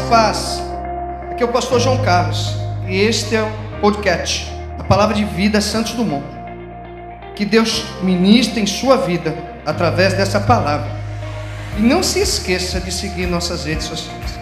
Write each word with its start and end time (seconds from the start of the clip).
Paz. 0.00 0.62
Aqui 1.30 1.42
é 1.42 1.46
o 1.46 1.52
pastor 1.52 1.80
João 1.80 1.98
Carlos. 2.04 2.54
E 2.86 3.00
este 3.00 3.34
é 3.34 3.42
o 3.42 3.80
podcast, 3.80 4.50
a 4.78 4.84
palavra 4.84 5.14
de 5.14 5.24
vida 5.24 5.60
Santos 5.60 5.92
Dumont. 5.92 6.24
Que 7.34 7.44
Deus 7.44 7.84
ministre 8.02 8.60
em 8.60 8.66
sua 8.66 8.96
vida 8.96 9.34
através 9.64 10.14
dessa 10.14 10.40
palavra. 10.40 10.90
E 11.76 11.80
não 11.80 12.02
se 12.02 12.20
esqueça 12.20 12.80
de 12.80 12.90
seguir 12.90 13.26
nossas 13.26 13.64
redes 13.64 13.86
sociais. 13.86 14.38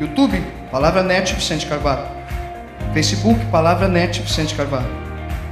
YouTube, 0.00 0.44
Palavra 0.70 1.02
Net 1.02 1.34
Vicente 1.34 1.66
Carvalho. 1.66 2.06
Facebook, 2.92 3.42
Palavra 3.46 3.88
Net 3.88 4.20
Vicente 4.20 4.54
Carvalho. 4.54 4.90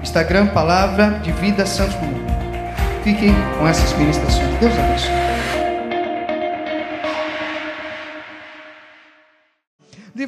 Instagram, 0.02 0.48
Palavra 0.48 1.20
de 1.22 1.32
Vida 1.32 1.64
Santos 1.64 1.94
Dumont. 1.94 2.32
Fiquem 3.04 3.34
com 3.58 3.66
essas 3.66 3.92
ministrações. 3.96 4.58
Deus 4.60 4.72
abençoe. 4.78 5.21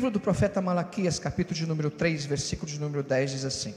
Livro 0.05 0.19
do 0.19 0.23
profeta 0.23 0.61
Malaquias, 0.61 1.19
capítulo 1.19 1.57
de 1.57 1.67
número 1.67 1.91
3, 1.91 2.27
versículo 2.27 2.71
de 2.71 2.79
número 2.79 3.03
10, 3.03 3.31
diz 3.31 3.45
assim: 3.47 3.75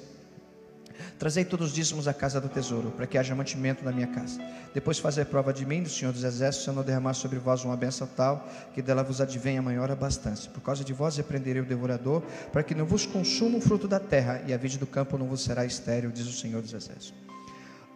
Trazei 1.17 1.45
todos 1.45 1.69
os 1.69 1.73
dízimos 1.73 2.05
à 2.05 2.13
casa 2.13 2.41
do 2.41 2.49
tesouro, 2.49 2.91
para 2.91 3.07
que 3.07 3.17
haja 3.17 3.33
mantimento 3.33 3.85
na 3.85 3.93
minha 3.93 4.07
casa. 4.07 4.37
Depois 4.73 4.99
fazer 4.99 5.23
prova 5.27 5.53
de 5.53 5.65
mim, 5.65 5.81
do 5.81 5.87
Senhor 5.87 6.11
dos 6.11 6.25
Exércitos, 6.25 6.65
se 6.65 6.69
eu 6.69 6.73
não 6.73 6.83
derramar 6.83 7.13
sobre 7.13 7.39
vós 7.39 7.63
uma 7.63 7.77
benção 7.77 8.05
tal, 8.13 8.45
que 8.73 8.81
dela 8.81 9.03
vos 9.03 9.21
advenha 9.21 9.61
maior 9.61 9.89
abastança. 9.89 10.49
Por 10.49 10.59
causa 10.59 10.83
de 10.83 10.91
vós 10.91 11.15
repreenderei 11.15 11.61
o 11.61 11.65
devorador, 11.65 12.21
para 12.51 12.61
que 12.61 12.75
não 12.75 12.85
vos 12.85 13.05
consuma 13.05 13.59
o 13.59 13.61
fruto 13.61 13.87
da 13.87 13.97
terra, 13.97 14.43
e 14.45 14.53
a 14.53 14.57
vide 14.57 14.77
do 14.77 14.85
campo 14.85 15.17
não 15.17 15.27
vos 15.27 15.41
será 15.41 15.63
estéril, 15.63 16.11
diz 16.11 16.27
o 16.27 16.33
Senhor 16.33 16.61
dos 16.61 16.73
Exércitos. 16.73 17.13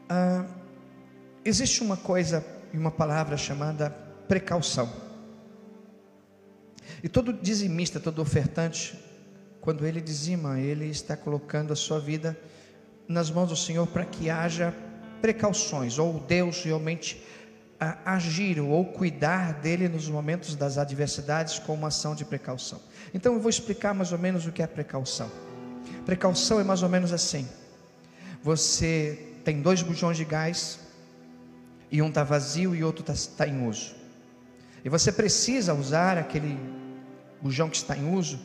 Ah, 0.07 0.45
existe 1.43 1.83
uma 1.83 1.97
coisa 1.97 2.45
e 2.73 2.77
uma 2.77 2.91
palavra 2.91 3.35
chamada 3.35 3.89
precaução. 4.25 5.10
E 7.03 7.09
todo 7.09 7.33
dizimista, 7.33 7.99
todo 7.99 8.21
ofertante, 8.21 8.97
quando 9.59 9.85
ele 9.85 10.01
dizima, 10.01 10.59
ele 10.59 10.85
está 10.85 11.15
colocando 11.15 11.71
a 11.71 11.75
sua 11.75 11.99
vida 11.99 12.37
nas 13.07 13.29
mãos 13.29 13.49
do 13.49 13.55
Senhor 13.55 13.85
para 13.87 14.05
que 14.05 14.29
haja 14.29 14.73
precauções, 15.21 15.99
ou 15.99 16.19
Deus 16.19 16.63
realmente 16.63 17.21
agir 18.05 18.59
ou 18.59 18.85
cuidar 18.85 19.53
dele 19.53 19.89
nos 19.89 20.07
momentos 20.07 20.55
das 20.55 20.77
adversidades 20.77 21.57
com 21.57 21.73
uma 21.73 21.87
ação 21.87 22.13
de 22.13 22.23
precaução. 22.23 22.79
Então 23.13 23.33
eu 23.33 23.39
vou 23.39 23.49
explicar 23.49 23.93
mais 23.93 24.11
ou 24.11 24.19
menos 24.19 24.45
o 24.45 24.51
que 24.51 24.61
é 24.61 24.67
precaução. 24.67 25.31
Precaução 26.05 26.59
é 26.59 26.63
mais 26.63 26.83
ou 26.83 26.89
menos 26.89 27.11
assim: 27.11 27.47
você 28.43 29.27
tem 29.43 29.61
dois 29.61 29.81
bujões 29.81 30.15
de 30.15 30.25
gás 30.25 30.79
e 31.91 32.01
um 32.01 32.09
está 32.09 32.23
vazio 32.23 32.75
e 32.75 32.83
outro 32.83 33.03
está 33.11 33.35
tá 33.37 33.47
em 33.47 33.67
uso. 33.67 33.95
E 34.85 34.89
você 34.89 35.11
precisa 35.11 35.73
usar 35.73 36.17
aquele 36.17 36.57
bujão 37.41 37.69
que 37.69 37.77
está 37.77 37.95
em 37.95 38.13
uso 38.13 38.39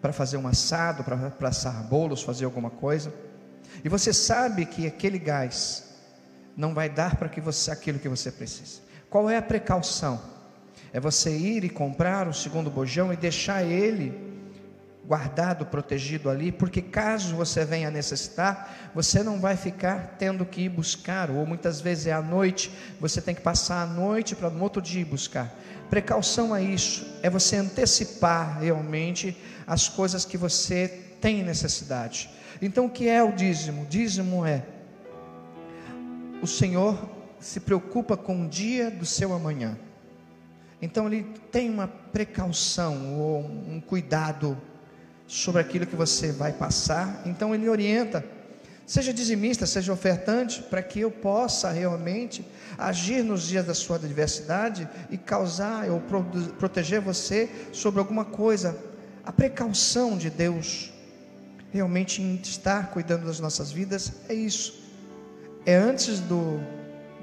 para 0.00 0.12
fazer 0.12 0.36
um 0.36 0.46
assado, 0.46 1.02
para 1.02 1.48
assar 1.48 1.82
bolos, 1.84 2.22
fazer 2.22 2.44
alguma 2.44 2.70
coisa. 2.70 3.12
E 3.82 3.88
você 3.88 4.12
sabe 4.12 4.66
que 4.66 4.86
aquele 4.86 5.18
gás 5.18 5.84
não 6.56 6.74
vai 6.74 6.88
dar 6.88 7.16
para 7.16 7.28
que 7.28 7.40
você 7.40 7.70
aquilo 7.70 7.98
que 7.98 8.08
você 8.08 8.30
precisa. 8.30 8.80
Qual 9.10 9.28
é 9.28 9.36
a 9.36 9.42
precaução? 9.42 10.20
É 10.92 11.00
você 11.00 11.36
ir 11.36 11.64
e 11.64 11.70
comprar 11.70 12.28
o 12.28 12.34
segundo 12.34 12.70
bujão 12.70 13.12
e 13.12 13.16
deixar 13.16 13.64
ele 13.64 14.33
guardado, 15.06 15.66
protegido 15.66 16.30
ali, 16.30 16.50
porque 16.50 16.80
caso 16.80 17.36
você 17.36 17.64
venha 17.64 17.90
necessitar, 17.90 18.90
você 18.94 19.22
não 19.22 19.38
vai 19.38 19.56
ficar 19.56 20.16
tendo 20.18 20.46
que 20.46 20.62
ir 20.62 20.68
buscar, 20.68 21.30
ou 21.30 21.46
muitas 21.46 21.80
vezes 21.80 22.06
é 22.06 22.12
à 22.12 22.22
noite, 22.22 22.70
você 22.98 23.20
tem 23.20 23.34
que 23.34 23.42
passar 23.42 23.82
a 23.82 23.86
noite 23.86 24.34
para 24.34 24.48
no 24.48 24.62
outro 24.62 24.80
dia 24.80 25.02
ir 25.02 25.04
buscar. 25.04 25.54
Precaução 25.90 26.56
é 26.56 26.62
isso, 26.62 27.06
é 27.22 27.28
você 27.28 27.56
antecipar 27.56 28.60
realmente 28.60 29.36
as 29.66 29.88
coisas 29.88 30.24
que 30.24 30.38
você 30.38 30.88
tem 31.20 31.42
necessidade. 31.42 32.30
Então, 32.60 32.86
o 32.86 32.90
que 32.90 33.08
é 33.08 33.22
o 33.22 33.32
dízimo? 33.32 33.86
Dízimo 33.86 34.46
é 34.46 34.64
o 36.40 36.46
Senhor 36.46 36.98
se 37.40 37.60
preocupa 37.60 38.16
com 38.16 38.44
o 38.44 38.48
dia 38.48 38.90
do 38.90 39.04
seu 39.04 39.32
amanhã. 39.32 39.78
Então 40.80 41.06
ele 41.06 41.24
tem 41.50 41.70
uma 41.70 41.86
precaução 41.86 43.18
ou 43.18 43.40
um 43.40 43.80
cuidado 43.80 44.60
sobre 45.26 45.60
aquilo 45.60 45.86
que 45.86 45.96
você 45.96 46.32
vai 46.32 46.52
passar. 46.52 47.22
Então 47.24 47.54
ele 47.54 47.68
orienta, 47.68 48.24
seja 48.86 49.12
dizimista, 49.12 49.66
seja 49.66 49.92
ofertante, 49.92 50.62
para 50.62 50.82
que 50.82 51.00
eu 51.00 51.10
possa 51.10 51.70
realmente 51.70 52.46
agir 52.76 53.22
nos 53.22 53.46
dias 53.46 53.66
da 53.66 53.74
sua 53.74 53.96
adversidade 53.96 54.88
e 55.10 55.16
causar 55.16 55.88
ou 55.90 56.02
proteger 56.58 57.00
você 57.00 57.48
sobre 57.72 58.00
alguma 58.00 58.24
coisa. 58.24 58.76
A 59.24 59.32
precaução 59.32 60.18
de 60.18 60.28
Deus 60.28 60.92
realmente 61.72 62.22
em 62.22 62.36
estar 62.36 62.90
cuidando 62.90 63.26
das 63.26 63.40
nossas 63.40 63.72
vidas 63.72 64.12
é 64.28 64.34
isso. 64.34 64.84
É 65.66 65.74
antes 65.74 66.20
do, 66.20 66.60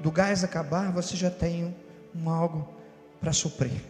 do 0.02 0.10
gás 0.10 0.42
acabar, 0.42 0.90
você 0.90 1.16
já 1.16 1.30
tem 1.30 1.74
um 2.14 2.28
algo 2.28 2.68
para 3.20 3.32
suprir. 3.32 3.80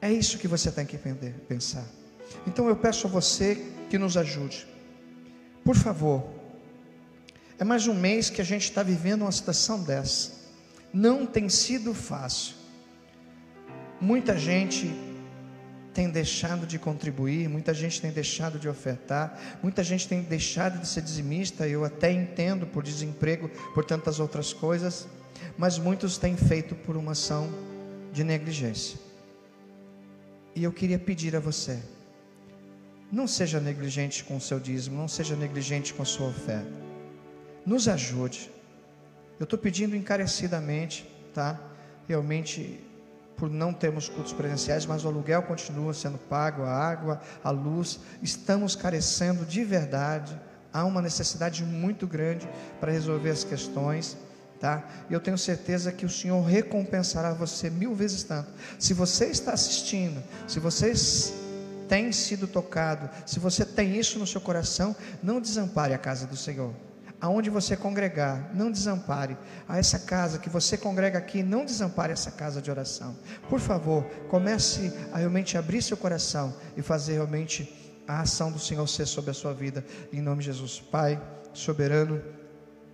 É 0.00 0.12
isso 0.12 0.38
que 0.38 0.46
você 0.46 0.70
tem 0.70 0.86
que 0.86 0.96
pensar. 1.48 1.97
Então 2.46 2.68
eu 2.68 2.76
peço 2.76 3.06
a 3.06 3.10
você 3.10 3.66
que 3.90 3.98
nos 3.98 4.16
ajude. 4.16 4.66
Por 5.64 5.76
favor, 5.76 6.24
é 7.58 7.64
mais 7.64 7.86
um 7.86 7.94
mês 7.94 8.30
que 8.30 8.40
a 8.40 8.44
gente 8.44 8.64
está 8.64 8.82
vivendo 8.82 9.22
uma 9.22 9.32
situação 9.32 9.82
dessa. 9.82 10.32
Não 10.92 11.26
tem 11.26 11.48
sido 11.48 11.92
fácil. 11.92 12.54
Muita 14.00 14.38
gente 14.38 14.94
tem 15.92 16.08
deixado 16.08 16.64
de 16.64 16.78
contribuir, 16.78 17.48
muita 17.48 17.74
gente 17.74 18.00
tem 18.00 18.12
deixado 18.12 18.58
de 18.58 18.68
ofertar, 18.68 19.58
muita 19.60 19.82
gente 19.82 20.06
tem 20.06 20.22
deixado 20.22 20.80
de 20.80 20.86
ser 20.86 21.02
dizimista. 21.02 21.66
Eu 21.66 21.84
até 21.84 22.12
entendo 22.12 22.66
por 22.66 22.84
desemprego, 22.84 23.48
por 23.74 23.84
tantas 23.84 24.20
outras 24.20 24.52
coisas, 24.52 25.08
mas 25.56 25.76
muitos 25.76 26.16
têm 26.16 26.36
feito 26.36 26.76
por 26.76 26.96
uma 26.96 27.12
ação 27.12 27.52
de 28.12 28.22
negligência. 28.22 28.96
E 30.54 30.62
eu 30.62 30.72
queria 30.72 30.98
pedir 30.98 31.34
a 31.34 31.40
você, 31.40 31.82
não 33.10 33.26
seja 33.26 33.58
negligente 33.58 34.22
com 34.24 34.36
o 34.36 34.40
seu 34.40 34.60
dízimo, 34.60 34.96
não 34.96 35.08
seja 35.08 35.34
negligente 35.34 35.94
com 35.94 36.02
a 36.02 36.06
sua 36.06 36.28
oferta. 36.28 36.70
Nos 37.64 37.88
ajude. 37.88 38.50
Eu 39.38 39.44
estou 39.44 39.58
pedindo 39.58 39.96
encarecidamente, 39.96 41.08
tá? 41.32 41.58
Realmente, 42.06 42.80
por 43.36 43.48
não 43.48 43.72
termos 43.72 44.08
cultos 44.08 44.32
presenciais, 44.32 44.84
mas 44.84 45.04
o 45.04 45.08
aluguel 45.08 45.42
continua 45.42 45.94
sendo 45.94 46.18
pago, 46.18 46.62
a 46.64 46.72
água, 46.72 47.20
a 47.42 47.50
luz. 47.50 48.00
Estamos 48.22 48.74
carecendo 48.74 49.44
de 49.44 49.64
verdade. 49.64 50.38
Há 50.72 50.84
uma 50.84 51.00
necessidade 51.00 51.64
muito 51.64 52.06
grande 52.06 52.48
para 52.80 52.92
resolver 52.92 53.30
as 53.30 53.44
questões. 53.44 54.16
Tá? 54.60 54.84
E 55.08 55.14
eu 55.14 55.20
tenho 55.20 55.38
certeza 55.38 55.92
que 55.92 56.04
o 56.04 56.10
Senhor 56.10 56.42
recompensará 56.42 57.32
você 57.32 57.70
mil 57.70 57.94
vezes 57.94 58.24
tanto. 58.24 58.50
Se 58.76 58.92
você 58.92 59.26
está 59.26 59.52
assistindo, 59.52 60.20
se 60.48 60.58
vocês 60.58 61.32
tem 61.88 62.12
sido 62.12 62.46
tocado, 62.46 63.08
se 63.26 63.40
você 63.40 63.64
tem 63.64 63.96
isso 63.96 64.18
no 64.18 64.26
seu 64.26 64.40
coração, 64.40 64.94
não 65.22 65.40
desampare 65.40 65.94
a 65.94 65.98
casa 65.98 66.26
do 66.26 66.36
Senhor. 66.36 66.72
Aonde 67.20 67.50
você 67.50 67.76
congregar, 67.76 68.54
não 68.54 68.70
desampare 68.70 69.36
a 69.68 69.76
essa 69.76 69.98
casa 69.98 70.38
que 70.38 70.48
você 70.48 70.76
congrega 70.76 71.18
aqui, 71.18 71.42
não 71.42 71.64
desampare 71.64 72.12
essa 72.12 72.30
casa 72.30 72.62
de 72.62 72.70
oração. 72.70 73.16
Por 73.48 73.58
favor, 73.58 74.04
comece 74.28 74.92
a 75.12 75.18
realmente 75.18 75.58
abrir 75.58 75.82
seu 75.82 75.96
coração 75.96 76.54
e 76.76 76.82
fazer 76.82 77.14
realmente 77.14 77.74
a 78.06 78.20
ação 78.20 78.52
do 78.52 78.58
Senhor 78.58 78.86
ser 78.86 79.06
sobre 79.06 79.32
a 79.32 79.34
sua 79.34 79.52
vida. 79.52 79.84
Em 80.12 80.22
nome 80.22 80.40
de 80.40 80.46
Jesus, 80.46 80.78
Pai 80.78 81.20
soberano, 81.52 82.22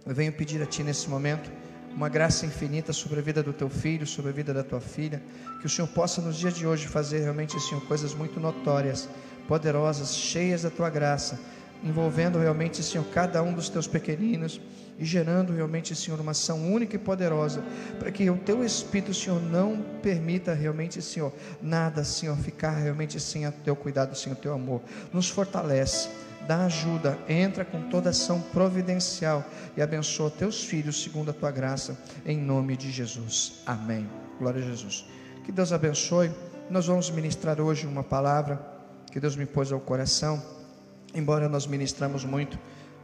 eu 0.06 0.14
venho 0.14 0.32
pedir 0.32 0.62
a 0.62 0.66
Ti 0.66 0.82
nesse 0.82 1.08
momento 1.08 1.50
uma 1.94 2.08
graça 2.08 2.44
infinita 2.44 2.92
sobre 2.92 3.20
a 3.20 3.22
vida 3.22 3.42
do 3.42 3.52
teu 3.52 3.70
filho, 3.70 4.06
sobre 4.06 4.30
a 4.30 4.34
vida 4.34 4.52
da 4.52 4.64
tua 4.64 4.80
filha, 4.80 5.22
que 5.60 5.66
o 5.66 5.70
Senhor 5.70 5.86
possa 5.88 6.20
nos 6.20 6.36
dias 6.36 6.54
de 6.54 6.66
hoje 6.66 6.86
fazer 6.88 7.20
realmente, 7.20 7.58
Senhor, 7.60 7.80
coisas 7.86 8.14
muito 8.14 8.40
notórias, 8.40 9.08
poderosas, 9.46 10.14
cheias 10.16 10.62
da 10.62 10.70
tua 10.70 10.90
graça, 10.90 11.38
envolvendo 11.82 12.38
realmente, 12.38 12.82
Senhor, 12.82 13.04
cada 13.12 13.42
um 13.42 13.52
dos 13.52 13.68
teus 13.68 13.86
pequeninos 13.86 14.60
e 14.98 15.04
gerando 15.04 15.52
realmente, 15.52 15.94
Senhor, 15.94 16.18
uma 16.20 16.32
ação 16.32 16.72
única 16.72 16.96
e 16.96 16.98
poderosa, 16.98 17.62
para 17.98 18.10
que 18.10 18.28
o 18.30 18.36
teu 18.38 18.64
Espírito, 18.64 19.12
Senhor, 19.12 19.40
não 19.40 19.84
permita 20.02 20.54
realmente, 20.54 21.00
Senhor, 21.02 21.32
nada, 21.60 22.02
Senhor, 22.04 22.36
ficar 22.36 22.70
realmente 22.70 23.20
sem 23.20 23.46
o 23.46 23.52
teu 23.52 23.76
cuidado, 23.76 24.16
sem 24.16 24.32
o 24.32 24.36
teu 24.36 24.52
amor. 24.52 24.80
Nos 25.12 25.28
fortalece 25.28 26.08
dá 26.46 26.66
ajuda, 26.66 27.18
entra 27.28 27.64
com 27.64 27.88
toda 27.88 28.10
ação 28.10 28.40
providencial 28.40 29.44
e 29.76 29.82
abençoa 29.82 30.30
teus 30.30 30.64
filhos 30.64 31.02
segundo 31.02 31.30
a 31.30 31.34
tua 31.34 31.50
graça, 31.50 31.98
em 32.24 32.38
nome 32.38 32.76
de 32.76 32.90
Jesus. 32.90 33.62
Amém. 33.66 34.08
Glória 34.38 34.62
a 34.62 34.66
Jesus. 34.66 35.06
Que 35.44 35.52
Deus 35.52 35.72
abençoe. 35.72 36.30
Nós 36.70 36.86
vamos 36.86 37.10
ministrar 37.10 37.60
hoje 37.60 37.86
uma 37.86 38.02
palavra 38.02 38.60
que 39.10 39.20
Deus 39.20 39.36
me 39.36 39.46
pôs 39.46 39.72
ao 39.72 39.80
coração. 39.80 40.42
Embora 41.14 41.48
nós 41.48 41.66
ministramos 41.66 42.24
muito 42.24 42.58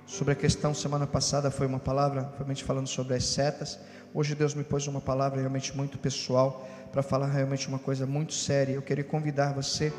sobre 0.06 0.32
a 0.32 0.37
questão, 0.37 0.75
semana 0.75 1.06
passada 1.06 1.50
foi 1.50 1.66
uma 1.66 1.78
palavra, 1.78 2.32
realmente 2.37 2.64
falando 2.64 2.88
sobre 2.88 3.14
as 3.14 3.25
setas. 3.25 3.78
Hoje 4.12 4.34
Deus 4.34 4.54
me 4.54 4.64
pôs 4.64 4.87
uma 4.87 5.00
palavra 5.00 5.38
realmente 5.38 5.76
muito 5.76 5.98
pessoal 5.98 6.69
para 6.90 7.02
falar 7.02 7.28
realmente 7.28 7.69
uma 7.69 7.78
coisa 7.78 8.06
muito 8.06 8.34
séria. 8.34 8.72
Eu 8.72 8.82
queria 8.82 9.04
convidar 9.04 9.54
você 9.54 9.92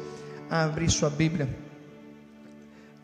a 0.49 0.65
abrir 0.65 0.89
sua 0.91 1.09
Bíblia 1.09 1.47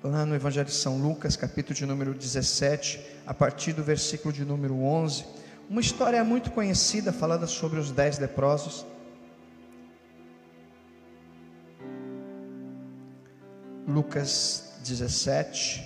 lá 0.07 0.25
no 0.25 0.35
Evangelho 0.35 0.65
de 0.65 0.73
São 0.73 0.97
Lucas, 0.97 1.35
capítulo 1.35 1.75
de 1.75 1.85
número 1.85 2.13
17, 2.13 2.99
a 3.25 3.33
partir 3.33 3.73
do 3.73 3.83
versículo 3.83 4.33
de 4.33 4.45
número 4.45 4.75
11. 4.81 5.25
Uma 5.69 5.81
história 5.81 6.23
muito 6.23 6.51
conhecida 6.51 7.11
falada 7.11 7.45
sobre 7.45 7.79
os 7.79 7.91
dez 7.91 8.17
leprosos. 8.17 8.85
Lucas 13.87 14.73
17, 14.83 15.83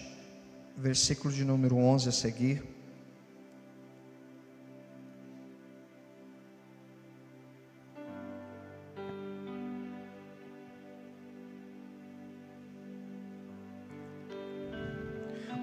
versículo 0.78 1.34
de 1.34 1.44
número 1.44 1.78
11 1.78 2.10
a 2.10 2.12
seguir. 2.12 2.64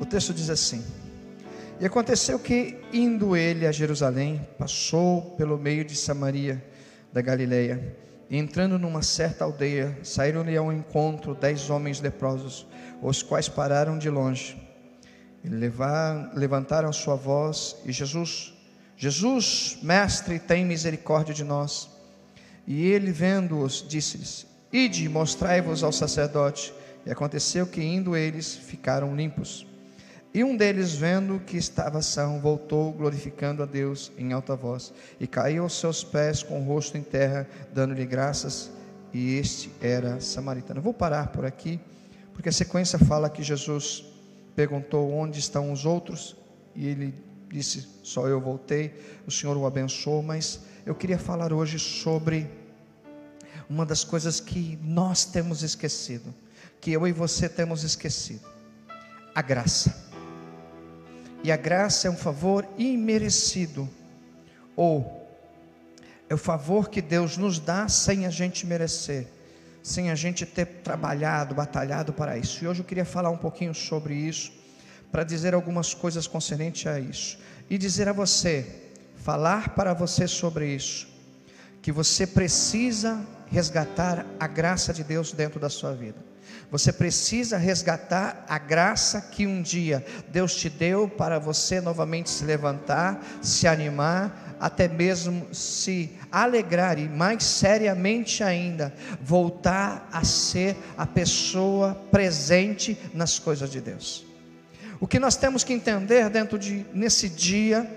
Texto 0.09 0.33
diz 0.33 0.51
assim: 0.51 0.85
E 1.79 1.87
aconteceu 1.87 2.39
que, 2.39 2.81
indo 2.93 3.37
ele 3.37 3.67
a 3.67 3.73
Jerusalém, 3.73 4.47
passou 4.59 5.37
pelo 5.37 5.59
meio 5.59 5.85
de 5.85 5.95
Samaria 5.95 6.63
da 7.13 7.21
Galileia, 7.21 7.97
e 8.31 8.37
entrando 8.37 8.79
numa 8.79 9.03
certa 9.03 9.45
aldeia, 9.45 9.97
saíram-lhe 10.03 10.57
ao 10.57 10.73
encontro 10.73 11.35
dez 11.35 11.71
homens 11.71 12.01
leprosos, 12.01 12.67
os 13.01 13.23
quais 13.23 13.49
pararam 13.49 13.99
de 13.99 14.11
longe. 14.11 14.57
E 15.45 15.49
levantaram 15.49 16.93
sua 16.93 17.15
voz, 17.15 17.77
e 17.85 17.93
Jesus, 17.93 18.53
Jesus, 18.97 19.79
mestre, 19.83 20.39
tem 20.39 20.65
misericórdia 20.65 21.33
de 21.33 21.45
nós. 21.45 21.89
E 22.67 22.87
ele, 22.87 23.13
vendo-os, 23.13 23.85
disse-lhes: 23.89 24.47
Ide, 24.73 25.09
mostrai-vos 25.09 25.83
ao 25.83 25.93
sacerdote. 25.93 26.75
E 27.07 27.11
aconteceu 27.11 27.67
que, 27.67 27.83
indo 27.83 28.17
eles, 28.17 28.55
ficaram 28.55 29.17
limpos. 29.17 29.68
E 30.39 30.45
um 30.45 30.57
deles, 30.57 30.95
vendo 30.95 31.41
que 31.41 31.57
estava 31.57 32.01
são, 32.01 32.41
voltou 32.41 32.93
glorificando 32.93 33.61
a 33.61 33.67
Deus 33.67 34.13
em 34.17 34.33
alta 34.33 34.55
voz, 34.55 34.95
e 35.19 35.27
caiu 35.27 35.65
aos 35.65 35.77
seus 35.77 36.05
pés 36.05 36.45
com 36.45 36.61
o 36.61 36.65
rosto 36.65 36.97
em 36.97 37.03
terra, 37.03 37.45
dando-lhe 37.75 38.07
graças, 38.07 38.71
e 39.13 39.35
este 39.35 39.69
era 39.81 40.21
samaritano. 40.21 40.81
Vou 40.81 40.95
parar 40.95 41.33
por 41.33 41.45
aqui, 41.45 41.81
porque 42.33 42.51
a 42.51 42.53
sequência 42.53 43.01
fala 43.01 43.29
que 43.29 43.43
Jesus 43.43 44.05
perguntou 44.55 45.13
onde 45.13 45.41
estão 45.41 45.73
os 45.73 45.85
outros, 45.85 46.37
e 46.73 46.87
ele 46.87 47.13
disse: 47.53 47.89
Só 48.05 48.29
eu 48.29 48.41
voltei. 48.41 48.95
O 49.27 49.33
Senhor 49.33 49.57
o 49.57 49.67
abençoou, 49.67 50.23
mas 50.23 50.61
eu 50.87 50.95
queria 50.95 51.19
falar 51.19 51.53
hoje 51.53 51.81
sobre 51.81 52.49
uma 53.69 53.85
das 53.85 54.05
coisas 54.05 54.39
que 54.39 54.79
nós 54.85 55.25
temos 55.25 55.65
esquecido, 55.65 56.33
que 56.81 56.93
eu 56.93 57.09
e 57.09 57.13
você 57.13 57.49
temos 57.49 57.83
esquecido: 57.83 58.47
a 59.35 59.43
graça. 59.43 60.08
E 61.43 61.53
a 61.53 61.57
graça 61.57 62.09
é 62.09 62.11
um 62.11 62.17
favor 62.17 62.67
imerecido, 62.77 63.89
ou 64.75 65.27
é 66.29 66.35
o 66.35 66.39
favor 66.39 66.91
que 66.91 67.01
Deus 67.01 67.37
nos 67.37 67.59
dá 67.59 67.89
sem 67.89 68.27
a 68.27 68.31
gente 68.31 68.67
merecer, 68.67 69.27
sem 69.83 70.11
a 70.11 70.15
gente 70.15 70.45
ter 70.45 70.67
trabalhado, 70.67 71.55
batalhado 71.55 72.13
para 72.13 72.37
isso. 72.37 72.63
E 72.63 72.69
hoje 72.69 72.81
eu 72.81 72.85
queria 72.85 73.05
falar 73.05 73.31
um 73.31 73.37
pouquinho 73.37 73.75
sobre 73.75 74.15
isso, 74.15 74.53
para 75.11 75.25
dizer 75.25 75.55
algumas 75.55 75.95
coisas 75.95 76.27
concernentes 76.27 76.87
a 76.87 77.01
isso, 77.01 77.39
e 77.71 77.79
dizer 77.79 78.09
a 78.09 78.13
você, 78.13 78.67
falar 79.17 79.71
para 79.71 79.95
você 79.95 80.29
sobre 80.29 80.75
isso, 80.75 81.09
que 81.81 81.91
você 81.91 82.27
precisa 82.27 83.25
resgatar 83.51 84.27
a 84.39 84.47
graça 84.47 84.93
de 84.93 85.03
Deus 85.03 85.33
dentro 85.33 85.59
da 85.59 85.71
sua 85.71 85.95
vida. 85.95 86.28
Você 86.71 86.93
precisa 86.93 87.57
resgatar 87.57 88.45
a 88.47 88.59
graça 88.59 89.23
que 89.23 89.47
um 89.47 89.63
dia 89.63 90.05
Deus 90.29 90.55
te 90.55 90.69
deu 90.69 91.09
para 91.09 91.39
você 91.39 91.81
novamente 91.81 92.29
se 92.29 92.45
levantar, 92.45 93.25
se 93.41 93.67
animar, 93.67 94.57
até 94.61 94.87
mesmo 94.87 95.47
se 95.55 96.11
alegrar 96.31 96.99
e 96.99 97.09
mais 97.09 97.43
seriamente 97.45 98.45
ainda, 98.45 98.93
voltar 99.23 100.09
a 100.13 100.23
ser 100.25 100.77
a 100.97 101.07
pessoa 101.07 101.95
presente 102.11 102.99
nas 103.15 103.39
coisas 103.39 103.71
de 103.71 103.81
Deus. 103.81 104.27
O 105.01 105.07
que 105.07 105.19
nós 105.19 105.37
temos 105.37 105.65
que 105.65 105.73
entender 105.73 106.29
dentro 106.29 106.59
de 106.59 106.85
nesse 106.93 107.31
dia 107.31 107.89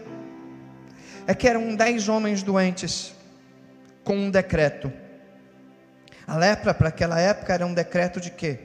é 1.28 1.34
que 1.34 1.48
eram 1.48 1.76
dez 1.76 2.08
homens 2.08 2.42
doentes 2.42 3.14
com 4.04 4.16
um 4.16 4.32
decreto 4.32 5.01
a 6.32 6.38
lepra 6.38 6.74
para 6.74 6.88
aquela 6.88 7.20
época 7.20 7.54
era 7.54 7.68
um 7.68 7.74
decreto 7.74 8.22
de 8.22 8.32
quê? 8.32 8.60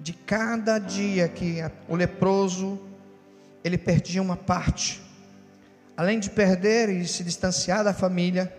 De 0.00 0.12
cada 0.12 0.80
dia 0.80 1.28
que 1.28 1.58
o 1.86 1.94
leproso 1.94 2.76
ele 3.62 3.78
perdia 3.78 4.20
uma 4.20 4.36
parte. 4.36 5.00
Além 5.96 6.18
de 6.18 6.28
perder 6.28 6.88
e 6.88 7.06
se 7.06 7.22
distanciar 7.22 7.84
da 7.84 7.94
família, 7.94 8.52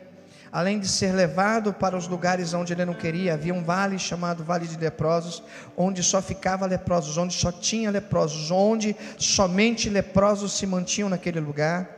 além 0.53 0.79
de 0.79 0.87
ser 0.87 1.11
levado 1.13 1.73
para 1.73 1.97
os 1.97 2.07
lugares 2.07 2.53
onde 2.53 2.71
ele 2.71 2.85
não 2.85 2.93
queria, 2.93 3.33
havia 3.33 3.53
um 3.53 3.61
vale 3.61 3.99
chamado 3.99 4.41
Vale 4.41 4.67
de 4.67 4.77
Leprosos, 4.77 5.43
onde 5.75 6.01
só 6.01 6.21
ficava 6.21 6.65
leprosos, 6.65 7.17
onde 7.17 7.33
só 7.33 7.51
tinha 7.51 7.91
leprosos, 7.91 8.49
onde 8.51 8.95
somente 9.17 9.89
leprosos 9.89 10.53
se 10.53 10.65
mantinham 10.65 11.09
naquele 11.09 11.41
lugar. 11.41 11.89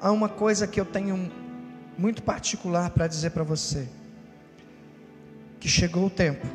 Há 0.00 0.10
uma 0.10 0.28
coisa 0.28 0.66
que 0.66 0.80
eu 0.80 0.84
tenho 0.84 1.30
muito 1.96 2.20
particular 2.20 2.90
para 2.90 3.06
dizer 3.06 3.30
para 3.30 3.44
você 3.44 3.86
que 5.60 5.68
chegou 5.68 6.06
o 6.06 6.10
tempo 6.10 6.46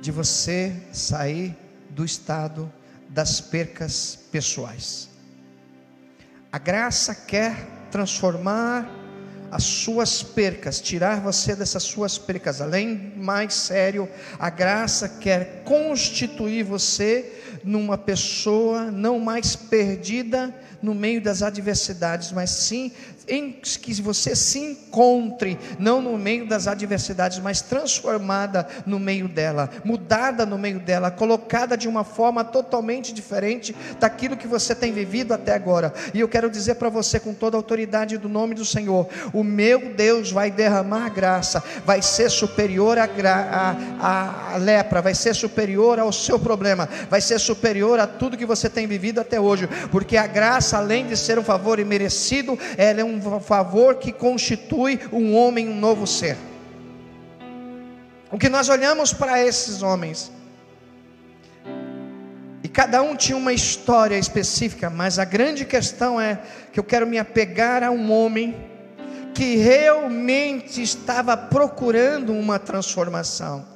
de 0.00 0.10
você 0.10 0.72
sair 0.92 1.56
do 1.90 2.04
estado 2.04 2.72
das 3.08 3.40
percas 3.40 4.18
pessoais. 4.30 5.08
A 6.50 6.58
graça 6.58 7.14
quer 7.14 7.54
transformar 7.90 8.88
as 9.50 9.64
suas 9.64 10.22
percas, 10.22 10.80
tirar 10.80 11.20
você 11.20 11.54
dessas 11.54 11.82
suas 11.82 12.16
percas. 12.16 12.62
Além 12.62 13.12
mais 13.16 13.52
sério, 13.52 14.08
a 14.38 14.48
graça 14.48 15.08
quer 15.08 15.62
constituir 15.62 16.62
você 16.62 17.60
numa 17.62 17.98
pessoa 17.98 18.90
não 18.90 19.20
mais 19.20 19.54
perdida 19.54 20.54
no 20.82 20.94
meio 20.94 21.20
das 21.20 21.42
adversidades, 21.42 22.32
mas 22.32 22.50
sim 22.50 22.92
em 23.28 23.52
que 23.52 23.94
você 24.02 24.34
se 24.34 24.58
encontre, 24.58 25.58
não 25.78 26.00
no 26.02 26.18
meio 26.18 26.46
das 26.46 26.66
adversidades, 26.66 27.38
mas 27.38 27.60
transformada 27.60 28.66
no 28.84 28.98
meio 28.98 29.28
dela, 29.28 29.70
mudada 29.84 30.44
no 30.44 30.58
meio 30.58 30.80
dela, 30.80 31.10
colocada 31.10 31.76
de 31.76 31.88
uma 31.88 32.04
forma 32.04 32.44
totalmente 32.44 33.12
diferente 33.12 33.74
daquilo 34.00 34.36
que 34.36 34.46
você 34.46 34.74
tem 34.74 34.92
vivido 34.92 35.32
até 35.32 35.54
agora. 35.54 35.92
E 36.12 36.20
eu 36.20 36.28
quero 36.28 36.50
dizer 36.50 36.76
para 36.76 36.88
você, 36.88 37.20
com 37.20 37.32
toda 37.32 37.56
a 37.56 37.60
autoridade 37.60 38.18
do 38.18 38.28
nome 38.28 38.54
do 38.54 38.64
Senhor: 38.64 39.08
o 39.32 39.44
meu 39.44 39.94
Deus 39.94 40.30
vai 40.30 40.50
derramar 40.50 41.10
graça, 41.10 41.62
vai 41.84 42.02
ser 42.02 42.30
superior 42.30 42.98
à 42.98 43.08
a 44.00 44.56
lepra, 44.56 45.00
vai 45.00 45.14
ser 45.14 45.34
superior 45.34 45.98
ao 45.98 46.12
seu 46.12 46.38
problema, 46.38 46.88
vai 47.08 47.20
ser 47.20 47.38
superior 47.38 47.98
a 48.00 48.06
tudo 48.06 48.36
que 48.36 48.46
você 48.46 48.68
tem 48.68 48.86
vivido 48.86 49.20
até 49.20 49.40
hoje, 49.40 49.68
porque 49.90 50.16
a 50.16 50.26
graça, 50.26 50.71
além 50.74 51.06
de 51.06 51.16
ser 51.16 51.38
um 51.38 51.44
favor 51.44 51.78
imerecido, 51.78 52.58
ela 52.76 53.00
é 53.00 53.04
um 53.04 53.40
favor 53.40 53.96
que 53.96 54.12
constitui 54.12 55.00
um 55.12 55.34
homem 55.34 55.68
um 55.68 55.76
novo 55.76 56.06
ser. 56.06 56.36
O 58.30 58.38
que 58.38 58.48
nós 58.48 58.68
olhamos 58.68 59.12
para 59.12 59.44
esses 59.44 59.82
homens, 59.82 60.32
e 62.62 62.68
cada 62.68 63.02
um 63.02 63.14
tinha 63.14 63.36
uma 63.36 63.52
história 63.52 64.16
específica, 64.16 64.88
mas 64.88 65.18
a 65.18 65.24
grande 65.24 65.64
questão 65.64 66.20
é 66.20 66.40
que 66.72 66.80
eu 66.80 66.84
quero 66.84 67.06
me 67.06 67.18
apegar 67.18 67.82
a 67.82 67.90
um 67.90 68.10
homem 68.10 68.56
que 69.34 69.56
realmente 69.56 70.82
estava 70.82 71.36
procurando 71.36 72.32
uma 72.32 72.58
transformação, 72.58 73.66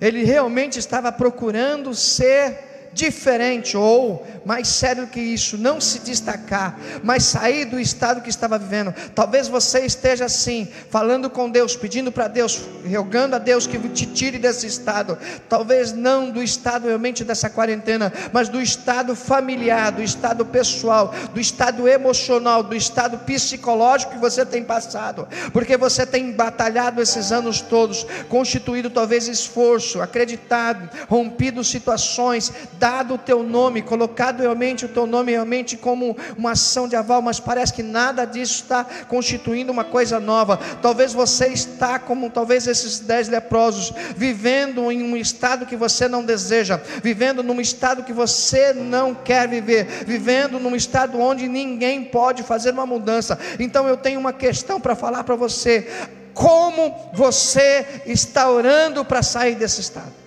ele 0.00 0.24
realmente 0.24 0.78
estava 0.78 1.10
procurando 1.10 1.94
ser 1.94 2.73
diferente, 2.94 3.76
ou 3.76 4.24
mais 4.44 4.68
sério 4.68 5.06
que 5.06 5.20
isso, 5.20 5.58
não 5.58 5.80
se 5.80 5.98
destacar, 5.98 6.78
mas 7.02 7.24
sair 7.24 7.64
do 7.64 7.80
estado 7.80 8.20
que 8.20 8.30
estava 8.30 8.58
vivendo. 8.58 8.94
Talvez 9.14 9.48
você 9.48 9.80
esteja 9.80 10.26
assim, 10.26 10.68
falando 10.90 11.28
com 11.28 11.50
Deus, 11.50 11.74
pedindo 11.74 12.12
para 12.12 12.28
Deus, 12.28 12.62
rogando 12.88 13.36
a 13.36 13.38
Deus 13.38 13.66
que 13.66 13.78
te 13.88 14.06
tire 14.06 14.38
desse 14.38 14.66
estado. 14.66 15.18
Talvez 15.48 15.92
não 15.92 16.30
do 16.30 16.42
estado 16.42 16.86
realmente 16.86 17.24
dessa 17.24 17.50
quarentena, 17.50 18.12
mas 18.32 18.48
do 18.48 18.60
estado 18.60 19.16
familiar, 19.16 19.92
do 19.92 20.02
estado 20.02 20.46
pessoal, 20.46 21.12
do 21.32 21.40
estado 21.40 21.88
emocional, 21.88 22.62
do 22.62 22.76
estado 22.76 23.18
psicológico 23.18 24.12
que 24.12 24.18
você 24.18 24.46
tem 24.46 24.62
passado, 24.62 25.26
porque 25.52 25.76
você 25.76 26.06
tem 26.06 26.32
batalhado 26.32 27.00
esses 27.00 27.32
anos 27.32 27.60
todos, 27.60 28.06
constituído 28.28 28.90
talvez 28.90 29.26
esforço, 29.26 30.00
acreditado, 30.00 30.88
rompido 31.08 31.64
situações, 31.64 32.52
dado 32.84 33.14
o 33.14 33.18
teu 33.18 33.42
nome, 33.42 33.80
colocado 33.80 34.42
realmente 34.42 34.84
o 34.84 34.88
teu 34.90 35.06
nome 35.06 35.32
realmente 35.32 35.74
como 35.74 36.14
uma 36.36 36.50
ação 36.50 36.86
de 36.86 36.94
aval, 36.94 37.22
mas 37.22 37.40
parece 37.40 37.72
que 37.72 37.82
nada 37.82 38.26
disso 38.26 38.56
está 38.62 38.84
constituindo 39.08 39.72
uma 39.72 39.84
coisa 39.84 40.20
nova. 40.20 40.58
Talvez 40.82 41.14
você 41.14 41.46
está 41.46 41.98
como 41.98 42.28
talvez 42.28 42.66
esses 42.66 43.00
dez 43.00 43.26
leprosos, 43.26 43.90
vivendo 44.14 44.92
em 44.92 45.02
um 45.02 45.16
estado 45.16 45.64
que 45.64 45.76
você 45.76 46.06
não 46.06 46.22
deseja, 46.22 46.78
vivendo 47.02 47.42
num 47.42 47.58
estado 47.58 48.02
que 48.02 48.12
você 48.12 48.74
não 48.74 49.14
quer 49.14 49.48
viver, 49.48 49.86
vivendo 50.04 50.60
num 50.60 50.76
estado 50.76 51.18
onde 51.18 51.48
ninguém 51.48 52.04
pode 52.04 52.42
fazer 52.42 52.72
uma 52.72 52.84
mudança. 52.84 53.38
Então 53.58 53.88
eu 53.88 53.96
tenho 53.96 54.20
uma 54.20 54.34
questão 54.34 54.78
para 54.78 54.94
falar 54.94 55.24
para 55.24 55.36
você. 55.36 55.88
Como 56.34 56.94
você 57.14 58.02
está 58.04 58.50
orando 58.50 59.06
para 59.06 59.22
sair 59.22 59.54
desse 59.54 59.80
estado? 59.80 60.23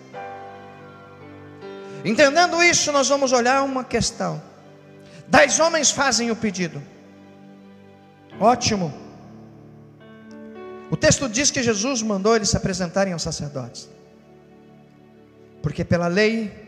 Entendendo 2.04 2.63
isso, 2.63 2.92
nós 2.92 3.10
vamos 3.10 3.32
olhar 3.32 3.63
uma 3.63 3.84
questão. 3.84 4.42
Dez 5.27 5.60
homens 5.60 5.92
fazem 5.92 6.32
o 6.32 6.36
pedido. 6.36 6.82
Ótimo. 8.39 8.94
O 10.89 10.96
texto 10.96 11.27
diz 11.27 11.51
que 11.51 11.62
Jesus 11.62 12.01
mandou 12.01 12.36
eles 12.36 12.50
se 12.50 12.58
apresentarem 12.58 13.12
aos 13.12 13.22
sacerdotes. 13.22 13.89
Porque 15.62 15.84
pela 15.84 16.08
lei, 16.08 16.68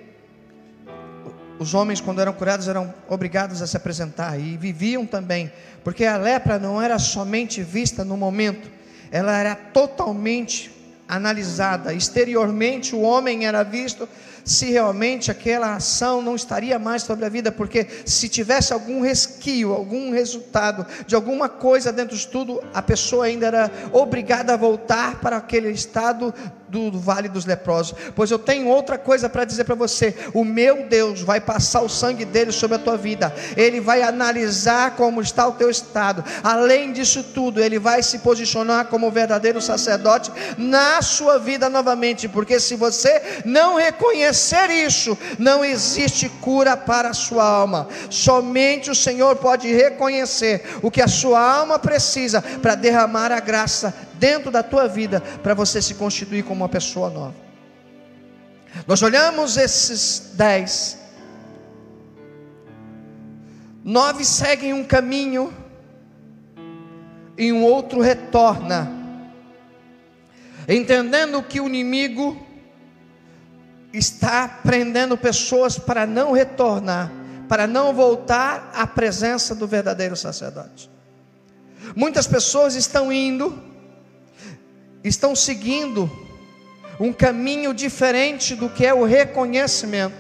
os 1.58 1.74
homens, 1.74 2.02
quando 2.02 2.20
eram 2.20 2.34
curados, 2.34 2.68
eram 2.68 2.94
obrigados 3.08 3.62
a 3.62 3.68
se 3.68 3.78
apresentar 3.78 4.38
e 4.40 4.58
viviam 4.58 5.06
também, 5.06 5.52
porque 5.84 6.06
a 6.06 6.18
lepra 6.18 6.60
não 6.60 6.82
era 6.82 7.00
somente 7.00 7.64
vista 7.64 8.04
no 8.04 8.18
momento, 8.18 8.70
ela 9.12 9.38
era 9.38 9.56
totalmente 9.56 10.72
analisada. 11.10 11.94
Exteriormente, 11.94 12.96
o 12.96 13.02
homem 13.02 13.48
era 13.48 13.64
visto 13.64 14.08
se 14.46 14.72
realmente 14.72 15.30
aquela 15.30 15.76
ação 15.76 16.22
não 16.22 16.36
estaria 16.36 16.80
mais 16.80 17.04
sobre 17.04 17.26
a 17.26 17.30
vida, 17.30 17.52
porque 17.52 17.88
se 18.06 18.30
tivesse 18.30 18.74
algum 18.74 19.02
resquio, 19.02 19.74
algum 19.74 20.12
resultado 20.12 20.86
de 21.06 21.16
alguma 21.16 21.50
coisa 21.50 21.92
dentro 21.92 22.16
de 22.16 22.28
tudo, 22.28 22.62
a 22.74 22.82
pessoa 22.82 23.26
ainda 23.26 23.48
era 23.48 23.72
obrigada 23.92 24.54
a 24.54 24.58
voltar 24.58 25.20
para 25.20 25.38
aquele 25.38 25.70
estado 25.70 26.34
do, 26.70 26.92
vale 26.92 27.28
dos 27.28 27.46
leprosos. 27.46 27.96
Pois 28.16 28.30
eu 28.32 28.40
tenho 28.40 28.68
outra 28.68 28.98
coisa 28.98 29.28
para 29.28 29.46
dizer 29.46 29.64
para 29.64 29.76
você: 29.76 30.16
o 30.34 30.46
meu 30.46 30.88
Deus 30.88 31.22
vai 31.22 31.42
passar 31.42 31.82
o 31.82 31.90
sangue 31.90 32.26
dele 32.26 32.52
sobre 32.52 32.76
a 32.76 32.80
tua 32.80 32.98
vida, 32.98 33.34
ele 33.58 33.80
vai 33.80 34.02
analisar 34.02 34.96
como 34.96 35.22
está 35.22 35.48
o 35.48 35.54
teu 35.54 35.70
estado. 35.70 36.24
Além 36.44 36.94
disso 36.94 37.24
tudo, 37.24 37.62
ele 37.62 37.80
vai 37.80 38.04
se 38.04 38.20
posicionar 38.20 38.86
como 38.86 39.12
verdadeiro 39.12 39.62
sacerdote 39.62 40.32
na 40.58 41.02
sua 41.02 41.40
vida 41.40 41.70
novamente, 41.70 42.28
porque 42.28 42.60
se 42.60 42.76
você 42.76 43.42
não 43.46 43.76
reconhecer 43.76 44.70
isso, 44.70 45.18
não 45.38 45.64
existe 45.66 46.30
cura 46.30 46.78
para 46.78 47.10
a 47.10 47.14
sua 47.14 47.44
alma. 47.44 47.88
Somente 48.10 48.92
o 48.92 48.96
Senhor 48.96 49.36
pode 49.38 49.72
reconhecer 49.72 50.64
o 50.82 50.92
que 50.92 51.02
a 51.02 51.08
sua 51.08 51.40
alma 51.40 51.80
precisa 51.80 52.42
para 52.42 52.76
derramar 52.76 53.32
a 53.32 53.40
graça 53.40 53.94
dentro 54.20 54.52
da 54.52 54.62
tua 54.62 54.88
vida, 54.88 55.22
para 55.42 55.54
você 55.54 55.82
se 55.82 55.96
constituir 55.96 56.44
como 56.44 56.62
uma 56.62 56.70
pessoa 56.70 57.10
nova. 57.10 57.36
Nós 58.86 59.02
olhamos 59.02 59.58
esses 59.58 60.34
dez, 60.36 61.00
nove 63.84 64.24
seguem 64.24 64.74
um 64.74 64.84
caminho 64.84 65.54
e 67.38 67.52
um 67.52 67.64
outro 67.64 68.02
retorna, 68.02 68.92
entendendo 70.68 71.42
que 71.42 71.60
o 71.60 71.68
inimigo 71.68 72.46
está 73.92 74.48
prendendo 74.48 75.18
pessoas 75.18 75.80
para 75.80 76.06
não 76.06 76.32
retornar, 76.32 77.12
para 77.48 77.66
não 77.66 77.92
voltar 77.94 78.70
à 78.76 78.86
presença 78.86 79.56
do 79.56 79.66
verdadeiro 79.66 80.16
sacerdote. 80.16 80.92
Muitas 81.96 82.28
pessoas 82.28 82.76
estão 82.76 83.12
indo, 83.12 83.69
estão 85.04 85.36
seguindo 85.36 86.10
um 87.00 87.14
caminho 87.14 87.74
diferente 87.74 88.56
do 88.56 88.70
que 88.70 88.86
é 88.86 88.94
o 88.94 89.06
reconhecimento. 89.06 90.16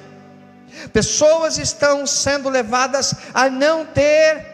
Pessoas 0.93 1.57
estão 1.57 2.05
sendo 2.05 2.49
levadas 2.49 3.13
a 3.33 3.49
não 3.49 3.85
ter 3.85 4.45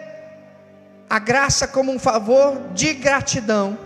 a 1.10 1.20
graça 1.20 1.68
como 1.68 1.92
um 1.92 2.00
favor 2.00 2.60
de 2.74 2.94
gratidão 2.94 3.78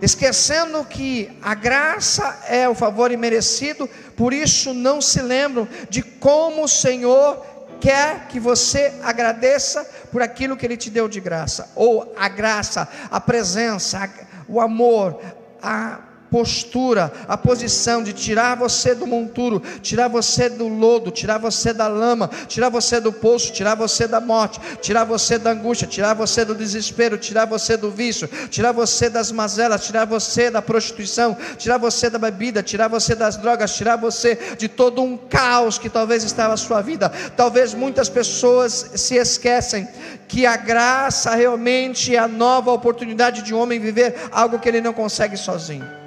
esquecendo 0.00 0.84
que 0.84 1.36
a 1.42 1.54
graça 1.54 2.40
é 2.48 2.68
o 2.68 2.74
favor 2.74 3.10
imerecido, 3.10 3.88
por 4.16 4.32
isso 4.32 4.72
não 4.72 5.00
se 5.00 5.20
lembram 5.20 5.68
de 5.90 6.02
como 6.02 6.64
o 6.64 6.68
Senhor 6.68 7.44
quer 7.80 8.26
que 8.28 8.40
você 8.40 8.92
agradeça 9.02 9.84
por 10.10 10.22
aquilo 10.22 10.56
que 10.56 10.66
Ele 10.66 10.76
te 10.76 10.90
deu 10.90 11.08
de 11.08 11.20
graça, 11.20 11.70
ou 11.74 12.14
a 12.16 12.28
graça, 12.28 12.88
a 13.10 13.20
presença, 13.20 14.08
o 14.48 14.60
amor, 14.60 15.20
a 15.62 16.07
postura, 16.30 17.12
a 17.26 17.36
posição 17.36 18.02
de 18.02 18.12
tirar 18.12 18.56
você 18.56 18.94
do 18.94 19.06
monturo, 19.06 19.62
tirar 19.82 20.08
você 20.08 20.48
do 20.48 20.68
lodo, 20.68 21.10
tirar 21.10 21.38
você 21.38 21.72
da 21.72 21.88
lama, 21.88 22.30
tirar 22.46 22.68
você 22.68 23.00
do 23.00 23.12
poço, 23.12 23.52
tirar 23.52 23.74
você 23.74 24.06
da 24.06 24.20
morte, 24.20 24.60
tirar 24.80 25.04
você 25.04 25.38
da 25.38 25.50
angústia, 25.50 25.86
tirar 25.86 26.14
você 26.14 26.44
do 26.44 26.54
desespero, 26.54 27.16
tirar 27.16 27.46
você 27.46 27.76
do 27.76 27.90
vício, 27.90 28.28
tirar 28.50 28.72
você 28.72 29.08
das 29.08 29.32
mazelas, 29.32 29.84
tirar 29.84 30.04
você 30.04 30.50
da 30.50 30.62
prostituição, 30.62 31.36
tirar 31.56 31.78
você 31.78 32.10
da 32.10 32.18
bebida, 32.18 32.62
tirar 32.62 32.88
você 32.88 33.14
das 33.14 33.36
drogas, 33.36 33.74
tirar 33.74 33.96
você 33.96 34.38
de 34.56 34.68
todo 34.68 35.02
um 35.02 35.16
caos 35.16 35.78
que 35.78 35.88
talvez 35.88 36.24
estava 36.24 36.50
na 36.50 36.56
sua 36.56 36.80
vida. 36.80 37.10
Talvez 37.36 37.74
muitas 37.74 38.08
pessoas 38.08 38.90
se 38.94 39.16
esquecem 39.16 39.88
que 40.26 40.44
a 40.44 40.56
graça 40.56 41.34
realmente 41.34 42.14
é 42.14 42.18
a 42.18 42.28
nova 42.28 42.70
oportunidade 42.70 43.42
de 43.42 43.54
um 43.54 43.58
homem 43.58 43.80
viver 43.80 44.14
algo 44.30 44.58
que 44.58 44.68
ele 44.68 44.80
não 44.80 44.92
consegue 44.92 45.36
sozinho. 45.36 45.97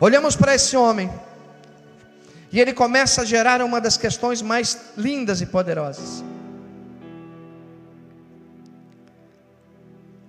Olhamos 0.00 0.36
para 0.36 0.54
esse 0.54 0.76
homem 0.76 1.10
e 2.50 2.60
ele 2.60 2.72
começa 2.72 3.22
a 3.22 3.24
gerar 3.24 3.60
uma 3.62 3.80
das 3.80 3.96
questões 3.96 4.40
mais 4.40 4.92
lindas 4.96 5.40
e 5.40 5.46
poderosas. 5.46 6.22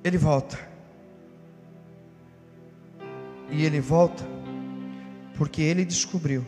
Ele 0.03 0.17
volta. 0.17 0.57
E 3.49 3.63
ele 3.63 3.79
volta 3.79 4.23
porque 5.37 5.61
ele 5.61 5.85
descobriu 5.85 6.45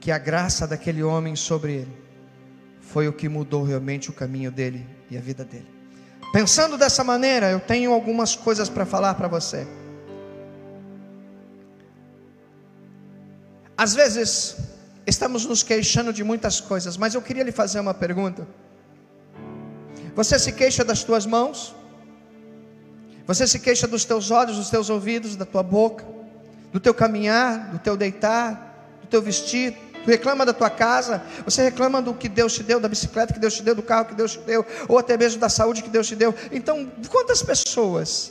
que 0.00 0.10
a 0.10 0.18
graça 0.18 0.66
daquele 0.66 1.02
homem 1.02 1.34
sobre 1.36 1.72
ele 1.72 2.02
foi 2.80 3.08
o 3.08 3.12
que 3.12 3.28
mudou 3.28 3.64
realmente 3.64 4.10
o 4.10 4.12
caminho 4.12 4.50
dele 4.50 4.86
e 5.10 5.16
a 5.16 5.20
vida 5.20 5.44
dele. 5.44 5.68
Pensando 6.32 6.78
dessa 6.78 7.02
maneira, 7.02 7.50
eu 7.50 7.60
tenho 7.60 7.92
algumas 7.92 8.36
coisas 8.36 8.68
para 8.68 8.86
falar 8.86 9.14
para 9.14 9.28
você. 9.28 9.66
Às 13.84 13.94
vezes, 13.94 14.54
estamos 15.04 15.44
nos 15.44 15.64
queixando 15.64 16.12
de 16.12 16.22
muitas 16.22 16.60
coisas, 16.60 16.96
mas 16.96 17.16
eu 17.16 17.20
queria 17.20 17.42
lhe 17.42 17.50
fazer 17.50 17.80
uma 17.80 17.92
pergunta. 17.92 18.46
Você 20.14 20.38
se 20.38 20.52
queixa 20.52 20.84
das 20.84 21.02
tuas 21.02 21.26
mãos? 21.26 21.74
Você 23.26 23.44
se 23.44 23.58
queixa 23.58 23.88
dos 23.88 24.04
teus 24.04 24.30
olhos, 24.30 24.56
dos 24.56 24.70
teus 24.70 24.88
ouvidos, 24.88 25.34
da 25.34 25.44
tua 25.44 25.64
boca, 25.64 26.04
do 26.72 26.78
teu 26.78 26.94
caminhar, 26.94 27.72
do 27.72 27.80
teu 27.80 27.96
deitar, 27.96 29.00
do 29.00 29.08
teu 29.08 29.20
vestir? 29.20 29.76
Tu 30.04 30.08
reclama 30.08 30.46
da 30.46 30.52
tua 30.52 30.70
casa, 30.70 31.20
você 31.44 31.62
reclama 31.64 32.00
do 32.00 32.14
que 32.14 32.28
Deus 32.28 32.54
te 32.54 32.62
deu, 32.62 32.78
da 32.78 32.88
bicicleta 32.88 33.34
que 33.34 33.40
Deus 33.40 33.54
te 33.54 33.64
deu, 33.64 33.74
do 33.74 33.82
carro 33.82 34.04
que 34.04 34.14
Deus 34.14 34.34
te 34.34 34.40
deu, 34.42 34.64
ou 34.86 34.96
até 34.96 35.16
mesmo 35.16 35.40
da 35.40 35.48
saúde 35.48 35.82
que 35.82 35.90
Deus 35.90 36.06
te 36.06 36.14
deu. 36.14 36.32
Então, 36.52 36.88
quantas 37.08 37.42
pessoas 37.42 38.30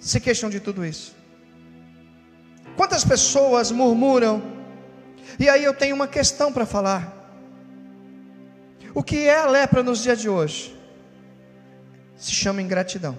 se 0.00 0.18
queixam 0.18 0.50
de 0.50 0.58
tudo 0.58 0.84
isso? 0.84 1.19
Quantas 2.76 3.04
pessoas 3.04 3.70
murmuram? 3.70 4.42
E 5.38 5.48
aí 5.48 5.64
eu 5.64 5.74
tenho 5.74 5.94
uma 5.94 6.08
questão 6.08 6.52
para 6.52 6.66
falar. 6.66 7.16
O 8.94 9.02
que 9.02 9.26
é 9.26 9.38
a 9.38 9.46
lepra 9.46 9.82
nos 9.82 10.02
dias 10.02 10.20
de 10.20 10.28
hoje? 10.28 10.76
Se 12.16 12.32
chama 12.32 12.60
ingratidão. 12.60 13.16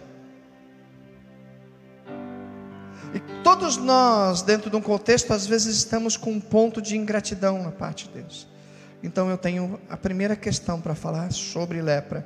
E 3.13 3.19
todos 3.43 3.77
nós, 3.77 4.41
dentro 4.41 4.69
de 4.69 4.75
um 4.75 4.81
contexto, 4.81 5.33
às 5.33 5.45
vezes 5.45 5.75
estamos 5.75 6.15
com 6.15 6.31
um 6.31 6.39
ponto 6.39 6.81
de 6.81 6.97
ingratidão 6.97 7.61
na 7.61 7.71
parte 7.71 8.07
de 8.07 8.21
Deus. 8.21 8.47
Então 9.03 9.29
eu 9.29 9.37
tenho 9.37 9.79
a 9.89 9.97
primeira 9.97 10.35
questão 10.35 10.79
para 10.79 10.95
falar 10.95 11.31
sobre 11.31 11.81
lepra. 11.81 12.25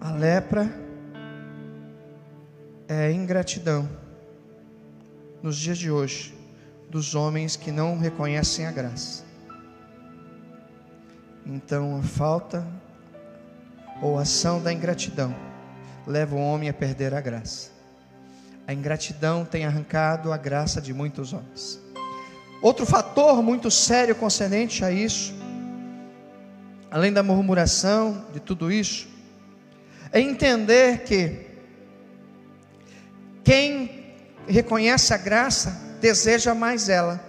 A 0.00 0.10
lepra 0.12 0.70
é 2.88 3.12
ingratidão 3.12 4.03
nos 5.44 5.58
dias 5.58 5.76
de 5.76 5.90
hoje 5.90 6.34
dos 6.88 7.14
homens 7.14 7.54
que 7.54 7.70
não 7.70 7.98
reconhecem 7.98 8.64
a 8.64 8.72
graça. 8.72 9.22
Então, 11.44 11.98
a 11.98 12.02
falta 12.02 12.66
ou 14.00 14.18
a 14.18 14.22
ação 14.22 14.62
da 14.62 14.72
ingratidão 14.72 15.36
leva 16.06 16.34
o 16.34 16.38
homem 16.38 16.70
a 16.70 16.72
perder 16.72 17.12
a 17.12 17.20
graça. 17.20 17.70
A 18.66 18.72
ingratidão 18.72 19.44
tem 19.44 19.66
arrancado 19.66 20.32
a 20.32 20.38
graça 20.38 20.80
de 20.80 20.94
muitos 20.94 21.34
homens. 21.34 21.78
Outro 22.62 22.86
fator 22.86 23.42
muito 23.42 23.70
sério 23.70 24.14
concernente 24.14 24.82
a 24.82 24.90
isso, 24.90 25.34
além 26.90 27.12
da 27.12 27.22
murmuração, 27.22 28.24
de 28.32 28.40
tudo 28.40 28.72
isso, 28.72 29.06
é 30.10 30.22
entender 30.22 31.04
que 31.04 31.48
quem 33.44 33.93
reconhece 34.46 35.12
a 35.14 35.16
graça 35.16 35.96
deseja 36.00 36.54
mais 36.54 36.88
ela. 36.88 37.20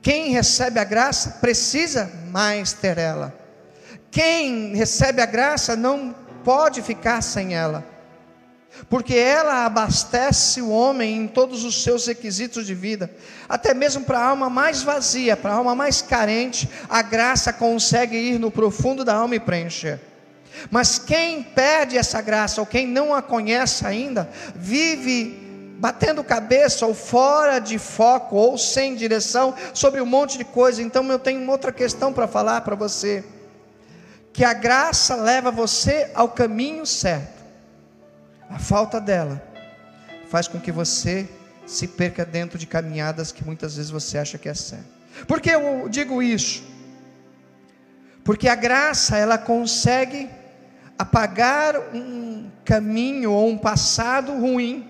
Quem 0.00 0.30
recebe 0.30 0.78
a 0.78 0.84
graça 0.84 1.38
precisa 1.40 2.10
mais 2.30 2.72
ter 2.72 2.96
ela. 2.96 3.34
Quem 4.10 4.74
recebe 4.76 5.20
a 5.20 5.26
graça 5.26 5.74
não 5.74 6.14
pode 6.44 6.80
ficar 6.80 7.20
sem 7.22 7.56
ela, 7.56 7.84
porque 8.88 9.16
ela 9.16 9.64
abastece 9.64 10.62
o 10.62 10.70
homem 10.70 11.16
em 11.16 11.26
todos 11.26 11.64
os 11.64 11.82
seus 11.82 12.06
requisitos 12.06 12.64
de 12.66 12.74
vida, 12.74 13.10
até 13.48 13.74
mesmo 13.74 14.04
para 14.04 14.20
a 14.20 14.28
alma 14.28 14.48
mais 14.48 14.80
vazia, 14.82 15.36
para 15.36 15.52
a 15.52 15.56
alma 15.56 15.74
mais 15.74 16.00
carente, 16.00 16.68
a 16.88 17.02
graça 17.02 17.52
consegue 17.52 18.16
ir 18.16 18.38
no 18.38 18.50
profundo 18.50 19.04
da 19.04 19.14
alma 19.14 19.34
e 19.34 19.40
preencher. 19.40 20.00
Mas 20.70 20.98
quem 20.98 21.42
perde 21.42 21.96
essa 21.96 22.20
graça, 22.20 22.60
ou 22.60 22.66
quem 22.66 22.86
não 22.86 23.14
a 23.14 23.22
conhece 23.22 23.86
ainda, 23.86 24.28
vive 24.54 25.42
batendo 25.78 26.24
cabeça, 26.24 26.86
ou 26.86 26.94
fora 26.94 27.58
de 27.58 27.78
foco, 27.78 28.36
ou 28.36 28.56
sem 28.56 28.94
direção, 28.94 29.54
sobre 29.74 30.00
um 30.00 30.06
monte 30.06 30.38
de 30.38 30.44
coisa. 30.44 30.82
Então 30.82 31.04
eu 31.10 31.18
tenho 31.18 31.48
outra 31.50 31.72
questão 31.72 32.12
para 32.12 32.26
falar 32.26 32.62
para 32.62 32.74
você 32.74 33.24
que 34.32 34.44
a 34.44 34.52
graça 34.52 35.14
leva 35.14 35.50
você 35.50 36.10
ao 36.14 36.28
caminho 36.28 36.84
certo. 36.84 37.42
A 38.50 38.58
falta 38.58 39.00
dela 39.00 39.42
faz 40.28 40.46
com 40.46 40.60
que 40.60 40.70
você 40.70 41.28
se 41.66 41.88
perca 41.88 42.24
dentro 42.24 42.58
de 42.58 42.66
caminhadas 42.66 43.32
que 43.32 43.44
muitas 43.44 43.76
vezes 43.76 43.90
você 43.90 44.18
acha 44.18 44.38
que 44.38 44.48
é 44.48 44.54
certo. 44.54 44.84
Por 45.26 45.40
que 45.40 45.50
eu 45.50 45.88
digo 45.88 46.22
isso? 46.22 46.62
Porque 48.22 48.48
a 48.48 48.54
graça 48.54 49.16
ela 49.16 49.38
consegue 49.38 50.28
apagar 50.98 51.78
um 51.94 52.50
caminho 52.64 53.32
ou 53.32 53.48
um 53.48 53.58
passado 53.58 54.32
ruim. 54.32 54.88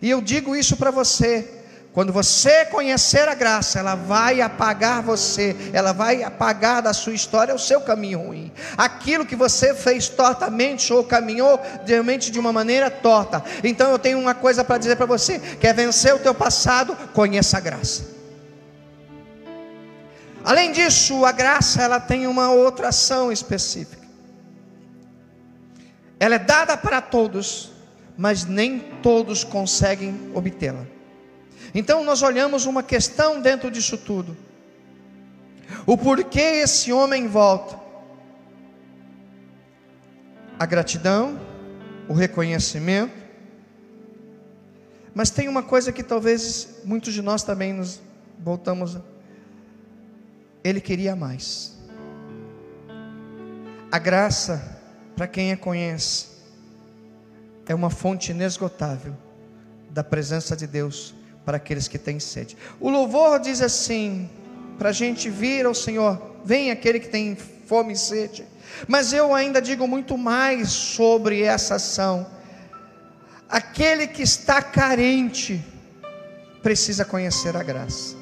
E 0.00 0.08
eu 0.08 0.20
digo 0.20 0.56
isso 0.56 0.76
para 0.76 0.90
você, 0.90 1.62
quando 1.92 2.10
você 2.10 2.64
conhecer 2.64 3.28
a 3.28 3.34
graça, 3.34 3.78
ela 3.78 3.94
vai 3.94 4.40
apagar 4.40 5.02
você, 5.02 5.54
ela 5.74 5.92
vai 5.92 6.22
apagar 6.22 6.80
da 6.80 6.94
sua 6.94 7.12
história 7.12 7.54
o 7.54 7.58
seu 7.58 7.82
caminho 7.82 8.18
ruim. 8.18 8.50
Aquilo 8.78 9.26
que 9.26 9.36
você 9.36 9.74
fez 9.74 10.08
tortamente 10.08 10.90
ou 10.90 11.04
caminhou 11.04 11.60
realmente 11.84 12.30
de 12.30 12.38
uma 12.38 12.50
maneira 12.50 12.90
torta. 12.90 13.44
Então 13.62 13.90
eu 13.90 13.98
tenho 13.98 14.18
uma 14.18 14.34
coisa 14.34 14.64
para 14.64 14.78
dizer 14.78 14.96
para 14.96 15.04
você: 15.04 15.38
quer 15.38 15.74
vencer 15.74 16.14
o 16.14 16.18
teu 16.18 16.34
passado, 16.34 16.96
conheça 17.12 17.58
a 17.58 17.60
graça. 17.60 18.04
Além 20.42 20.72
disso, 20.72 21.26
a 21.26 21.30
graça 21.30 21.82
ela 21.82 22.00
tem 22.00 22.26
uma 22.26 22.50
outra 22.50 22.88
ação 22.88 23.30
específica. 23.30 24.01
Ela 26.22 26.36
é 26.36 26.38
dada 26.38 26.76
para 26.76 27.00
todos, 27.00 27.72
mas 28.16 28.44
nem 28.44 28.78
todos 29.02 29.42
conseguem 29.42 30.30
obtê-la. 30.32 30.86
Então 31.74 32.04
nós 32.04 32.22
olhamos 32.22 32.64
uma 32.64 32.80
questão 32.80 33.40
dentro 33.40 33.68
disso 33.72 33.98
tudo. 33.98 34.36
O 35.84 35.98
porquê 35.98 36.60
esse 36.62 36.92
homem 36.92 37.26
volta? 37.26 37.76
A 40.60 40.64
gratidão, 40.64 41.40
o 42.08 42.12
reconhecimento. 42.12 43.20
Mas 45.12 45.28
tem 45.28 45.48
uma 45.48 45.64
coisa 45.64 45.90
que 45.90 46.04
talvez 46.04 46.82
muitos 46.84 47.12
de 47.12 47.20
nós 47.20 47.42
também 47.42 47.72
nos 47.72 48.00
voltamos. 48.38 48.94
A... 48.94 49.00
Ele 50.62 50.80
queria 50.80 51.16
mais. 51.16 51.76
A 53.90 53.98
graça, 53.98 54.81
para 55.16 55.26
quem 55.26 55.52
a 55.52 55.56
conhece, 55.56 56.26
é 57.66 57.74
uma 57.74 57.90
fonte 57.90 58.32
inesgotável 58.32 59.14
da 59.90 60.02
presença 60.02 60.56
de 60.56 60.66
Deus 60.66 61.14
para 61.44 61.56
aqueles 61.56 61.88
que 61.88 61.98
têm 61.98 62.18
sede. 62.18 62.56
O 62.80 62.88
louvor 62.88 63.38
diz 63.38 63.60
assim: 63.60 64.28
para 64.78 64.90
a 64.90 64.92
gente 64.92 65.28
vir 65.28 65.66
ao 65.66 65.74
Senhor, 65.74 66.20
vem 66.44 66.70
aquele 66.70 66.98
que 66.98 67.08
tem 67.08 67.36
fome 67.36 67.92
e 67.92 67.96
sede. 67.96 68.44
Mas 68.88 69.12
eu 69.12 69.34
ainda 69.34 69.60
digo 69.60 69.86
muito 69.86 70.16
mais 70.16 70.70
sobre 70.70 71.42
essa 71.42 71.76
ação. 71.76 72.26
Aquele 73.48 74.06
que 74.06 74.22
está 74.22 74.62
carente 74.62 75.62
precisa 76.62 77.04
conhecer 77.04 77.56
a 77.56 77.62
graça. 77.62 78.21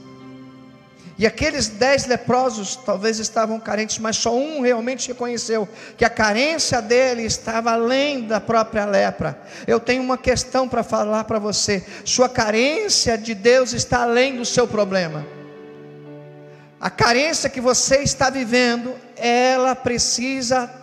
E 1.21 1.27
aqueles 1.27 1.69
dez 1.69 2.07
leprosos 2.07 2.77
talvez 2.77 3.19
estavam 3.19 3.61
carentes, 3.61 3.99
mas 3.99 4.17
só 4.17 4.35
um 4.35 4.63
realmente 4.63 5.09
reconheceu 5.09 5.69
que 5.95 6.03
a 6.03 6.09
carência 6.09 6.81
dele 6.81 7.25
estava 7.25 7.73
além 7.73 8.23
da 8.27 8.41
própria 8.41 8.87
lepra. 8.87 9.39
Eu 9.67 9.79
tenho 9.79 10.03
uma 10.03 10.17
questão 10.17 10.67
para 10.67 10.83
falar 10.83 11.25
para 11.25 11.39
você: 11.39 11.85
sua 12.07 12.27
carência 12.27 13.19
de 13.19 13.35
Deus 13.35 13.75
está 13.75 14.01
além 14.05 14.37
do 14.37 14.47
seu 14.47 14.67
problema. 14.67 15.27
A 16.81 16.89
carência 16.89 17.51
que 17.51 17.61
você 17.61 17.99
está 17.99 18.31
vivendo, 18.31 18.95
ela 19.15 19.77
precisa 19.77 20.80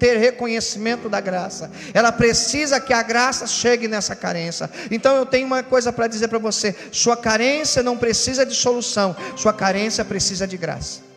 ter 0.00 0.16
reconhecimento 0.16 1.10
da 1.10 1.20
graça. 1.20 1.70
Ela 1.92 2.10
precisa 2.10 2.80
que 2.80 2.94
a 2.94 3.02
graça 3.02 3.46
chegue 3.46 3.86
nessa 3.86 4.16
carência. 4.16 4.68
Então 4.90 5.14
eu 5.16 5.26
tenho 5.26 5.46
uma 5.46 5.62
coisa 5.62 5.92
para 5.92 6.08
dizer 6.08 6.26
para 6.28 6.38
você: 6.38 6.74
sua 6.90 7.16
carência 7.16 7.82
não 7.82 7.96
precisa 7.96 8.44
de 8.44 8.54
solução, 8.54 9.14
sua 9.36 9.52
carência 9.52 10.04
precisa 10.04 10.46
de 10.46 10.56
graça. 10.56 11.09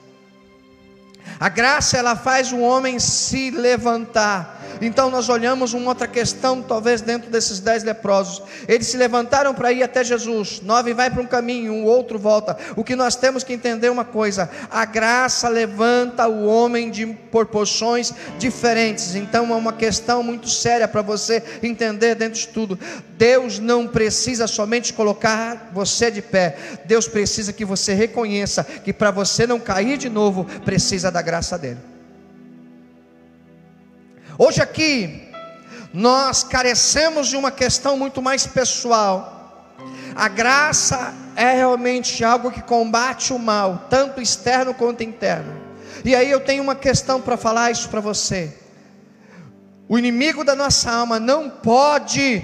A 1.40 1.50
graça 1.50 1.98
ela 1.98 2.16
faz 2.16 2.52
o 2.52 2.60
homem 2.60 3.00
se 3.00 3.52
levantar 3.52 4.64
então 4.82 5.10
nós 5.10 5.30
olhamos 5.30 5.74
uma 5.74 5.90
outra 5.90 6.08
questão, 6.08 6.62
talvez 6.62 7.02
dentro 7.02 7.30
desses 7.30 7.60
dez 7.60 7.84
leprosos. 7.84 8.42
Eles 8.68 8.88
se 8.88 8.98
levantaram 8.98 9.54
para 9.54 9.72
ir 9.72 9.84
até 9.84 10.04
Jesus. 10.04 10.62
Nove 10.62 10.94
vai 10.94 11.10
para 11.10 11.22
um 11.22 11.26
caminho, 11.26 11.74
o 11.74 11.86
outro 11.86 12.18
volta. 12.20 12.58
O 12.76 12.84
que 12.84 12.96
nós 12.96 13.16
temos 13.16 13.44
que 13.44 13.54
entender 13.54 13.88
é 13.88 13.92
uma 13.92 14.06
coisa: 14.06 14.50
a 14.70 14.86
graça 14.86 15.48
levanta 15.48 16.28
o 16.28 16.46
homem 16.46 16.90
de 16.90 17.06
proporções 17.06 18.14
diferentes. 18.38 19.16
Então 19.16 19.54
é 19.54 19.56
uma 19.56 19.74
questão 19.74 20.24
muito 20.24 20.50
séria 20.50 20.88
para 20.88 21.02
você 21.02 21.42
entender 21.62 22.16
dentro 22.16 22.40
de 22.40 22.48
tudo. 22.48 22.78
Deus 23.18 23.60
não 23.60 23.88
precisa 23.88 24.48
somente 24.48 24.92
colocar 24.92 25.70
você 25.72 26.12
de 26.12 26.22
pé. 26.22 26.58
Deus 26.84 27.08
precisa 27.08 27.54
que 27.54 27.64
você 27.64 27.94
reconheça 27.94 28.64
que 28.64 28.92
para 28.92 29.12
você 29.12 29.48
não 29.48 29.60
cair 29.60 29.98
de 29.98 30.10
novo, 30.10 30.46
precisa 30.66 31.10
da 31.10 31.22
graça 31.24 31.58
dele. 31.58 31.80
Hoje 34.38 34.62
aqui, 34.62 35.30
nós 35.94 36.44
carecemos 36.44 37.28
de 37.28 37.36
uma 37.36 37.52
questão 37.52 37.98
muito 37.98 38.22
mais 38.22 38.46
pessoal. 38.46 39.74
A 40.16 40.28
graça 40.28 41.14
é 41.36 41.54
realmente 41.54 42.24
algo 42.24 42.52
que 42.52 42.62
combate 42.62 43.34
o 43.34 43.40
mal, 43.40 43.88
tanto 43.90 44.22
externo 44.22 44.74
quanto 44.74 45.04
interno. 45.04 45.62
E 46.06 46.16
aí 46.16 46.30
eu 46.30 46.40
tenho 46.40 46.62
uma 46.62 46.76
questão 46.76 47.22
para 47.22 47.38
falar 47.38 47.72
isso 47.72 47.90
para 47.90 48.00
você. 48.00 48.56
O 49.88 49.98
inimigo 49.98 50.44
da 50.44 50.56
nossa 50.56 50.92
alma 50.92 51.20
não 51.20 51.50
pode 51.50 52.44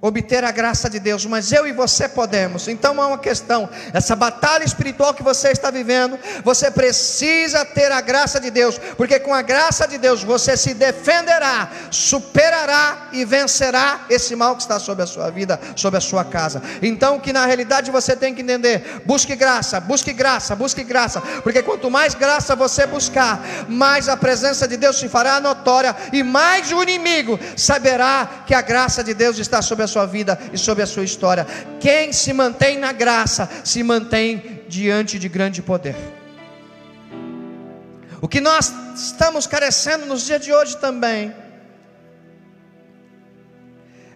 obter 0.00 0.44
a 0.44 0.52
graça 0.52 0.88
de 0.88 1.00
Deus, 1.00 1.26
mas 1.26 1.52
eu 1.52 1.66
e 1.66 1.72
você 1.72 2.08
podemos. 2.08 2.68
Então 2.68 3.00
há 3.00 3.06
uma 3.08 3.18
questão, 3.18 3.68
essa 3.92 4.14
batalha 4.14 4.64
espiritual 4.64 5.12
que 5.12 5.22
você 5.22 5.48
está 5.48 5.70
vivendo, 5.70 6.18
você 6.44 6.70
precisa 6.70 7.64
ter 7.64 7.90
a 7.90 8.00
graça 8.00 8.38
de 8.38 8.50
Deus, 8.50 8.78
porque 8.96 9.18
com 9.18 9.34
a 9.34 9.42
graça 9.42 9.88
de 9.88 9.98
Deus 9.98 10.22
você 10.22 10.56
se 10.56 10.72
defenderá, 10.72 11.70
superará 11.90 13.08
e 13.12 13.24
vencerá 13.24 14.06
esse 14.08 14.36
mal 14.36 14.54
que 14.54 14.62
está 14.62 14.78
sobre 14.78 15.02
a 15.02 15.06
sua 15.06 15.30
vida, 15.30 15.58
sobre 15.74 15.98
a 15.98 16.00
sua 16.00 16.24
casa. 16.24 16.62
Então 16.80 17.18
que 17.18 17.32
na 17.32 17.44
realidade 17.44 17.90
você 17.90 18.14
tem 18.14 18.32
que 18.32 18.42
entender, 18.42 19.02
busque 19.04 19.34
graça, 19.34 19.80
busque 19.80 20.12
graça, 20.12 20.54
busque 20.54 20.84
graça, 20.84 21.20
porque 21.42 21.62
quanto 21.62 21.90
mais 21.90 22.14
graça 22.14 22.54
você 22.54 22.86
buscar, 22.86 23.40
mais 23.68 24.08
a 24.08 24.16
presença 24.16 24.68
de 24.68 24.76
Deus 24.76 24.98
se 24.98 25.08
fará 25.08 25.40
notória 25.40 25.94
e 26.12 26.22
mais 26.22 26.70
o 26.70 26.82
inimigo 26.82 27.38
saberá 27.56 28.44
que 28.46 28.54
a 28.54 28.62
graça 28.62 29.02
de 29.02 29.12
Deus 29.12 29.38
está 29.38 29.60
sobre 29.60 29.84
a 29.84 29.87
sua 29.88 30.06
vida 30.06 30.38
e 30.52 30.58
sobre 30.58 30.82
a 30.82 30.86
sua 30.86 31.02
história. 31.02 31.44
Quem 31.80 32.12
se 32.12 32.32
mantém 32.32 32.78
na 32.78 32.92
graça, 32.92 33.48
se 33.64 33.82
mantém 33.82 34.62
diante 34.68 35.18
de 35.18 35.28
grande 35.28 35.60
poder. 35.62 35.96
O 38.20 38.28
que 38.28 38.40
nós 38.40 38.72
estamos 38.94 39.46
carecendo 39.46 40.06
nos 40.06 40.24
dias 40.24 40.40
de 40.40 40.52
hoje 40.52 40.76
também 40.76 41.34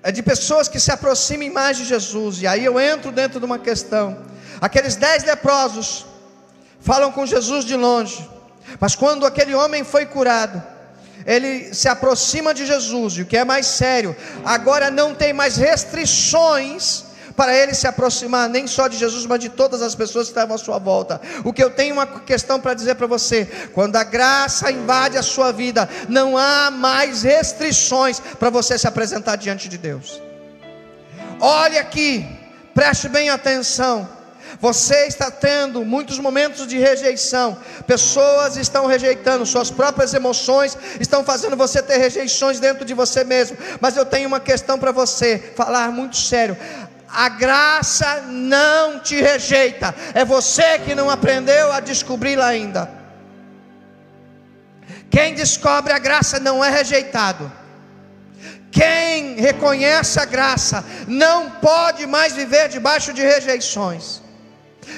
é 0.02 0.10
de 0.10 0.22
pessoas 0.22 0.68
que 0.68 0.80
se 0.80 0.90
aproximem 0.90 1.50
mais 1.50 1.76
de 1.76 1.84
Jesus. 1.84 2.42
E 2.42 2.46
aí 2.46 2.64
eu 2.64 2.78
entro 2.80 3.12
dentro 3.12 3.38
de 3.38 3.46
uma 3.46 3.58
questão. 3.58 4.24
Aqueles 4.60 4.96
dez 4.96 5.22
leprosos 5.24 6.04
falam 6.80 7.12
com 7.12 7.24
Jesus 7.24 7.64
de 7.64 7.76
longe, 7.76 8.28
mas 8.80 8.96
quando 8.96 9.24
aquele 9.24 9.54
homem 9.54 9.84
foi 9.84 10.04
curado, 10.04 10.60
ele 11.26 11.72
se 11.74 11.88
aproxima 11.88 12.52
de 12.52 12.66
Jesus, 12.66 13.14
e 13.14 13.22
o 13.22 13.26
que 13.26 13.36
é 13.36 13.44
mais 13.44 13.66
sério, 13.66 14.16
agora 14.44 14.90
não 14.90 15.14
tem 15.14 15.32
mais 15.32 15.56
restrições 15.56 17.04
para 17.36 17.54
ele 17.56 17.74
se 17.74 17.86
aproximar 17.86 18.48
nem 18.48 18.66
só 18.66 18.88
de 18.88 18.96
Jesus, 18.96 19.26
mas 19.26 19.40
de 19.40 19.48
todas 19.48 19.82
as 19.82 19.94
pessoas 19.94 20.26
que 20.26 20.32
estavam 20.32 20.54
à 20.54 20.58
sua 20.58 20.78
volta. 20.78 21.20
O 21.44 21.52
que 21.52 21.62
eu 21.62 21.70
tenho 21.70 21.94
uma 21.94 22.06
questão 22.06 22.60
para 22.60 22.74
dizer 22.74 22.94
para 22.94 23.06
você: 23.06 23.46
quando 23.72 23.96
a 23.96 24.04
graça 24.04 24.70
invade 24.70 25.16
a 25.16 25.22
sua 25.22 25.52
vida, 25.52 25.88
não 26.08 26.36
há 26.36 26.70
mais 26.70 27.22
restrições 27.22 28.20
para 28.20 28.50
você 28.50 28.78
se 28.78 28.86
apresentar 28.86 29.36
diante 29.36 29.68
de 29.68 29.78
Deus. 29.78 30.20
Olhe 31.40 31.78
aqui, 31.78 32.26
preste 32.74 33.08
bem 33.08 33.30
atenção. 33.30 34.21
Você 34.60 35.06
está 35.06 35.30
tendo 35.30 35.84
muitos 35.84 36.18
momentos 36.18 36.66
de 36.66 36.78
rejeição. 36.78 37.58
Pessoas 37.86 38.56
estão 38.56 38.86
rejeitando, 38.86 39.46
suas 39.46 39.70
próprias 39.70 40.14
emoções 40.14 40.76
estão 41.00 41.24
fazendo 41.24 41.56
você 41.56 41.82
ter 41.82 41.98
rejeições 41.98 42.60
dentro 42.60 42.84
de 42.84 42.94
você 42.94 43.24
mesmo. 43.24 43.56
Mas 43.80 43.96
eu 43.96 44.04
tenho 44.04 44.28
uma 44.28 44.40
questão 44.40 44.78
para 44.78 44.92
você, 44.92 45.52
falar 45.56 45.90
muito 45.90 46.16
sério. 46.16 46.56
A 47.08 47.28
graça 47.28 48.22
não 48.28 49.00
te 49.00 49.20
rejeita, 49.20 49.94
é 50.14 50.24
você 50.24 50.78
que 50.78 50.94
não 50.94 51.10
aprendeu 51.10 51.70
a 51.70 51.80
descobri-la 51.80 52.46
ainda. 52.46 52.88
Quem 55.10 55.34
descobre 55.34 55.92
a 55.92 55.98
graça 55.98 56.40
não 56.40 56.64
é 56.64 56.70
rejeitado. 56.70 57.52
Quem 58.70 59.34
reconhece 59.34 60.18
a 60.18 60.24
graça 60.24 60.82
não 61.06 61.50
pode 61.50 62.06
mais 62.06 62.32
viver 62.32 62.70
debaixo 62.70 63.12
de 63.12 63.20
rejeições. 63.20 64.21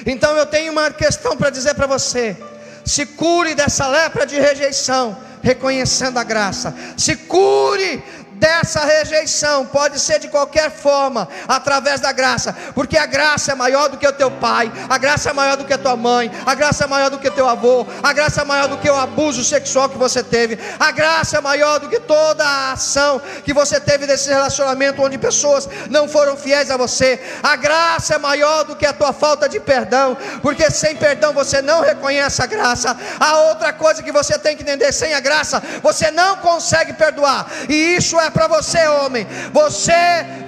Então 0.05 0.35
eu 0.35 0.45
tenho 0.45 0.71
uma 0.71 0.91
questão 0.91 1.35
para 1.35 1.49
dizer 1.49 1.73
para 1.73 1.87
você: 1.87 2.37
se 2.83 3.05
cure 3.05 3.55
dessa 3.55 3.87
lepra 3.87 4.25
de 4.25 4.39
rejeição, 4.39 5.17
reconhecendo 5.41 6.17
a 6.17 6.23
graça. 6.23 6.75
Se 6.97 7.15
cure 7.15 8.03
dessa 8.35 8.85
rejeição, 8.85 9.65
pode 9.65 9.99
ser 9.99 10.19
de 10.19 10.27
qualquer 10.27 10.71
forma, 10.71 11.27
através 11.47 11.99
da 11.99 12.11
graça, 12.11 12.55
porque 12.73 12.97
a 12.97 13.05
graça 13.05 13.51
é 13.51 13.55
maior 13.55 13.89
do 13.89 13.97
que 13.97 14.07
o 14.07 14.13
teu 14.13 14.31
pai, 14.31 14.71
a 14.89 14.97
graça 14.97 15.29
é 15.29 15.33
maior 15.33 15.57
do 15.57 15.65
que 15.65 15.73
a 15.73 15.77
tua 15.77 15.95
mãe, 15.95 16.31
a 16.45 16.53
graça 16.53 16.83
é 16.83 16.87
maior 16.87 17.09
do 17.09 17.19
que 17.19 17.29
teu 17.31 17.47
avô, 17.47 17.85
a 18.01 18.13
graça 18.13 18.41
é 18.41 18.45
maior 18.45 18.67
do 18.67 18.77
que 18.77 18.89
o 18.89 18.95
abuso 18.95 19.43
sexual 19.43 19.89
que 19.89 19.97
você 19.97 20.23
teve, 20.23 20.59
a 20.79 20.91
graça 20.91 21.37
é 21.37 21.41
maior 21.41 21.79
do 21.79 21.89
que 21.89 21.99
toda 21.99 22.43
a 22.43 22.71
ação 22.73 23.21
que 23.43 23.53
você 23.53 23.79
teve 23.79 24.05
desse 24.05 24.29
relacionamento 24.29 25.01
onde 25.01 25.17
pessoas 25.17 25.67
não 25.89 26.07
foram 26.07 26.35
fiéis 26.35 26.69
a 26.69 26.77
você, 26.77 27.21
a 27.41 27.55
graça 27.55 28.15
é 28.15 28.17
maior 28.17 28.63
do 28.63 28.75
que 28.75 28.85
a 28.85 28.93
tua 28.93 29.13
falta 29.13 29.47
de 29.47 29.59
perdão, 29.59 30.17
porque 30.41 30.69
sem 30.69 30.95
perdão 30.95 31.33
você 31.33 31.61
não 31.61 31.81
reconhece 31.81 32.41
a 32.41 32.45
graça. 32.45 32.97
A 33.19 33.37
outra 33.49 33.73
coisa 33.73 34.03
que 34.03 34.11
você 34.11 34.37
tem 34.37 34.55
que 34.55 34.63
entender, 34.63 34.91
sem 34.91 35.13
a 35.13 35.19
graça, 35.19 35.61
você 35.81 36.11
não 36.11 36.37
consegue 36.37 36.93
perdoar, 36.93 37.47
e 37.69 37.95
isso 37.95 38.19
é 38.19 38.24
é 38.25 38.29
para 38.29 38.47
você, 38.47 38.87
homem. 38.87 39.25
Você 39.51 39.93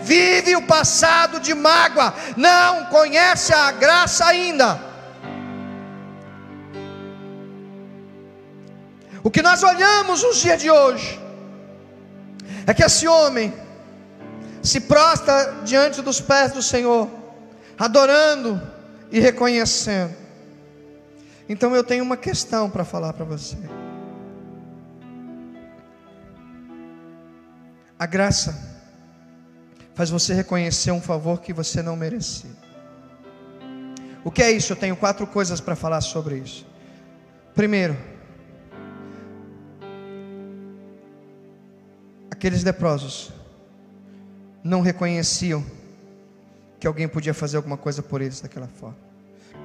vive 0.04 0.56
o 0.56 0.62
passado 0.62 1.40
de 1.40 1.54
mágoa, 1.54 2.14
não 2.36 2.86
conhece 2.86 3.54
a 3.54 3.72
graça 3.72 4.26
ainda. 4.26 4.80
O 9.24 9.32
que 9.32 9.42
nós 9.42 9.64
olhamos 9.64 10.24
nos 10.24 10.38
dias 10.38 10.62
de 10.62 10.72
hoje 10.72 11.20
é 12.66 12.74
que 12.74 12.84
esse 12.84 13.08
homem 13.08 13.54
se 14.64 14.82
prostra 14.82 15.62
diante 15.64 16.02
dos 16.02 16.20
pés 16.20 16.52
do 16.52 16.62
Senhor, 16.62 17.10
adorando 17.78 18.62
e 19.12 19.20
reconhecendo. 19.20 20.16
Então 21.50 21.76
eu 21.76 21.84
tenho 21.84 22.04
uma 22.04 22.18
questão 22.18 22.70
para 22.70 22.84
falar 22.84 23.14
para 23.14 23.26
você. 23.26 23.58
A 28.00 28.06
graça 28.06 28.56
faz 29.96 30.10
você 30.10 30.34
reconhecer 30.34 30.92
um 30.92 31.02
favor 31.02 31.42
que 31.42 31.52
você 31.52 31.82
não 31.82 31.96
merecia. 31.96 32.52
O 34.24 34.30
que 34.30 34.44
é 34.44 34.52
isso? 34.52 34.74
Eu 34.74 34.78
tenho 34.78 34.96
quatro 34.96 35.26
coisas 35.26 35.60
para 35.60 35.76
falar 35.76 36.02
sobre 36.02 36.38
isso. 36.38 36.68
Primeiro, 37.56 37.98
aqueles 42.30 42.64
leprosos 42.64 43.32
não 44.64 44.82
reconheciam 44.82 45.66
que 46.80 46.86
alguém 46.86 47.08
podia 47.08 47.34
fazer 47.34 47.58
alguma 47.58 47.78
coisa 47.78 48.04
por 48.04 48.22
eles 48.22 48.42
daquela 48.42 48.68
forma. 48.68 48.98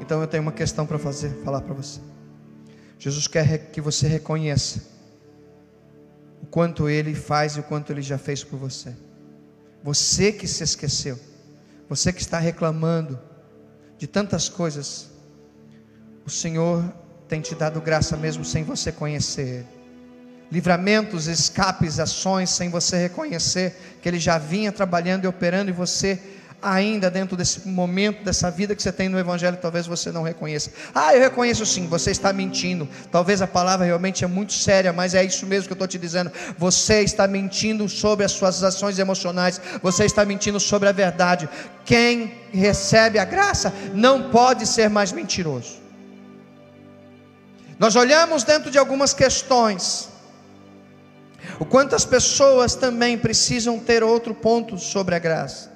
Então 0.01 0.23
eu 0.23 0.27
tenho 0.27 0.43
uma 0.43 0.53
questão 0.53 0.87
para 0.87 0.99
fazer, 0.99 1.31
falar 1.45 1.61
para 1.61 1.75
você. 1.75 2.01
Jesus 2.99 3.27
quer 3.27 3.71
que 3.71 3.81
você 3.81 4.07
reconheça 4.07 4.81
quanto 6.53 6.87
Ele 6.87 7.15
faz 7.15 7.57
e 7.57 7.61
o 7.61 7.63
quanto 7.63 7.91
Ele 7.91 8.03
já 8.03 8.19
fez 8.19 8.45
por 8.45 8.59
você. 8.59 8.95
Você 9.83 10.31
que 10.31 10.47
se 10.47 10.63
esqueceu, 10.63 11.19
você 11.89 12.13
que 12.13 12.21
está 12.21 12.39
reclamando 12.39 13.19
de 13.97 14.07
tantas 14.07 14.51
coisas, 14.51 15.11
o 16.27 16.31
Senhor 16.31 16.85
tem 17.27 17.41
te 17.41 17.55
dado 17.55 17.81
graça 17.81 18.19
mesmo 18.19 18.45
sem 18.45 18.63
você 18.65 18.93
conhecer 18.93 19.47
Ele. 19.47 19.67
Livramentos, 20.53 21.27
escapes, 21.27 21.99
ações, 21.99 22.51
sem 22.51 22.69
você 22.69 22.99
reconhecer 22.99 23.75
que 24.03 24.09
Ele 24.09 24.19
já 24.19 24.37
vinha 24.37 24.71
trabalhando 24.71 25.25
e 25.25 25.29
operando 25.29 25.71
e 25.71 25.73
você 25.73 26.21
ainda 26.63 27.11
dentro 27.11 27.37
desse 27.37 27.69
momento, 27.69 28.23
dessa 28.23 28.49
vida 28.51 28.75
que 28.77 28.83
você 28.83 28.93
tem 28.93 29.09
no 29.09 29.19
Evangelho, 29.19 29.57
talvez 29.57 29.87
você 29.87 30.13
não 30.13 30.23
reconheça. 30.23 30.71
Ah, 30.95 31.13
eu 31.15 31.21
reconheço 31.21 31.67
sim, 31.67 31.89
você 31.89 32.13
está 32.13 32.33
mentindo. 32.33 32.89
Talvez 33.11 33.43
a 33.43 33.47
palavra 33.49 33.85
realmente 33.85 34.25
é 34.25 34.29
muito 34.29 34.53
séria, 34.53 34.93
mas 34.93 35.15
é 35.15 35.25
isso 35.25 35.45
mesmo 35.45 35.67
que 35.67 35.73
eu 35.73 35.75
estou 35.75 35.89
te 35.89 35.99
dizendo. 35.99 36.31
Você 36.57 37.01
está 37.01 37.27
mentindo 37.27 37.89
sobre 37.89 38.25
as 38.25 38.33
suas 38.33 38.63
ações 38.63 38.99
emocionais, 38.99 39.61
você 39.83 40.05
está 40.05 40.25
mentindo 40.25 40.61
sobre 40.61 40.89
a 40.89 40.93
verdade. 40.93 41.49
Quem 41.85 42.33
recebe 42.53 43.19
a 43.19 43.25
graça 43.25 43.73
não 43.93 44.31
pode 44.31 44.65
ser 44.67 44.89
mais 44.89 45.11
mentiroso. 45.11 45.83
Nós 47.77 47.97
olhamos 47.97 48.45
dentro 48.45 48.71
de 48.71 48.79
algumas 48.79 49.13
questões. 49.13 50.09
O 51.59 51.65
quanto 51.65 51.97
as 51.97 52.05
pessoas 52.05 52.77
também 52.77 53.19
precisam 53.19 53.81
ter 53.81 54.05
outro 54.05 54.33
ponto 54.33 54.79
sobre 54.79 55.17
a 55.17 55.19
graça 55.19 55.72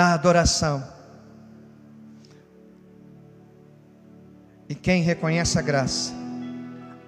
a 0.00 0.14
adoração. 0.14 0.82
E 4.68 4.74
quem 4.74 5.02
reconhece 5.02 5.58
a 5.58 5.62
graça, 5.62 6.12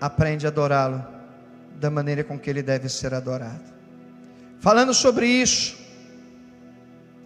aprende 0.00 0.46
a 0.46 0.50
adorá-lo 0.50 1.04
da 1.76 1.90
maneira 1.90 2.22
com 2.24 2.38
que 2.38 2.48
ele 2.48 2.62
deve 2.62 2.88
ser 2.88 3.14
adorado. 3.14 3.64
Falando 4.60 4.92
sobre 4.94 5.26
isso, 5.26 5.76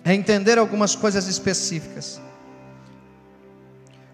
é 0.05 0.15
entender 0.15 0.59
algumas 0.59 0.95
coisas 0.95 1.27
específicas. 1.27 2.21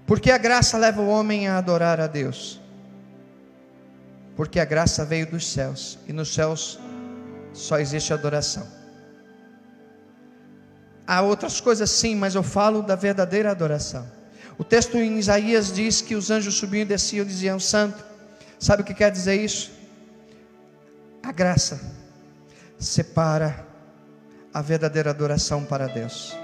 Porque 0.06 0.30
a 0.30 0.38
graça 0.38 0.78
leva 0.78 1.00
o 1.00 1.08
homem 1.08 1.48
a 1.48 1.58
adorar 1.58 2.00
a 2.00 2.06
Deus. 2.06 2.60
Porque 4.36 4.60
a 4.60 4.64
graça 4.64 5.04
veio 5.04 5.30
dos 5.30 5.46
céus, 5.46 5.98
e 6.06 6.12
nos 6.12 6.32
céus 6.32 6.78
só 7.52 7.78
existe 7.78 8.12
adoração. 8.12 8.66
Há 11.08 11.22
outras 11.22 11.58
coisas 11.58 11.90
sim, 11.90 12.14
mas 12.14 12.34
eu 12.34 12.42
falo 12.42 12.82
da 12.82 12.94
verdadeira 12.94 13.50
adoração. 13.50 14.06
O 14.58 14.62
texto 14.62 14.98
em 14.98 15.18
Isaías 15.18 15.72
diz 15.72 16.02
que 16.02 16.14
os 16.14 16.30
anjos 16.30 16.56
subiam 16.56 16.82
e 16.82 16.84
desciam 16.84 17.24
e 17.24 17.26
diziam: 17.26 17.58
Santo. 17.58 18.04
Sabe 18.58 18.82
o 18.82 18.84
que 18.84 18.92
quer 18.92 19.10
dizer 19.10 19.42
isso? 19.42 19.70
A 21.22 21.32
graça 21.32 21.80
separa 22.78 23.66
a 24.52 24.60
verdadeira 24.60 25.08
adoração 25.08 25.64
para 25.64 25.86
Deus. 25.86 26.36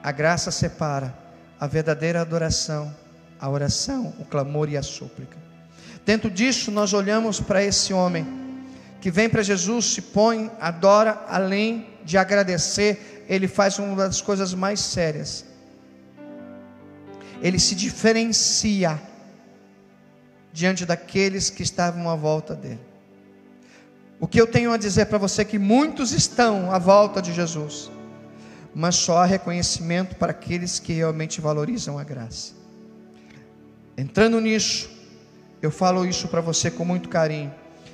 A 0.00 0.12
graça 0.12 0.52
separa 0.52 1.12
a 1.58 1.66
verdadeira 1.66 2.20
adoração, 2.20 2.94
a 3.40 3.50
oração, 3.50 4.14
o 4.20 4.24
clamor 4.24 4.68
e 4.68 4.76
a 4.76 4.82
súplica. 4.82 5.36
Dentro 6.06 6.30
disso, 6.30 6.70
nós 6.70 6.92
olhamos 6.92 7.40
para 7.40 7.64
esse 7.64 7.92
homem 7.92 8.24
que 9.00 9.10
vem 9.10 9.28
para 9.28 9.42
Jesus, 9.42 9.86
se 9.86 10.02
põe, 10.02 10.48
adora, 10.60 11.24
além 11.28 11.97
de 12.08 12.16
agradecer, 12.16 13.26
ele 13.28 13.46
faz 13.46 13.78
uma 13.78 13.94
das 13.94 14.22
coisas 14.22 14.54
mais 14.54 14.80
sérias. 14.80 15.44
Ele 17.42 17.58
se 17.58 17.74
diferencia 17.74 18.98
diante 20.50 20.86
daqueles 20.86 21.50
que 21.50 21.62
estavam 21.62 22.08
à 22.08 22.16
volta 22.16 22.54
dele. 22.54 22.80
O 24.18 24.26
que 24.26 24.40
eu 24.40 24.46
tenho 24.46 24.72
a 24.72 24.78
dizer 24.78 25.04
para 25.04 25.18
você 25.18 25.42
é 25.42 25.44
que 25.44 25.58
muitos 25.58 26.12
estão 26.12 26.72
à 26.72 26.78
volta 26.78 27.20
de 27.20 27.30
Jesus, 27.30 27.90
mas 28.74 28.96
só 28.96 29.18
há 29.18 29.26
reconhecimento 29.26 30.16
para 30.16 30.30
aqueles 30.30 30.78
que 30.78 30.94
realmente 30.94 31.42
valorizam 31.42 31.98
a 31.98 32.04
graça. 32.04 32.54
Entrando 33.98 34.40
nisso, 34.40 34.88
eu 35.60 35.70
falo 35.70 36.06
isso 36.06 36.26
para 36.28 36.40
você 36.40 36.70
com 36.70 36.86
muito 36.86 37.10
carinho. 37.10 37.52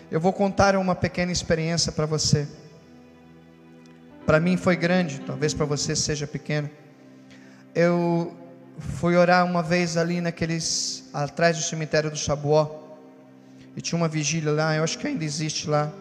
Eu 0.09 0.20
vou 0.20 0.33
contar 0.33 0.77
uma 0.77 0.94
pequena 0.94 1.33
experiência 1.33 1.90
para 1.90 2.07
você. 2.07 2.46
Para 4.27 4.41
mim 4.41 4.57
foi 4.57 4.75
grande, 4.75 5.21
talvez 5.21 5.53
para 5.53 5.67
você 5.67 5.95
seja 5.95 6.27
pequeno. 6.27 6.71
Eu 7.75 8.35
fui 8.79 9.17
orar 9.17 9.45
uma 9.45 9.63
vez 9.63 9.97
ali 9.97 10.21
naqueles 10.21 11.09
atrás 11.13 11.57
do 11.57 11.63
cemitério 11.63 12.11
do 12.11 12.17
Chabuó. 12.17 12.83
E 13.77 13.81
tinha 13.81 13.97
uma 13.97 14.09
vigília 14.09 14.53
lá, 14.53 14.75
eu 14.77 14.85
acho 14.85 14.99
que 14.99 15.07
ainda 15.07 15.25
existe 15.25 15.69
lá. 15.69 15.93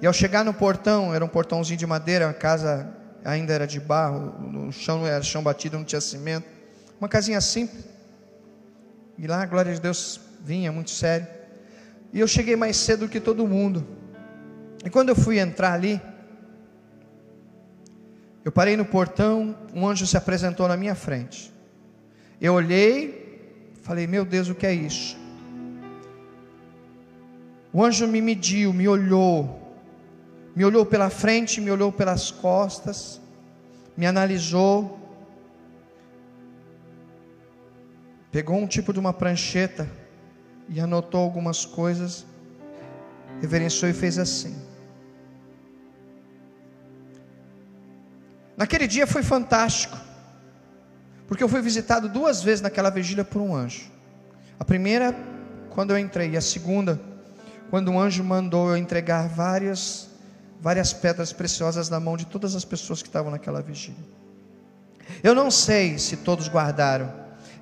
E 0.00 0.06
ao 0.06 0.12
chegar 0.12 0.44
no 0.44 0.54
portão, 0.54 1.14
era 1.14 1.24
um 1.24 1.28
portãozinho 1.28 1.78
de 1.78 1.86
madeira, 1.86 2.30
a 2.30 2.34
casa 2.34 2.88
ainda 3.24 3.52
era 3.52 3.66
de 3.66 3.80
barro, 3.80 4.34
no 4.40 4.72
chão 4.72 4.98
não 4.98 5.06
era 5.06 5.22
chão 5.22 5.42
batido, 5.42 5.76
não 5.76 5.84
tinha 5.84 6.00
cimento. 6.00 6.46
Uma 6.98 7.08
casinha 7.08 7.40
simples. 7.40 7.84
E 9.18 9.26
lá, 9.26 9.44
glória 9.44 9.74
a 9.74 9.78
Deus, 9.78 10.20
vinha 10.42 10.70
muito 10.70 10.90
sério. 10.90 11.26
E 12.12 12.20
eu 12.20 12.28
cheguei 12.28 12.56
mais 12.56 12.76
cedo 12.76 13.08
que 13.08 13.20
todo 13.20 13.46
mundo. 13.46 13.86
E 14.84 14.88
quando 14.88 15.08
eu 15.08 15.16
fui 15.16 15.38
entrar 15.38 15.72
ali, 15.72 16.00
eu 18.46 18.52
parei 18.52 18.76
no 18.76 18.84
portão, 18.84 19.56
um 19.74 19.88
anjo 19.88 20.06
se 20.06 20.16
apresentou 20.16 20.68
na 20.68 20.76
minha 20.76 20.94
frente. 20.94 21.52
Eu 22.40 22.54
olhei, 22.54 23.72
falei: 23.82 24.06
Meu 24.06 24.24
Deus, 24.24 24.48
o 24.48 24.54
que 24.54 24.64
é 24.64 24.72
isso? 24.72 25.18
O 27.72 27.84
anjo 27.84 28.06
me 28.06 28.20
mediu, 28.20 28.72
me 28.72 28.86
olhou, 28.86 29.76
me 30.54 30.64
olhou 30.64 30.86
pela 30.86 31.10
frente, 31.10 31.60
me 31.60 31.72
olhou 31.72 31.90
pelas 31.90 32.30
costas, 32.30 33.20
me 33.96 34.06
analisou, 34.06 34.96
pegou 38.30 38.58
um 38.58 38.66
tipo 38.68 38.92
de 38.92 39.00
uma 39.00 39.12
prancheta 39.12 39.90
e 40.68 40.78
anotou 40.78 41.20
algumas 41.20 41.64
coisas, 41.64 42.24
reverenciou 43.40 43.90
e 43.90 43.92
fez 43.92 44.20
assim. 44.20 44.65
Naquele 48.56 48.86
dia 48.86 49.06
foi 49.06 49.22
fantástico, 49.22 49.98
porque 51.28 51.44
eu 51.44 51.48
fui 51.48 51.60
visitado 51.60 52.08
duas 52.08 52.42
vezes 52.42 52.62
naquela 52.62 52.90
vigília 52.90 53.24
por 53.24 53.42
um 53.42 53.54
anjo. 53.54 53.90
A 54.58 54.64
primeira, 54.64 55.14
quando 55.70 55.90
eu 55.90 55.98
entrei, 55.98 56.30
e 56.30 56.36
a 56.36 56.40
segunda, 56.40 56.98
quando 57.68 57.90
um 57.90 58.00
anjo 58.00 58.24
mandou 58.24 58.70
eu 58.70 58.76
entregar 58.76 59.28
várias, 59.28 60.08
várias 60.60 60.92
pedras 60.92 61.32
preciosas 61.32 61.90
na 61.90 62.00
mão 62.00 62.16
de 62.16 62.24
todas 62.24 62.54
as 62.54 62.64
pessoas 62.64 63.02
que 63.02 63.08
estavam 63.08 63.30
naquela 63.30 63.60
vigília. 63.60 64.04
Eu 65.22 65.34
não 65.34 65.50
sei 65.50 65.98
se 65.98 66.16
todos 66.16 66.48
guardaram, 66.48 67.12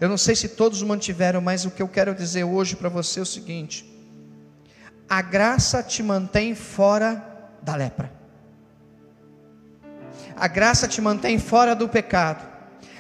eu 0.01 0.09
não 0.09 0.17
sei 0.17 0.37
se 0.37 0.49
todos 0.49 0.83
mantiveram, 0.83 1.41
mas 1.41 1.65
o 1.65 1.71
que 1.71 1.83
eu 1.83 1.89
quero 1.89 2.15
dizer 2.15 2.45
hoje 2.45 2.77
para 2.77 2.89
você 2.89 3.19
é 3.19 3.23
o 3.23 3.27
seguinte: 3.27 3.85
a 5.09 5.21
graça 5.21 5.83
te 5.83 6.03
mantém 6.03 6.55
fora 6.55 7.23
da 7.63 7.75
lepra. 7.75 8.24
A 10.37 10.49
graça 10.49 10.88
te 10.88 11.01
mantém 11.01 11.38
fora 11.38 11.75
do 11.75 11.88
pecado. 11.88 12.44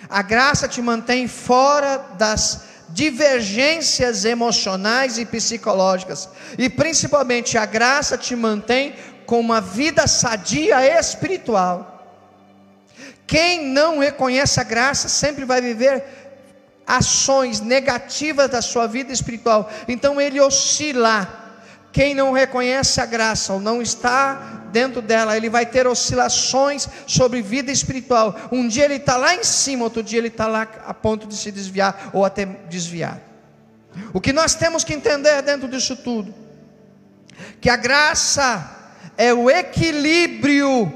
A 0.08 0.22
graça 0.22 0.68
te 0.68 0.80
mantém 0.80 1.26
fora 1.26 1.98
das 2.18 2.64
divergências 2.90 4.24
emocionais 4.24 5.18
e 5.18 5.26
psicológicas. 5.26 6.28
E 6.56 6.68
principalmente 6.68 7.58
a 7.58 7.66
graça 7.66 8.16
te 8.16 8.36
mantém 8.36 8.94
com 9.26 9.40
uma 9.40 9.60
vida 9.60 10.06
sadia 10.06 10.98
espiritual. 10.98 11.90
Quem 13.26 13.66
não 13.66 13.98
reconhece 13.98 14.60
a 14.60 14.64
graça 14.64 15.08
sempre 15.08 15.44
vai 15.44 15.60
viver 15.60 16.04
ações 16.86 17.60
negativas 17.60 18.50
da 18.50 18.60
sua 18.60 18.86
vida 18.86 19.12
espiritual. 19.12 19.70
Então 19.88 20.20
ele 20.20 20.40
oscila. 20.40 21.43
Quem 21.94 22.12
não 22.12 22.32
reconhece 22.32 23.00
a 23.00 23.06
graça 23.06 23.52
ou 23.52 23.60
não 23.60 23.80
está 23.80 24.64
dentro 24.72 25.00
dela, 25.00 25.36
ele 25.36 25.48
vai 25.48 25.64
ter 25.64 25.86
oscilações 25.86 26.88
sobre 27.06 27.40
vida 27.40 27.70
espiritual. 27.70 28.36
Um 28.50 28.66
dia 28.66 28.84
ele 28.84 28.96
está 28.96 29.16
lá 29.16 29.36
em 29.36 29.44
cima, 29.44 29.84
outro 29.84 30.02
dia 30.02 30.18
ele 30.18 30.26
está 30.26 30.48
lá 30.48 30.66
a 30.84 30.92
ponto 30.92 31.24
de 31.24 31.36
se 31.36 31.52
desviar 31.52 32.10
ou 32.12 32.24
até 32.24 32.46
desviar. 32.46 33.20
O 34.12 34.20
que 34.20 34.32
nós 34.32 34.56
temos 34.56 34.82
que 34.82 34.92
entender 34.92 35.40
dentro 35.42 35.68
disso 35.68 35.94
tudo, 35.94 36.34
que 37.60 37.70
a 37.70 37.76
graça 37.76 38.90
é 39.16 39.32
o 39.32 39.48
equilíbrio 39.48 40.92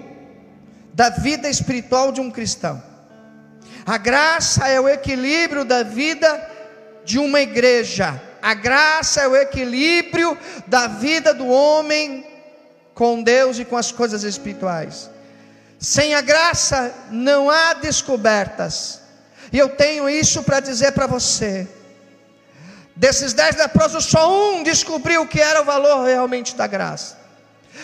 da 0.93 1.11
vida 1.11 1.49
espiritual 1.49 2.11
de 2.11 2.21
um 2.21 2.29
cristão. 2.29 2.83
A 3.87 3.97
graça 3.99 4.67
é 4.67 4.81
o 4.81 4.89
equilíbrio 4.89 5.65
da 5.65 5.85
vida 5.85 6.29
de 7.05 7.21
uma 7.21 7.41
igreja. 7.41 8.21
A 8.41 8.55
graça 8.55 9.23
é 9.23 9.29
o 9.29 9.37
equilíbrio 9.37 10.39
da 10.67 10.87
vida 10.87 11.35
do 11.35 11.47
homem 11.49 12.27
com 12.95 13.23
Deus 13.23 13.59
e 13.59 13.65
com 13.65 13.77
as 13.77 13.93
coisas 13.93 14.23
espirituais. 14.23 15.11
Sem 15.79 16.15
a 16.15 16.21
graça 16.21 16.93
não 17.11 17.51
há 17.51 17.75
descobertas. 17.75 19.01
E 19.53 19.59
eu 19.59 19.69
tenho 19.69 20.09
isso 20.09 20.43
para 20.43 20.61
dizer 20.61 20.93
para 20.93 21.07
você. 21.07 21.69
Desses 22.97 23.33
dez 23.33 23.57
leprosos, 23.57 24.05
só 24.05 24.53
um 24.53 24.63
descobriu 24.63 25.23
o 25.23 25.29
que 25.29 25.41
era 25.41 25.63
o 25.63 25.65
valor 25.65 26.05
realmente 26.05 26.57
da 26.57 26.67
graça. 26.67 27.18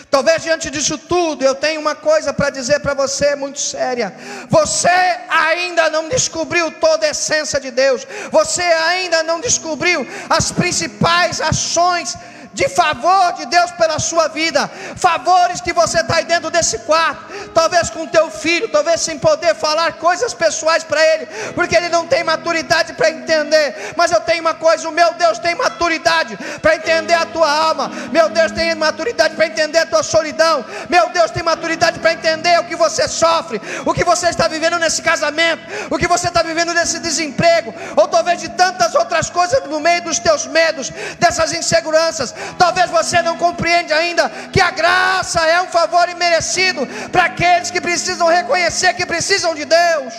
Talvez 0.09 0.43
diante 0.43 0.69
disso 0.69 0.97
tudo 0.97 1.43
eu 1.43 1.55
tenha 1.55 1.79
uma 1.79 1.95
coisa 1.95 2.33
para 2.33 2.49
dizer 2.49 2.79
para 2.79 2.93
você 2.93 3.35
muito 3.35 3.59
séria. 3.59 4.13
Você 4.49 4.89
ainda 5.29 5.89
não 5.89 6.07
descobriu 6.09 6.71
toda 6.71 7.05
a 7.05 7.09
essência 7.09 7.59
de 7.59 7.71
Deus. 7.71 8.05
Você 8.31 8.61
ainda 8.61 9.23
não 9.23 9.39
descobriu 9.39 10.05
as 10.29 10.51
principais 10.51 11.41
ações 11.41 12.15
de 12.55 12.69
favor 12.69 13.33
de 13.33 13.45
Deus 13.47 13.69
pela 13.71 13.99
sua 13.99 14.29
vida, 14.29 14.71
favores 14.95 15.59
que 15.59 15.73
você 15.73 15.99
está 15.99 16.15
aí 16.15 16.23
dentro 16.23 16.49
desse 16.49 16.79
quarto, 16.79 17.49
talvez 17.53 17.89
com 17.89 18.07
teu 18.07 18.31
filho, 18.31 18.69
talvez 18.69 19.01
sem 19.01 19.19
poder 19.19 19.53
falar 19.53 19.91
coisas 19.97 20.33
pessoais 20.33 20.81
para 20.81 21.05
ele, 21.05 21.25
porque 21.53 21.75
ele 21.75 21.89
não 21.89 22.07
tem 22.07 22.23
maturidade 22.23 22.93
para 22.93 23.09
entender. 23.09 23.93
Mas 23.97 24.09
eu 24.09 24.21
tenho 24.21 24.39
uma 24.39 24.53
coisa: 24.53 24.87
o 24.87 24.91
meu 24.93 25.13
Deus 25.15 25.37
tem 25.37 25.53
maturidade 25.53 26.37
para 26.61 26.77
entender 26.77 27.15
a 27.15 27.25
tua 27.25 27.51
alma, 27.51 27.91
meu 28.13 28.29
Deus 28.29 28.53
tem 28.53 28.73
maturidade 28.73 29.35
para 29.35 29.47
entender 29.47 29.79
a 29.79 29.85
tua 29.85 30.01
solidão, 30.01 30.63
meu 30.87 31.09
Deus 31.09 31.31
tem 31.31 31.43
maturidade 31.43 31.99
para 31.99 32.13
entender 32.13 32.57
o 32.61 32.63
que 32.63 32.75
você 32.77 33.05
sofre, 33.05 33.61
o 33.85 33.93
que 33.93 34.05
você 34.05 34.29
está 34.29 34.47
vivendo 34.47 34.79
nesse 34.79 35.01
casamento, 35.01 35.61
o 35.89 35.97
que 35.97 36.07
você 36.07 36.29
está 36.29 36.41
vivendo 36.41 36.73
nesse 36.73 36.99
desemprego, 36.99 37.75
ou 37.97 38.07
talvez 38.07 38.39
de 38.39 38.47
tantas 38.47 38.95
outras 38.95 39.29
coisas 39.29 39.61
no 39.65 39.81
meio 39.81 40.03
dos 40.03 40.19
teus 40.19 40.47
medos, 40.47 40.89
dessas 41.19 41.51
inseguranças. 41.51 42.33
Talvez 42.57 42.89
você 42.89 43.21
não 43.21 43.37
compreende 43.37 43.93
ainda 43.93 44.29
que 44.53 44.61
a 44.61 44.71
graça 44.71 45.45
é 45.45 45.61
um 45.61 45.67
favor 45.67 46.07
imerecido 46.09 46.87
para 47.11 47.25
aqueles 47.25 47.71
que 47.71 47.81
precisam 47.81 48.27
reconhecer 48.27 48.93
que 48.93 49.05
precisam 49.05 49.53
de 49.55 49.65
Deus. 49.65 50.13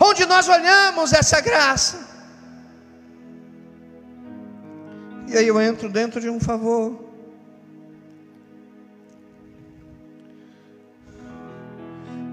Onde 0.00 0.26
nós 0.26 0.48
olhamos 0.48 1.12
essa 1.12 1.40
graça. 1.40 2.04
E 5.28 5.36
aí 5.36 5.46
eu 5.46 5.60
entro 5.60 5.88
dentro 5.88 6.20
de 6.20 6.28
um 6.28 6.40
favor. 6.40 7.02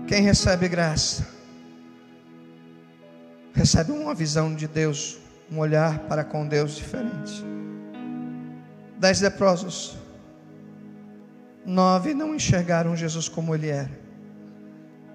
Quem 0.08 0.22
recebe 0.24 0.68
graça, 0.68 1.26
recebe 3.54 3.94
uma 3.94 4.14
visão 4.14 4.54
de 4.54 4.68
Deus 4.68 5.18
um 5.52 5.60
olhar 5.60 6.00
para 6.08 6.24
com 6.24 6.48
Deus 6.48 6.76
diferente. 6.76 7.46
Dez 8.98 9.20
leprosos, 9.20 9.98
nove 11.66 12.14
não 12.14 12.34
enxergaram 12.34 12.96
Jesus 12.96 13.28
como 13.28 13.54
ele 13.54 13.68
era, 13.68 13.92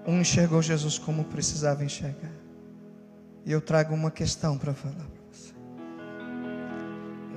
um 0.07 0.21
enxergou 0.21 0.61
Jesus 0.61 0.99
como 0.99 1.25
precisava 1.25 1.85
enxergar. 1.85 2.33
E 3.45 3.53
eu 3.53 3.61
trago 3.61 3.95
uma 3.95 4.11
questão 4.11 4.59
para 4.59 4.75
falar 4.75 4.95
para 4.95 5.23
você. 5.33 5.55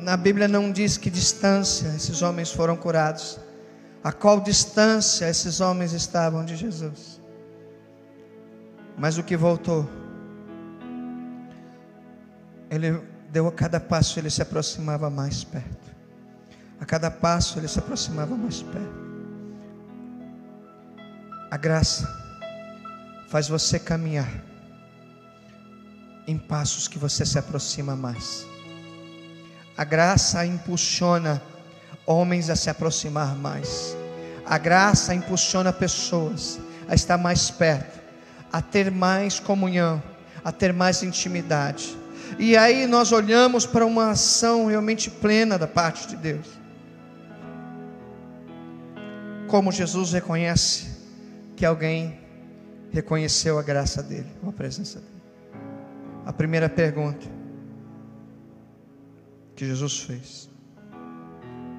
Na 0.01 0.17
Bíblia 0.17 0.47
não 0.47 0.71
diz 0.71 0.97
que 0.97 1.09
distância 1.09 1.87
esses 1.89 2.21
homens 2.21 2.51
foram 2.51 2.75
curados, 2.75 3.39
a 4.03 4.11
qual 4.11 4.41
distância 4.41 5.29
esses 5.29 5.61
homens 5.61 5.93
estavam 5.93 6.43
de 6.43 6.55
Jesus. 6.55 7.21
Mas 8.97 9.17
o 9.17 9.23
que 9.23 9.37
voltou 9.37 9.87
ele 12.69 13.01
deu 13.31 13.47
a 13.47 13.51
cada 13.51 13.79
passo, 13.79 14.19
ele 14.19 14.29
se 14.29 14.41
aproximava 14.41 15.09
mais 15.09 15.43
perto. 15.43 15.89
A 16.79 16.85
cada 16.85 17.11
passo, 17.11 17.59
ele 17.59 17.67
se 17.67 17.79
aproximava 17.79 18.35
mais 18.35 18.61
perto. 18.61 19.09
A 21.51 21.57
graça 21.57 22.07
faz 23.27 23.47
você 23.49 23.79
caminhar 23.79 24.29
em 26.27 26.37
passos 26.37 26.87
que 26.87 26.97
você 26.97 27.25
se 27.25 27.37
aproxima 27.37 27.95
mais. 27.95 28.45
A 29.75 29.83
graça 29.83 30.45
impulsiona 30.45 31.41
homens 32.05 32.49
a 32.49 32.55
se 32.55 32.69
aproximar 32.69 33.35
mais. 33.35 33.95
A 34.45 34.57
graça 34.57 35.13
impulsiona 35.13 35.73
pessoas 35.73 36.59
a 36.87 36.95
estar 36.95 37.17
mais 37.17 37.51
perto, 37.51 37.99
a 38.51 38.61
ter 38.61 38.89
mais 38.89 39.39
comunhão, 39.39 40.01
a 40.43 40.51
ter 40.51 40.73
mais 40.73 41.03
intimidade. 41.03 41.98
E 42.37 42.55
aí 42.55 42.85
nós 42.85 43.11
olhamos 43.11 43.65
para 43.65 43.85
uma 43.85 44.11
ação 44.11 44.67
realmente 44.67 45.09
plena 45.09 45.57
da 45.57 45.67
parte 45.67 46.07
de 46.07 46.15
Deus. 46.15 46.47
Como 49.47 49.71
Jesus 49.71 50.13
reconhece 50.13 50.87
que 51.55 51.65
alguém 51.65 52.19
reconheceu 52.91 53.57
a 53.57 53.63
graça 53.63 54.03
dele, 54.03 54.29
a 54.47 54.51
presença 54.51 54.99
dele. 54.99 55.11
A 56.25 56.33
primeira 56.33 56.69
pergunta 56.69 57.27
que 59.55 59.65
Jesus 59.65 59.99
fez: 59.99 60.49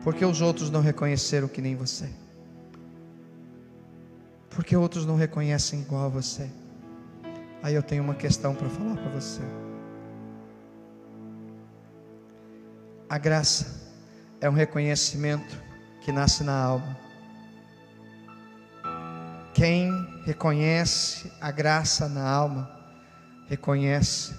Por 0.03 0.15
que 0.15 0.25
os 0.25 0.41
outros 0.41 0.71
não 0.71 0.81
reconheceram 0.81 1.49
que 1.49 1.63
nem 1.63 1.77
você? 1.77 2.09
Porque 4.51 4.77
outros 4.77 5.07
não 5.07 5.15
reconhecem 5.15 5.81
igual 5.81 6.07
a 6.07 6.09
você. 6.09 6.51
Aí 7.63 7.75
eu 7.75 7.83
tenho 7.83 8.03
uma 8.03 8.15
questão 8.15 8.55
para 8.55 8.69
falar 8.69 8.97
para 8.97 9.11
você. 9.11 9.43
A 13.11 13.19
graça 13.19 13.67
é 14.41 14.49
um 14.49 14.53
reconhecimento 14.53 15.61
que 16.01 16.13
nasce 16.13 16.45
na 16.45 16.57
alma. 16.57 16.97
Quem 19.53 19.91
reconhece 20.25 21.29
a 21.41 21.51
graça 21.51 22.09
na 22.09 22.23
alma, 22.31 22.71
reconhece 23.49 24.33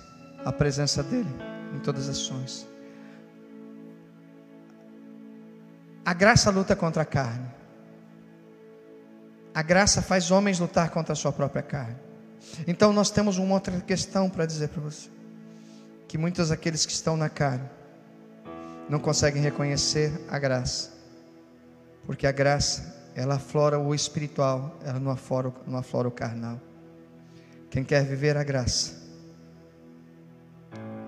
a 0.46 0.54
presença 0.54 1.04
dEle 1.04 1.28
em 1.76 1.80
todas 1.80 2.08
as 2.08 2.16
ações. 2.16 2.66
A 6.06 6.14
graça 6.14 6.50
luta 6.50 6.74
contra 6.74 7.02
a 7.02 7.06
carne. 7.06 7.52
A 9.54 9.62
graça 9.62 10.02
faz 10.02 10.32
homens 10.32 10.60
lutar 10.60 10.92
contra 10.92 11.12
a 11.12 11.16
sua 11.18 11.34
própria 11.34 11.62
carne. 11.62 11.98
Então 12.66 12.94
nós 12.94 13.12
temos 13.12 13.38
uma 13.38 13.54
outra 13.54 13.82
questão 13.82 14.30
para 14.30 14.46
dizer 14.46 14.70
para 14.70 14.82
você: 14.82 15.10
que 16.08 16.18
muitos 16.18 16.48
daqueles 16.48 16.86
que 16.86 16.94
estão 16.94 17.18
na 17.18 17.28
carne 17.28 17.81
não 18.92 19.00
conseguem 19.00 19.42
reconhecer 19.42 20.12
a 20.28 20.38
graça, 20.38 20.92
porque 22.06 22.28
a 22.28 22.32
graça 22.34 23.10
ela 23.16 23.36
aflora 23.36 23.80
o 23.80 23.96
espiritual, 23.96 24.78
ela 24.84 25.00
não 25.00 25.12
aflora, 25.12 25.54
não 25.66 25.80
aflora 25.80 26.10
o 26.10 26.12
carnal. 26.12 26.60
Quem 27.70 27.86
quer 27.86 28.04
viver 28.04 28.36
a 28.36 28.44
graça 28.44 29.00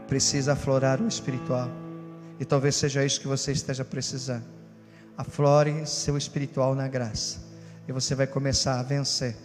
precisa 0.07 0.53
aflorar 0.53 1.01
o 1.01 1.09
espiritual, 1.09 1.69
e 2.39 2.45
talvez 2.45 2.77
seja 2.77 3.03
isso 3.03 3.19
que 3.19 3.27
você 3.27 3.51
esteja 3.51 3.83
precisando. 3.83 4.45
Aflore 5.17 5.85
seu 5.85 6.17
espiritual 6.17 6.73
na 6.75 6.87
graça, 6.87 7.41
e 7.85 7.91
você 7.91 8.15
vai 8.15 8.27
começar 8.27 8.79
a 8.79 8.83
vencer 8.83 9.35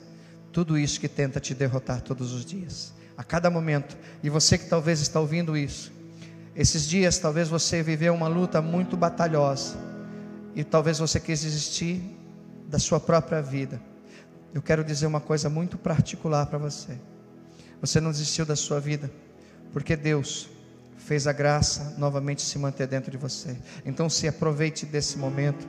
tudo 0.52 0.78
isso 0.78 1.00
que 1.00 1.08
tenta 1.08 1.40
te 1.40 1.56
derrotar 1.56 2.02
todos 2.02 2.32
os 2.32 2.44
dias, 2.44 2.94
a 3.16 3.24
cada 3.24 3.50
momento. 3.50 3.96
E 4.22 4.30
você 4.30 4.56
que 4.56 4.66
talvez 4.66 5.00
está 5.00 5.18
ouvindo 5.18 5.56
isso, 5.56 5.97
esses 6.58 6.88
dias 6.88 7.18
talvez 7.18 7.48
você 7.48 7.84
viveu 7.84 8.12
uma 8.12 8.26
luta 8.26 8.60
muito 8.60 8.96
batalhosa, 8.96 9.76
e 10.56 10.64
talvez 10.64 10.98
você 10.98 11.20
quis 11.20 11.42
desistir 11.42 12.02
da 12.68 12.80
sua 12.80 12.98
própria 12.98 13.40
vida. 13.40 13.80
Eu 14.52 14.60
quero 14.60 14.82
dizer 14.82 15.06
uma 15.06 15.20
coisa 15.20 15.48
muito 15.48 15.78
particular 15.78 16.46
para 16.46 16.58
você. 16.58 16.98
Você 17.80 18.00
não 18.00 18.10
desistiu 18.10 18.44
da 18.44 18.56
sua 18.56 18.80
vida, 18.80 19.08
porque 19.72 19.94
Deus 19.94 20.48
fez 20.96 21.28
a 21.28 21.32
graça 21.32 21.94
novamente 21.96 22.42
se 22.42 22.58
manter 22.58 22.88
dentro 22.88 23.12
de 23.12 23.16
você. 23.16 23.56
Então 23.86 24.10
se 24.10 24.26
aproveite 24.26 24.84
desse 24.84 25.16
momento 25.16 25.64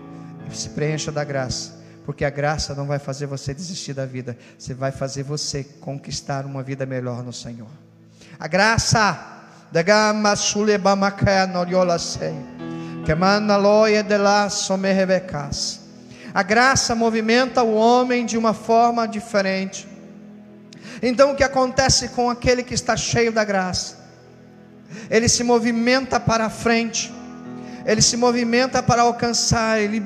e 0.51 0.57
se 0.57 0.69
preencha 0.69 1.11
da 1.11 1.23
graça, 1.23 1.79
porque 2.03 2.25
a 2.25 2.31
graça 2.31 2.73
não 2.73 2.87
vai 2.87 2.97
fazer 2.97 3.27
você 3.27 3.53
desistir 3.53 3.93
da 3.93 4.07
vida, 4.07 4.35
você 4.57 4.73
vai 4.73 4.91
fazer 4.91 5.21
você 5.21 5.63
conquistar 5.63 6.47
uma 6.47 6.63
vida 6.63 6.83
melhor 6.83 7.23
no 7.23 7.31
Senhor. 7.31 7.69
A 8.39 8.47
graça 8.47 9.38
da 9.71 9.81
gama 9.81 10.35
sulebamacaya 10.35 11.47
noriola 11.47 11.99
sei, 11.99 12.35
que 13.05 13.13
mana 13.13 13.57
loia 13.57 14.03
de 14.03 14.17
lá 14.17 14.49
somerrebecas. 14.49 15.81
A 16.33 16.43
graça 16.43 16.95
movimenta 16.95 17.63
o 17.63 17.75
homem 17.75 18.25
de 18.25 18.37
uma 18.37 18.53
forma 18.53 19.07
diferente. 19.07 19.87
Então 21.01 21.31
o 21.31 21.35
que 21.35 21.43
acontece 21.43 22.09
com 22.09 22.29
aquele 22.29 22.63
que 22.63 22.73
está 22.73 22.95
cheio 22.95 23.31
da 23.31 23.43
graça? 23.43 23.99
ele 25.09 25.29
se 25.29 25.43
movimenta 25.43 26.19
para 26.19 26.45
a 26.45 26.49
frente, 26.49 27.13
ele 27.85 28.01
se 28.01 28.17
movimenta 28.17 28.81
para 28.81 29.03
alcançar, 29.03 29.79
ele 29.79 30.03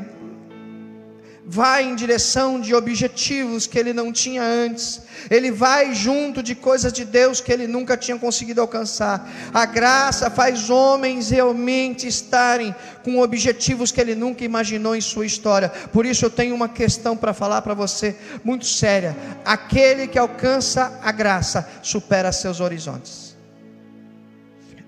vai 1.46 1.84
em 1.84 1.96
direção 1.96 2.60
de 2.60 2.74
objetivos 2.74 3.68
que 3.68 3.78
ele 3.78 3.92
não 3.92 4.14
tinha 4.14 4.42
antes, 4.42 5.02
ele 5.30 5.52
vai 5.52 5.94
junto 5.94 6.42
de 6.42 6.56
coisas 6.56 6.92
de 6.94 7.04
Deus 7.04 7.42
que 7.42 7.52
ele 7.52 7.68
nunca 7.68 7.98
tinha 7.98 8.18
conseguido 8.18 8.62
alcançar. 8.62 9.30
A 9.54 9.66
graça 9.66 10.30
faz 10.30 10.70
homens 10.70 11.30
realmente 11.30 12.08
estarem 12.08 12.74
com 13.04 13.20
objetivos 13.20 13.92
que 13.92 14.00
ele 14.00 14.16
nunca 14.16 14.46
imaginou 14.46 14.96
em 14.96 15.02
sua 15.02 15.26
história. 15.26 15.70
Por 15.70 16.06
isso 16.06 16.26
eu 16.26 16.30
tenho 16.30 16.56
uma 16.56 16.70
questão 16.70 17.18
para 17.18 17.34
falar 17.34 17.62
para 17.62 17.74
você, 17.74 18.16
muito 18.44 18.66
séria: 18.66 19.16
aquele 19.44 20.08
que 20.08 20.18
alcança 20.18 20.98
a 21.04 21.12
graça 21.12 21.68
supera 21.82 22.32
seus 22.32 22.62
horizontes. 22.62 23.36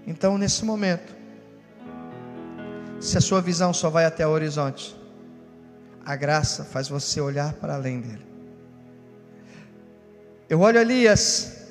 Então, 0.07 0.37
nesse 0.37 0.63
momento, 0.63 1.15
se 3.01 3.17
a 3.17 3.21
sua 3.21 3.41
visão 3.41 3.73
só 3.73 3.89
vai 3.89 4.05
até 4.05 4.25
o 4.25 4.29
horizonte, 4.29 4.95
a 6.05 6.15
graça 6.15 6.63
faz 6.63 6.87
você 6.87 7.19
olhar 7.19 7.53
para 7.53 7.73
além 7.73 7.99
dele. 7.99 8.25
Eu 10.47 10.59
olho 10.59 10.79
Elias, 10.79 11.65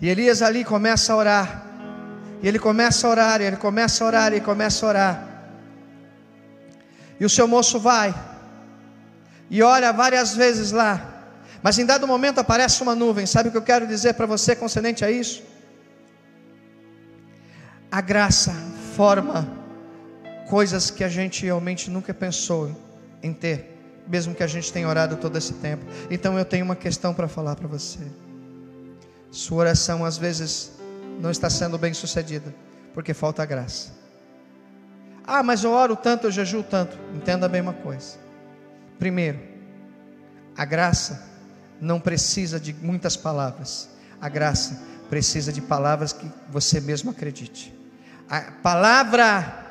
e 0.00 0.08
Elias 0.08 0.42
ali 0.42 0.64
começa 0.64 1.12
a 1.12 1.16
orar, 1.16 1.66
e 2.42 2.48
ele 2.48 2.58
começa 2.58 3.06
a 3.06 3.10
orar, 3.10 3.40
e 3.40 3.44
ele 3.44 3.56
começa 3.56 4.02
a 4.02 4.06
orar, 4.08 4.32
e 4.32 4.36
ele 4.36 4.44
começa 4.44 4.84
a 4.84 4.88
orar. 4.88 5.28
E 7.20 7.24
o 7.24 7.30
seu 7.30 7.46
moço 7.46 7.78
vai, 7.78 8.12
e 9.48 9.62
olha 9.62 9.92
várias 9.92 10.34
vezes 10.34 10.72
lá, 10.72 11.22
mas 11.62 11.78
em 11.78 11.86
dado 11.86 12.06
momento 12.06 12.40
aparece 12.40 12.82
uma 12.82 12.94
nuvem. 12.94 13.24
Sabe 13.24 13.48
o 13.48 13.52
que 13.52 13.58
eu 13.58 13.62
quero 13.62 13.86
dizer 13.86 14.14
para 14.14 14.26
você 14.26 14.56
concernente 14.56 15.04
a 15.04 15.10
isso? 15.10 15.42
A 17.90 18.00
graça 18.00 18.52
forma 18.96 19.48
coisas 20.48 20.90
que 20.90 21.04
a 21.04 21.08
gente 21.08 21.44
realmente 21.44 21.90
nunca 21.90 22.12
pensou 22.12 22.85
em 23.26 23.32
ter, 23.32 23.76
mesmo 24.06 24.34
que 24.34 24.42
a 24.42 24.46
gente 24.46 24.72
tenha 24.72 24.88
orado 24.88 25.16
todo 25.16 25.36
esse 25.36 25.54
tempo. 25.54 25.84
Então 26.10 26.38
eu 26.38 26.44
tenho 26.44 26.64
uma 26.64 26.76
questão 26.76 27.12
para 27.12 27.28
falar 27.28 27.56
para 27.56 27.66
você. 27.66 28.00
Sua 29.30 29.58
oração 29.58 30.04
às 30.04 30.16
vezes 30.16 30.72
não 31.20 31.30
está 31.30 31.50
sendo 31.50 31.76
bem 31.76 31.92
sucedida, 31.92 32.54
porque 32.94 33.12
falta 33.12 33.44
graça. 33.44 33.94
Ah, 35.26 35.42
mas 35.42 35.64
eu 35.64 35.72
oro 35.72 35.96
tanto, 35.96 36.28
eu 36.28 36.30
jejuo 36.30 36.62
tanto. 36.62 36.96
Entenda 37.14 37.48
bem 37.48 37.60
uma 37.60 37.72
coisa. 37.72 38.16
Primeiro, 38.98 39.40
a 40.56 40.64
graça 40.64 41.26
não 41.80 42.00
precisa 42.00 42.60
de 42.60 42.72
muitas 42.72 43.16
palavras. 43.16 43.90
A 44.20 44.28
graça 44.28 44.80
precisa 45.10 45.52
de 45.52 45.60
palavras 45.60 46.12
que 46.12 46.30
você 46.48 46.80
mesmo 46.80 47.10
acredite. 47.10 47.76
A 48.28 48.40
palavra 48.62 49.64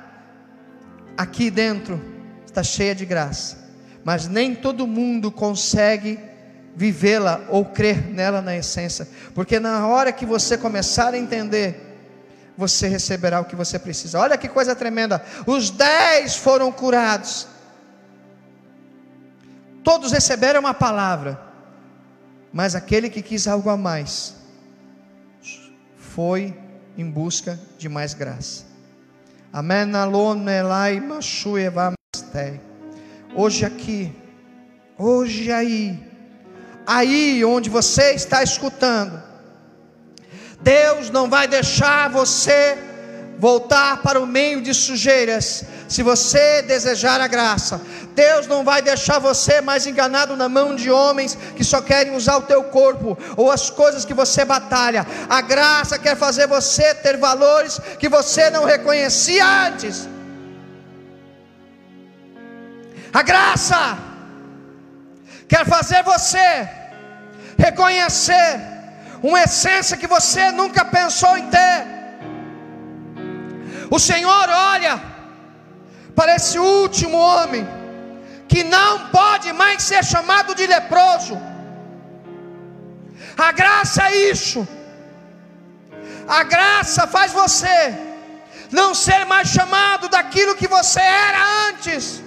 aqui 1.18 1.50
dentro 1.50 2.15
está 2.56 2.64
cheia 2.64 2.96
de 2.96 3.06
graça, 3.06 3.58
mas 4.02 4.30
nem 4.30 4.56
todo 4.56 4.88
mundo 4.88 5.30
consegue 5.30 6.18
vivê-la 6.74 7.42
ou 7.50 7.66
crer 7.66 8.08
nela 8.08 8.42
na 8.42 8.56
essência, 8.56 9.08
porque 9.34 9.60
na 9.60 9.86
hora 9.86 10.14
que 10.14 10.26
você 10.26 10.58
começar 10.58 11.14
a 11.14 11.18
entender, 11.18 11.82
você 12.58 12.88
receberá 12.88 13.42
o 13.42 13.46
que 13.46 13.56
você 13.56 13.78
precisa. 13.78 14.18
Olha 14.18 14.38
que 14.38 14.48
coisa 14.48 14.74
tremenda! 14.74 15.22
Os 15.46 15.70
dez 15.70 16.38
foram 16.38 16.72
curados, 16.72 17.46
todos 19.84 20.14
receberam 20.14 20.62
uma 20.62 20.74
palavra, 20.74 21.38
mas 22.54 22.74
aquele 22.74 23.10
que 23.10 23.22
quis 23.22 23.48
algo 23.50 23.70
a 23.70 23.76
mais 23.76 24.34
foi 25.98 26.58
em 26.98 27.10
busca 27.10 27.60
de 27.78 27.90
mais 27.90 28.14
graça. 28.14 28.64
Hoje 33.34 33.66
aqui, 33.66 34.14
hoje 34.98 35.52
aí, 35.52 35.98
aí 36.86 37.46
onde 37.46 37.70
você 37.70 38.12
está 38.12 38.44
escutando, 38.44 39.24
Deus 40.62 41.10
não 41.10 41.30
vai 41.30 41.48
deixar 41.48 42.10
você 42.10 42.78
voltar 43.38 44.02
para 44.02 44.20
o 44.20 44.28
meio 44.28 44.62
de 44.62 44.74
sujeiras, 44.74 45.64
se 45.88 46.04
você 46.04 46.62
desejar 46.62 47.22
a 47.22 47.28
graça, 47.28 47.80
Deus 48.14 48.48
não 48.48 48.66
vai 48.66 48.82
deixar 48.82 49.20
você 49.20 49.62
mais 49.62 49.88
enganado 49.88 50.36
na 50.36 50.50
mão 50.50 50.76
de 50.76 50.92
homens 50.92 51.38
que 51.56 51.64
só 51.64 51.82
querem 51.82 52.16
usar 52.16 52.38
o 52.38 52.42
teu 52.42 52.66
corpo 52.66 53.18
ou 53.38 53.50
as 53.52 53.70
coisas 53.70 54.04
que 54.04 54.14
você 54.14 54.44
batalha. 54.44 55.06
A 55.30 55.42
graça 55.42 55.98
quer 55.98 56.18
fazer 56.18 56.48
você 56.48 56.94
ter 56.96 57.18
valores 57.18 57.80
que 58.00 58.10
você 58.10 58.50
não 58.50 58.66
reconhecia 58.66 59.46
antes. 59.68 60.15
A 63.20 63.22
graça 63.30 63.82
quer 65.52 65.64
fazer 65.74 66.02
você 66.04 66.48
reconhecer 67.66 68.50
uma 69.30 69.40
essência 69.46 70.00
que 70.02 70.10
você 70.16 70.44
nunca 70.60 70.84
pensou 70.98 71.34
em 71.42 71.46
ter. 71.56 71.78
O 73.98 74.00
Senhor 74.08 74.48
olha 74.74 74.96
para 76.18 76.36
esse 76.38 76.58
último 76.60 77.18
homem, 77.30 77.64
que 78.52 78.64
não 78.76 78.92
pode 79.20 79.50
mais 79.62 79.78
ser 79.90 80.04
chamado 80.14 80.54
de 80.60 80.68
leproso. 80.76 81.38
A 83.48 83.50
graça 83.62 84.02
é 84.10 84.16
isso. 84.34 84.68
A 86.40 86.44
graça 86.56 87.08
faz 87.16 87.32
você 87.42 87.80
não 88.80 88.92
ser 89.06 89.24
mais 89.34 89.48
chamado 89.58 90.10
daquilo 90.18 90.60
que 90.62 90.68
você 90.78 91.00
era 91.00 91.42
antes. 91.70 92.25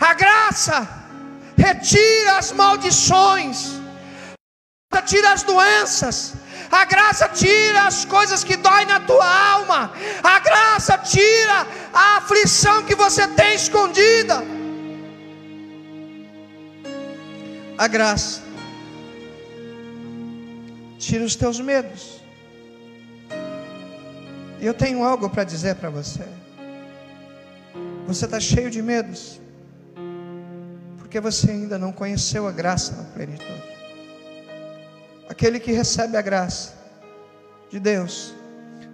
A 0.00 0.14
graça 0.14 0.88
retira 1.56 2.38
as 2.38 2.52
maldições, 2.52 3.78
tira 5.08 5.32
as 5.32 5.42
doenças, 5.42 6.34
a 6.70 6.84
graça 6.84 7.28
tira 7.28 7.86
as 7.86 8.04
coisas 8.04 8.44
que 8.44 8.56
doem 8.56 8.86
na 8.86 9.00
tua 9.00 9.26
alma, 9.52 9.92
a 10.22 10.38
graça 10.38 10.98
tira 10.98 11.66
a 11.92 12.18
aflição 12.18 12.84
que 12.84 12.94
você 12.94 13.26
tem 13.28 13.54
escondida. 13.54 14.42
A 17.78 17.86
graça 17.86 18.42
tira 20.98 21.24
os 21.24 21.36
teus 21.36 21.58
medos. 21.60 22.20
E 24.60 24.66
eu 24.66 24.74
tenho 24.74 25.04
algo 25.04 25.30
para 25.30 25.44
dizer 25.44 25.76
para 25.76 25.88
você. 25.88 26.26
Você 28.06 28.24
está 28.24 28.40
cheio 28.40 28.70
de 28.70 28.82
medos, 28.82 29.40
porque 31.08 31.20
você 31.20 31.50
ainda 31.52 31.78
não 31.78 31.90
conheceu 31.90 32.46
a 32.46 32.52
graça 32.52 32.94
na 32.94 33.02
plenitude. 33.04 33.64
Aquele 35.26 35.58
que 35.58 35.72
recebe 35.72 36.18
a 36.18 36.20
graça 36.20 36.74
de 37.70 37.80
Deus, 37.80 38.34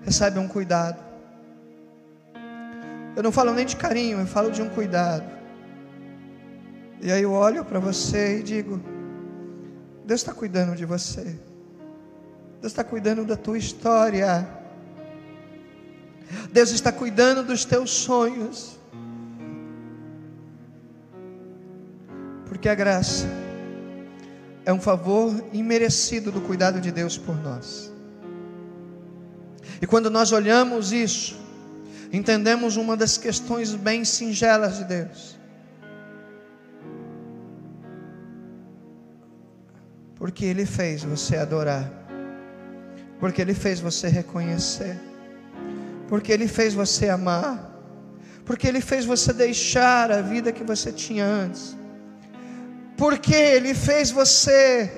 recebe 0.04 0.38
um 0.38 0.46
cuidado. 0.46 1.02
Eu 3.16 3.22
não 3.24 3.32
falo 3.32 3.52
nem 3.52 3.66
de 3.66 3.74
carinho, 3.74 4.20
eu 4.20 4.26
falo 4.28 4.52
de 4.52 4.62
um 4.62 4.68
cuidado. 4.68 5.24
E 7.00 7.10
aí 7.10 7.20
eu 7.20 7.32
olho 7.32 7.64
para 7.64 7.80
você 7.80 8.38
e 8.38 8.42
digo: 8.44 8.80
Deus 10.04 10.20
está 10.20 10.32
cuidando 10.32 10.76
de 10.76 10.84
você. 10.84 11.24
Deus 12.60 12.72
está 12.72 12.84
cuidando 12.84 13.24
da 13.24 13.36
tua 13.36 13.58
história. 13.58 14.46
Deus 16.52 16.70
está 16.70 16.92
cuidando 16.92 17.42
dos 17.42 17.64
teus 17.64 17.90
sonhos. 17.90 18.78
Porque 22.46 22.68
a 22.68 22.74
graça 22.74 23.26
é 24.64 24.72
um 24.72 24.80
favor 24.80 25.44
imerecido 25.52 26.32
do 26.32 26.40
cuidado 26.40 26.80
de 26.80 26.90
Deus 26.90 27.18
por 27.18 27.36
nós. 27.36 27.92
E 29.80 29.86
quando 29.86 30.10
nós 30.10 30.32
olhamos 30.32 30.92
isso, 30.92 31.38
entendemos 32.12 32.76
uma 32.76 32.96
das 32.96 33.18
questões 33.18 33.74
bem 33.74 34.04
singelas 34.04 34.78
de 34.78 34.84
Deus. 34.84 35.38
Porque 40.14 40.46
Ele 40.46 40.64
fez 40.64 41.02
você 41.02 41.36
adorar, 41.36 41.90
porque 43.20 43.42
Ele 43.42 43.52
fez 43.52 43.80
você 43.80 44.08
reconhecer, 44.08 44.98
porque 46.08 46.32
Ele 46.32 46.48
fez 46.48 46.72
você 46.72 47.10
amar, 47.10 47.70
porque 48.46 48.66
Ele 48.66 48.80
fez 48.80 49.04
você 49.04 49.32
deixar 49.32 50.10
a 50.10 50.22
vida 50.22 50.50
que 50.52 50.64
você 50.64 50.90
tinha 50.90 51.26
antes 51.26 51.76
porque 52.96 53.34
Ele 53.34 53.74
fez 53.74 54.10
você 54.10 54.90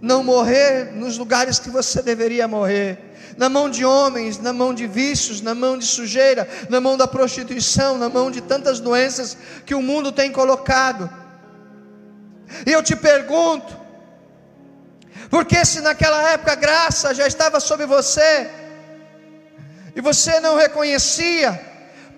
não 0.00 0.22
morrer 0.22 0.92
nos 0.94 1.18
lugares 1.18 1.58
que 1.58 1.70
você 1.70 2.02
deveria 2.02 2.48
morrer 2.48 3.10
na 3.36 3.48
mão 3.48 3.70
de 3.70 3.84
homens, 3.84 4.38
na 4.38 4.52
mão 4.52 4.74
de 4.74 4.86
vícios, 4.86 5.40
na 5.40 5.54
mão 5.54 5.78
de 5.78 5.86
sujeira, 5.86 6.48
na 6.68 6.80
mão 6.80 6.96
da 6.96 7.06
prostituição, 7.06 7.96
na 7.96 8.08
mão 8.08 8.30
de 8.30 8.40
tantas 8.40 8.80
doenças 8.80 9.36
que 9.64 9.74
o 9.74 9.82
mundo 9.82 10.12
tem 10.12 10.30
colocado. 10.30 11.08
E 12.66 12.72
eu 12.72 12.82
te 12.82 12.96
pergunto, 12.96 13.78
porque 15.30 15.64
se 15.64 15.80
naquela 15.80 16.32
época 16.32 16.52
a 16.52 16.56
graça 16.56 17.14
já 17.14 17.26
estava 17.26 17.60
sobre 17.60 17.86
você, 17.86 18.50
e 19.94 20.00
você 20.00 20.38
não 20.40 20.56
reconhecia, 20.56 21.58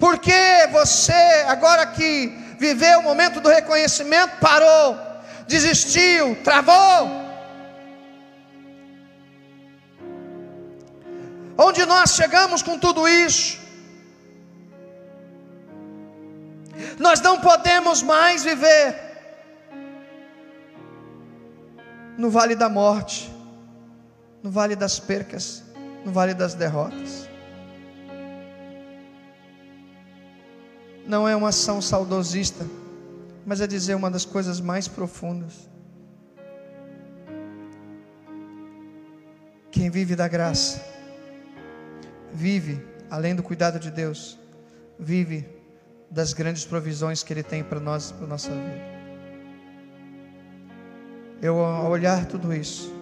por 0.01 0.19
que 0.19 0.67
você, 0.73 1.45
agora 1.47 1.87
que 1.87 2.37
viveu 2.63 3.01
o 3.01 3.03
momento 3.03 3.41
do 3.41 3.49
reconhecimento, 3.49 4.39
parou, 4.39 4.97
desistiu, 5.49 6.37
travou. 6.45 7.01
Onde 11.59 11.85
nós 11.85 12.15
chegamos 12.15 12.63
com 12.63 12.79
tudo 12.79 13.09
isso? 13.09 13.59
Nós 16.99 17.21
não 17.21 17.41
podemos 17.41 18.01
mais 18.01 18.45
viver 18.45 18.87
no 22.17 22.31
vale 22.31 22.55
da 22.55 22.69
morte, 22.69 23.31
no 24.43 24.51
vale 24.53 24.77
das 24.77 25.01
percas, 25.01 25.65
no 26.05 26.13
vale 26.13 26.33
das 26.33 26.55
derrotas. 26.55 27.32
Não 31.07 31.29
é 31.29 31.35
uma 31.35 31.49
ação 31.49 31.83
saudosista, 31.83 32.67
mas 33.45 33.61
é 33.61 33.67
dizer 33.67 33.95
uma 33.95 34.11
das 34.11 34.25
coisas 34.25 34.61
mais 34.61 34.87
profundas. 34.87 35.69
Quem 39.71 39.91
vive 39.91 40.15
da 40.15 40.29
graça, 40.29 40.85
vive 42.33 42.81
além 43.11 43.35
do 43.35 43.43
cuidado 43.43 43.79
de 43.79 43.91
Deus, 43.91 44.39
vive 44.99 45.47
das 46.11 46.33
grandes 46.33 46.65
provisões 46.65 47.23
que 47.23 47.33
Ele 47.33 47.43
tem 47.43 47.65
para 47.65 47.81
nós, 47.81 48.13
para 48.13 48.27
nossa 48.27 48.51
vida. 48.51 48.93
Eu, 51.41 51.59
ao 51.59 51.91
olhar 51.91 52.27
tudo 52.27 52.55
isso, 52.55 52.95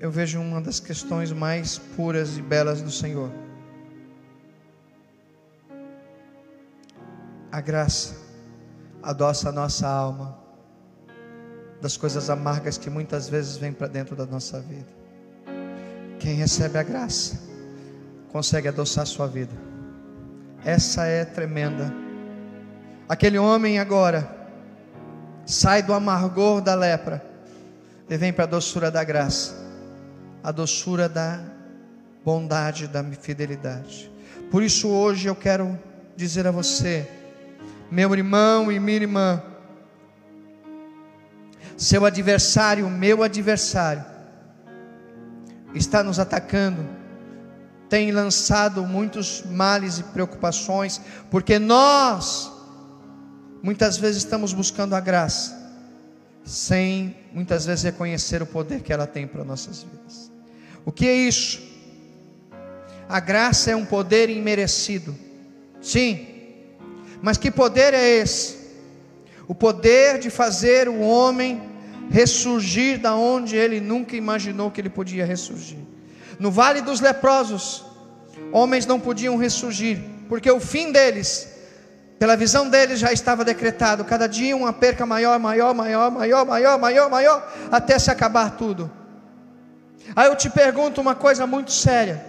eu 0.00 0.10
vejo 0.10 0.40
uma 0.40 0.60
das 0.60 0.80
questões 0.80 1.32
mais 1.32 1.76
puras 1.76 2.38
e 2.38 2.42
belas 2.42 2.80
do 2.80 2.90
Senhor. 2.90 3.30
A 7.50 7.60
graça 7.60 8.16
adoça 9.02 9.48
a 9.48 9.52
nossa 9.52 9.88
alma 9.88 10.38
das 11.80 11.96
coisas 11.96 12.28
amargas 12.28 12.76
que 12.76 12.90
muitas 12.90 13.28
vezes 13.28 13.56
vêm 13.56 13.72
para 13.72 13.86
dentro 13.86 14.16
da 14.16 14.26
nossa 14.26 14.60
vida. 14.60 14.88
Quem 16.18 16.34
recebe 16.34 16.78
a 16.78 16.82
graça 16.82 17.40
consegue 18.30 18.68
adoçar 18.68 19.06
sua 19.06 19.26
vida. 19.26 19.52
Essa 20.64 21.04
é 21.06 21.24
tremenda. 21.24 21.92
Aquele 23.08 23.38
homem 23.38 23.78
agora 23.78 24.28
sai 25.46 25.82
do 25.82 25.94
amargor 25.94 26.60
da 26.60 26.74
lepra 26.74 27.24
e 28.08 28.16
vem 28.16 28.32
para 28.32 28.44
a 28.44 28.48
doçura 28.48 28.90
da 28.90 29.02
graça, 29.04 29.54
a 30.42 30.50
doçura 30.50 31.08
da 31.08 31.40
bondade, 32.24 32.88
da 32.88 33.02
fidelidade. 33.04 34.10
Por 34.50 34.62
isso 34.62 34.88
hoje 34.88 35.28
eu 35.28 35.36
quero 35.36 35.78
dizer 36.16 36.46
a 36.46 36.50
você, 36.50 37.08
meu 37.90 38.14
irmão 38.14 38.70
e 38.70 38.78
minha 38.78 38.96
irmã, 38.96 39.42
seu 41.76 42.04
adversário, 42.04 42.88
meu 42.90 43.22
adversário, 43.22 44.04
está 45.74 46.02
nos 46.02 46.18
atacando, 46.18 46.86
tem 47.88 48.10
lançado 48.10 48.84
muitos 48.84 49.42
males 49.44 49.98
e 49.98 50.02
preocupações, 50.02 51.00
porque 51.30 51.58
nós, 51.58 52.52
muitas 53.62 53.96
vezes, 53.96 54.18
estamos 54.18 54.52
buscando 54.52 54.94
a 54.94 55.00
graça, 55.00 55.56
sem 56.44 57.16
muitas 57.32 57.64
vezes 57.64 57.84
reconhecer 57.84 58.42
o 58.42 58.46
poder 58.46 58.82
que 58.82 58.92
ela 58.92 59.06
tem 59.06 59.26
para 59.26 59.44
nossas 59.44 59.82
vidas. 59.82 60.30
O 60.84 60.92
que 60.92 61.06
é 61.06 61.14
isso? 61.14 61.62
A 63.08 63.20
graça 63.20 63.70
é 63.70 63.76
um 63.76 63.86
poder 63.86 64.28
imerecido, 64.28 65.16
sim 65.80 66.37
mas 67.22 67.36
que 67.36 67.50
poder 67.50 67.94
é 67.94 68.08
esse? 68.08 68.56
O 69.46 69.54
poder 69.54 70.18
de 70.18 70.30
fazer 70.30 70.88
o 70.88 71.00
homem 71.00 71.62
ressurgir 72.10 72.98
da 72.98 73.14
onde 73.14 73.56
ele 73.56 73.80
nunca 73.80 74.16
imaginou 74.16 74.70
que 74.70 74.80
ele 74.80 74.90
podia 74.90 75.24
ressurgir. 75.24 75.78
No 76.38 76.50
vale 76.50 76.80
dos 76.80 77.00
leprosos, 77.00 77.84
homens 78.52 78.86
não 78.86 79.00
podiam 79.00 79.36
ressurgir, 79.36 79.98
porque 80.28 80.50
o 80.50 80.60
fim 80.60 80.92
deles, 80.92 81.48
pela 82.18 82.36
visão 82.36 82.68
deles, 82.68 82.98
já 82.98 83.12
estava 83.12 83.44
decretado. 83.44 84.04
Cada 84.04 84.26
dia 84.26 84.56
uma 84.56 84.72
perca 84.72 85.04
maior, 85.04 85.38
maior, 85.38 85.74
maior, 85.74 86.10
maior, 86.10 86.46
maior, 86.46 86.78
maior, 86.78 87.10
maior, 87.10 87.52
até 87.70 87.98
se 87.98 88.10
acabar 88.10 88.56
tudo. 88.56 88.90
Aí 90.14 90.28
eu 90.28 90.36
te 90.36 90.48
pergunto 90.48 91.00
uma 91.00 91.14
coisa 91.14 91.46
muito 91.46 91.72
séria: 91.72 92.24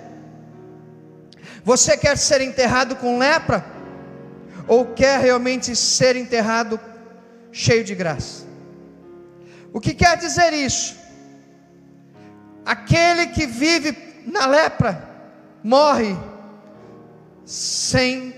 você 1.64 1.96
quer 1.96 2.18
ser 2.18 2.42
enterrado 2.42 2.96
com 2.96 3.18
lepra? 3.18 3.79
Ou 4.70 4.86
quer 4.86 5.20
realmente 5.20 5.76
ser 5.76 6.16
enterrado 6.16 6.80
cheio 7.52 7.84
de 7.84 7.94
graça. 7.94 8.46
O 9.74 9.82
que 9.82 9.94
quer 9.94 10.16
dizer 10.18 10.54
isso? 10.54 10.96
Aquele 12.66 13.28
que 13.28 13.46
vive 13.46 13.98
na 14.26 14.46
lepra 14.46 15.04
morre 15.64 16.16
sem 17.44 18.34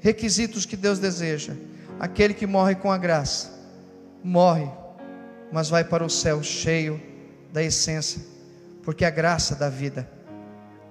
requisitos 0.00 0.66
que 0.66 0.76
Deus 0.76 0.98
deseja. 0.98 1.54
Aquele 1.98 2.34
que 2.34 2.46
morre 2.46 2.74
com 2.74 2.90
a 2.90 2.98
graça 2.98 3.52
morre, 4.22 4.70
mas 5.50 5.68
vai 5.68 5.84
para 5.84 6.04
o 6.04 6.10
céu 6.10 6.42
cheio 6.42 7.00
da 7.52 7.62
essência, 7.62 8.22
porque 8.82 9.04
a 9.04 9.10
graça 9.10 9.54
da 9.54 9.68
vida, 9.68 10.08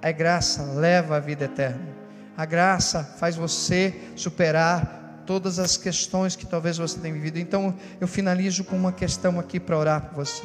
a 0.02 0.12
graça 0.12 0.64
leva 0.74 1.18
à 1.18 1.20
vida 1.20 1.46
eterna. 1.46 2.01
A 2.42 2.46
graça 2.46 3.04
faz 3.04 3.36
você 3.36 3.94
superar 4.16 5.22
todas 5.28 5.60
as 5.60 5.78
questões 5.78 6.36
que 6.36 6.44
talvez 6.44 6.76
você 6.76 7.00
tenha 7.00 7.14
vivido. 7.14 7.38
Então 7.38 7.78
eu 8.00 8.08
finalizo 8.08 8.64
com 8.64 8.76
uma 8.76 8.92
questão 8.92 9.40
aqui 9.40 9.60
para 9.60 9.78
orar 9.78 10.06
por 10.08 10.26
você. 10.26 10.42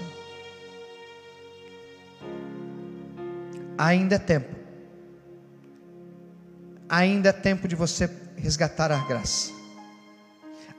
Ainda 3.79 4.17
é 4.17 4.19
tempo. 4.19 4.55
Ainda 6.87 7.31
é 7.31 7.33
tempo 7.33 7.67
de 7.67 7.75
você 7.75 8.11
resgatar 8.37 8.93
a 8.93 8.99
graça. 8.99 9.51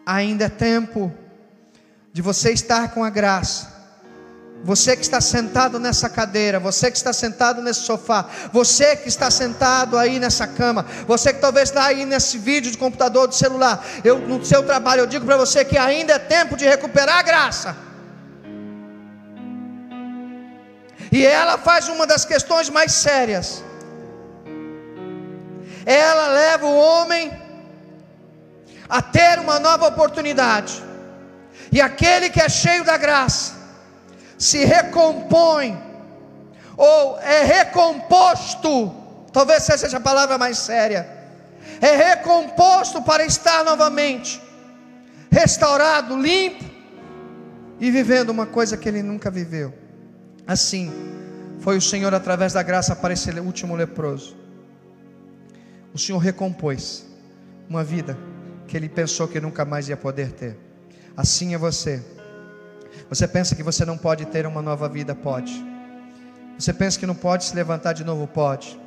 Ainda 0.06 0.46
é 0.46 0.50
tempo 0.50 1.12
de 2.14 2.22
você 2.22 2.52
estar 2.52 2.94
com 2.94 3.04
a 3.04 3.10
graça. 3.10 3.77
Você 4.64 4.96
que 4.96 5.04
está 5.04 5.22
sentado 5.22 5.80
nessa 5.80 6.10
cadeira, 6.10 6.60
você 6.60 6.92
que 6.92 6.98
está 6.98 7.14
sentado 7.14 7.62
nesse 7.62 7.82
sofá, 7.82 8.26
você 8.52 8.96
que 8.96 9.08
está 9.08 9.30
sentado 9.32 9.98
aí 9.98 10.20
nessa 10.20 10.48
cama, 10.48 10.86
você 11.08 11.34
que 11.34 11.40
talvez 11.40 11.70
está 11.70 11.86
aí 11.86 12.06
nesse 12.06 12.38
vídeo 12.38 12.72
de 12.72 12.78
computador, 12.78 13.28
de 13.28 13.36
celular, 13.36 13.86
eu 14.04 14.20
no 14.20 14.44
seu 14.44 14.64
trabalho 14.64 15.02
eu 15.02 15.08
digo 15.08 15.26
para 15.26 15.38
você 15.38 15.64
que 15.64 15.78
ainda 15.78 16.14
é 16.14 16.20
tempo 16.20 16.58
de 16.58 16.66
recuperar 16.66 17.20
a 17.20 17.22
graça. 17.22 17.76
E 21.12 21.26
ela 21.26 21.58
faz 21.58 21.88
uma 21.88 22.06
das 22.06 22.26
questões 22.26 22.70
mais 22.70 22.92
sérias. 22.92 23.64
Ela 25.86 26.28
leva 26.28 26.66
o 26.66 26.76
homem 26.76 27.32
a 28.90 29.02
ter 29.02 29.40
uma 29.40 29.60
nova 29.60 29.88
oportunidade. 29.88 30.84
E 31.72 31.80
aquele 31.80 32.30
que 32.30 32.42
é 32.42 32.50
cheio 32.50 32.84
da 32.84 32.98
graça 32.98 33.57
se 34.38 34.64
recompõe 34.64 35.78
ou 36.76 37.20
é 37.20 37.44
recomposto, 37.44 38.94
talvez 39.34 39.64
seja 39.64 39.98
a 39.98 40.00
palavra 40.00 40.38
mais 40.38 40.60
séria. 40.60 41.18
É 41.82 41.96
recomposto 41.96 43.02
para 43.02 43.26
estar 43.26 43.64
novamente 43.64 44.42
restaurado, 45.32 46.20
limpo 46.20 46.64
e 47.80 47.92
vivendo 47.92 48.30
uma 48.30 48.46
coisa 48.46 48.78
que 48.78 48.88
ele 48.88 49.04
nunca 49.04 49.30
viveu. 49.30 49.74
Assim 50.46 50.92
foi 51.60 51.78
o 51.78 51.82
Senhor 51.82 52.14
através 52.14 52.54
da 52.54 52.64
graça 52.64 52.96
para 52.96 53.14
esse 53.14 53.30
último 53.40 53.76
leproso. 53.76 54.36
O 55.94 56.00
Senhor 56.00 56.20
recompôs 56.20 57.06
uma 57.70 57.84
vida 57.84 58.18
que 58.68 58.78
ele 58.78 58.88
pensou 58.88 59.28
que 59.28 59.40
nunca 59.40 59.66
mais 59.66 59.90
ia 59.90 59.98
poder 59.98 60.32
ter. 60.32 60.58
Assim 61.16 61.54
é 61.54 61.58
você. 61.58 62.04
Você 63.10 63.28
pensa 63.28 63.56
que 63.56 63.64
você 63.64 63.86
não 63.86 63.98
pode 63.98 64.26
ter 64.26 64.46
uma 64.46 64.62
nova 64.62 64.90
vida? 64.90 65.16
Pode. 65.16 65.66
Você 66.58 66.74
pensa 66.74 67.00
que 67.00 67.06
não 67.06 67.16
pode 67.16 67.46
se 67.46 67.56
levantar 67.56 67.94
de 67.94 68.04
novo? 68.04 68.28
Pode. 68.28 68.80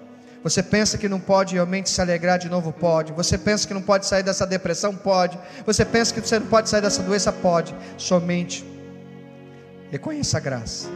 Você 0.43 0.63
pensa 0.63 0.97
que 0.97 1.09
não 1.09 1.21
pode 1.21 1.55
realmente 1.55 1.91
se 1.91 2.01
alegrar 2.01 2.39
de 2.39 2.49
novo? 2.49 2.73
Pode. 2.73 3.13
Você 3.13 3.37
pensa 3.37 3.67
que 3.67 3.75
não 3.75 3.83
pode 3.83 4.07
sair 4.07 4.23
dessa 4.23 4.47
depressão? 4.47 4.95
Pode. 4.95 5.39
Você 5.67 5.85
pensa 5.85 6.15
que 6.15 6.21
você 6.21 6.39
não 6.39 6.47
pode 6.47 6.69
sair 6.69 6.81
dessa 6.81 7.03
doença? 7.03 7.31
Pode. 7.33 7.75
Somente 7.97 8.65
reconheça 9.91 10.39
a 10.39 10.41
graça. 10.41 10.89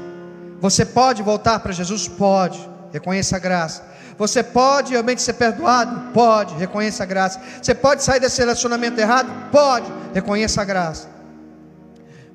Você 0.61 0.85
pode 0.85 1.23
voltar 1.23 1.61
para 1.61 1.73
Jesus? 1.73 2.09
Pode. 2.09 2.59
Reconheça 2.93 3.37
a 3.37 3.39
graça. 3.39 3.83
Você 4.17 4.43
pode 4.43 4.93
realmente 4.93 5.21
ser 5.21 5.35
perdoado? 5.35 6.13
Pode. 6.13 6.55
Reconheça 6.55 7.03
a 7.03 7.07
graça. 7.07 7.41
Você 7.61 7.75
pode 7.75 8.03
sair 8.03 8.21
desse 8.21 8.41
relacionamento 8.41 8.99
errado? 8.99 9.31
Pode. 9.51 9.93
Reconheça 10.15 10.63
a 10.63 10.65
graça. 10.65 11.14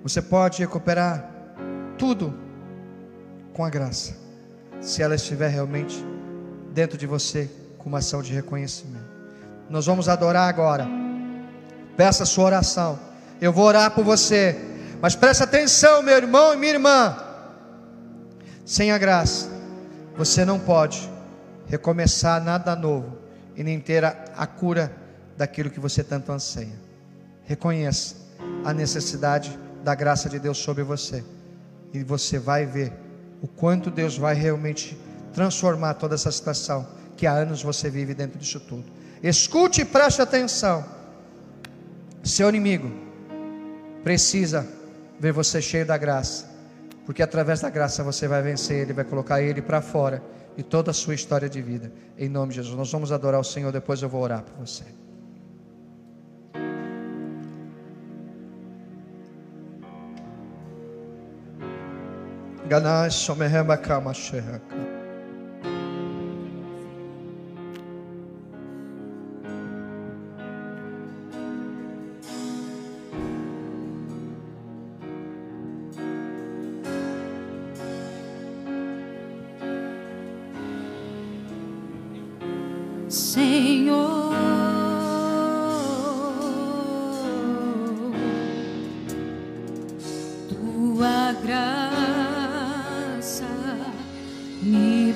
Você 0.04 0.22
pode 0.22 0.60
recuperar 0.60 1.30
tudo 1.98 2.34
com 3.54 3.66
a 3.66 3.70
graça, 3.70 4.16
se 4.80 5.04
ela 5.04 5.16
estiver 5.16 5.50
realmente 5.50 6.06
dentro 6.74 6.98
de 6.98 7.06
você 7.06 7.50
com 7.78 7.90
uma 7.90 7.98
ação 7.98 8.22
de 8.22 8.34
reconhecimento. 8.34 9.10
Nós 9.70 9.86
vamos 9.86 10.08
adorar 10.08 10.48
agora. 10.48 10.88
Peça 11.98 12.24
a 12.24 12.26
sua 12.26 12.46
oração. 12.46 13.00
Eu 13.42 13.52
vou 13.52 13.66
orar 13.66 13.92
por 13.92 14.04
você. 14.04 14.58
Mas 15.02 15.16
preste 15.16 15.44
atenção, 15.44 16.02
meu 16.02 16.16
irmão 16.16 16.54
e 16.54 16.58
minha 16.58 16.74
irmã. 16.74 17.18
Sem 18.66 18.92
a 18.92 18.98
graça, 18.98 19.50
você 20.16 20.46
não 20.46 20.60
pode 20.60 21.10
recomeçar 21.68 22.44
nada 22.44 22.76
novo 22.76 23.18
e 23.56 23.64
nem 23.64 23.80
ter 23.80 24.04
a, 24.04 24.16
a 24.36 24.48
cura 24.48 24.92
daquilo 25.38 25.70
que 25.70 25.80
você 25.80 26.04
tanto 26.04 26.32
anseia. 26.32 26.80
Reconheça 27.46 28.16
a 28.64 28.74
necessidade 28.74 29.58
da 29.90 29.96
graça 29.96 30.30
de 30.30 30.38
Deus 30.38 30.60
sobre 30.60 30.84
você. 30.84 31.24
E 31.92 32.04
você 32.04 32.38
vai 32.38 32.64
ver 32.64 32.94
o 33.42 33.48
quanto 33.48 33.90
Deus 33.90 34.16
vai 34.16 34.36
realmente 34.36 34.96
transformar 35.34 35.96
toda 35.96 36.14
essa 36.14 36.32
situação 36.32 36.88
que 37.18 37.26
há 37.26 37.32
anos 37.34 37.64
você 37.64 37.90
vive 37.90 38.14
dentro 38.14 38.38
disso 38.38 38.60
tudo. 38.60 38.86
Escute 39.24 39.82
e 39.82 39.86
preste 39.86 40.22
atenção. 40.22 40.86
Seu 42.24 42.50
inimigo 42.50 42.92
precisa 44.04 44.68
ver 45.20 45.32
você 45.32 45.60
cheio 45.60 45.88
da 45.88 45.98
graça, 45.98 46.46
porque 47.04 47.24
através 47.24 47.62
da 47.62 47.70
graça 47.72 48.04
você 48.04 48.28
vai 48.28 48.44
vencer 48.44 48.78
ele, 48.82 48.94
vai 48.94 49.04
colocar 49.04 49.42
ele 49.42 49.60
para 49.60 49.82
fora 49.82 50.22
e 50.56 50.62
toda 50.62 50.92
a 50.92 50.94
sua 50.94 51.16
história 51.16 51.50
de 51.50 51.64
vida. 51.64 51.92
Em 52.16 52.30
nome 52.30 52.52
de 52.52 52.58
Jesus, 52.58 52.78
nós 52.78 52.92
vamos 52.92 53.12
adorar 53.12 53.42
o 53.42 53.44
Senhor. 53.44 53.72
Depois 53.72 54.04
eu 54.04 54.10
vou 54.10 54.22
orar 54.22 54.44
por 54.44 54.68
você. 54.68 54.84
Ganash 62.70 63.26
Shomehema 63.26 63.78
Kama 63.82 64.14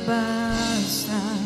basta. 0.05 1.42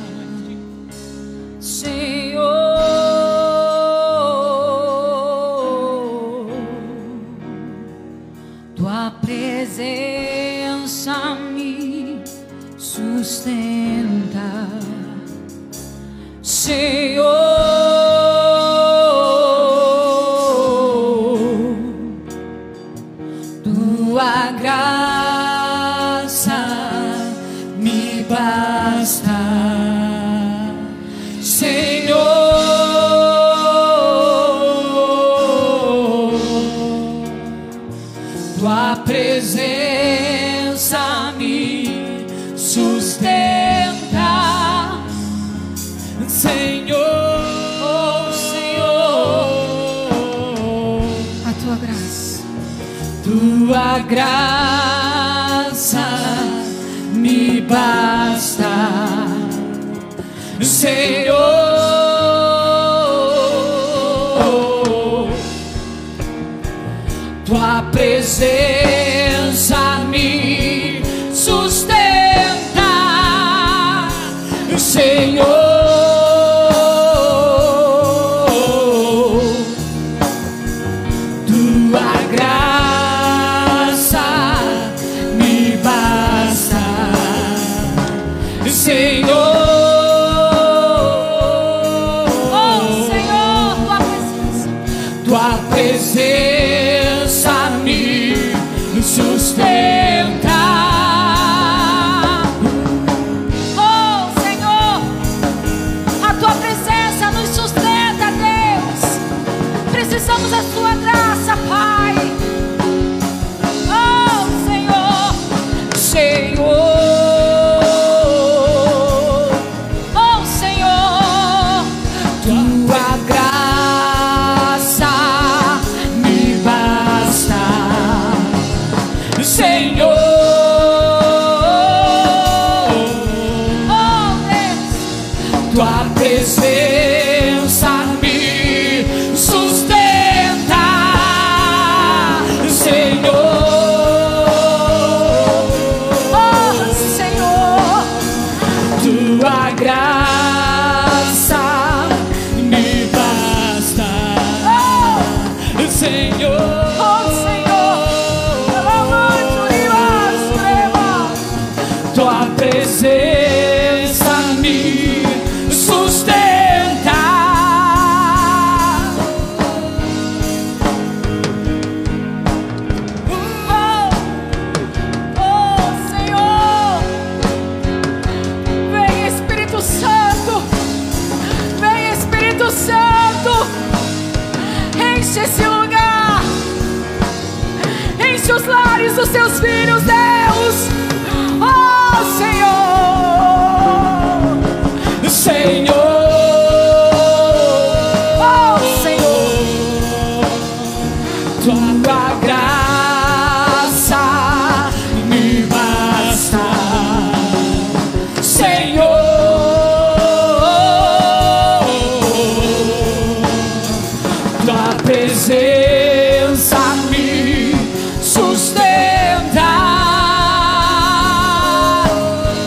Presença 215.07 216.79
me 217.09 217.73
sustenta. 218.21 219.61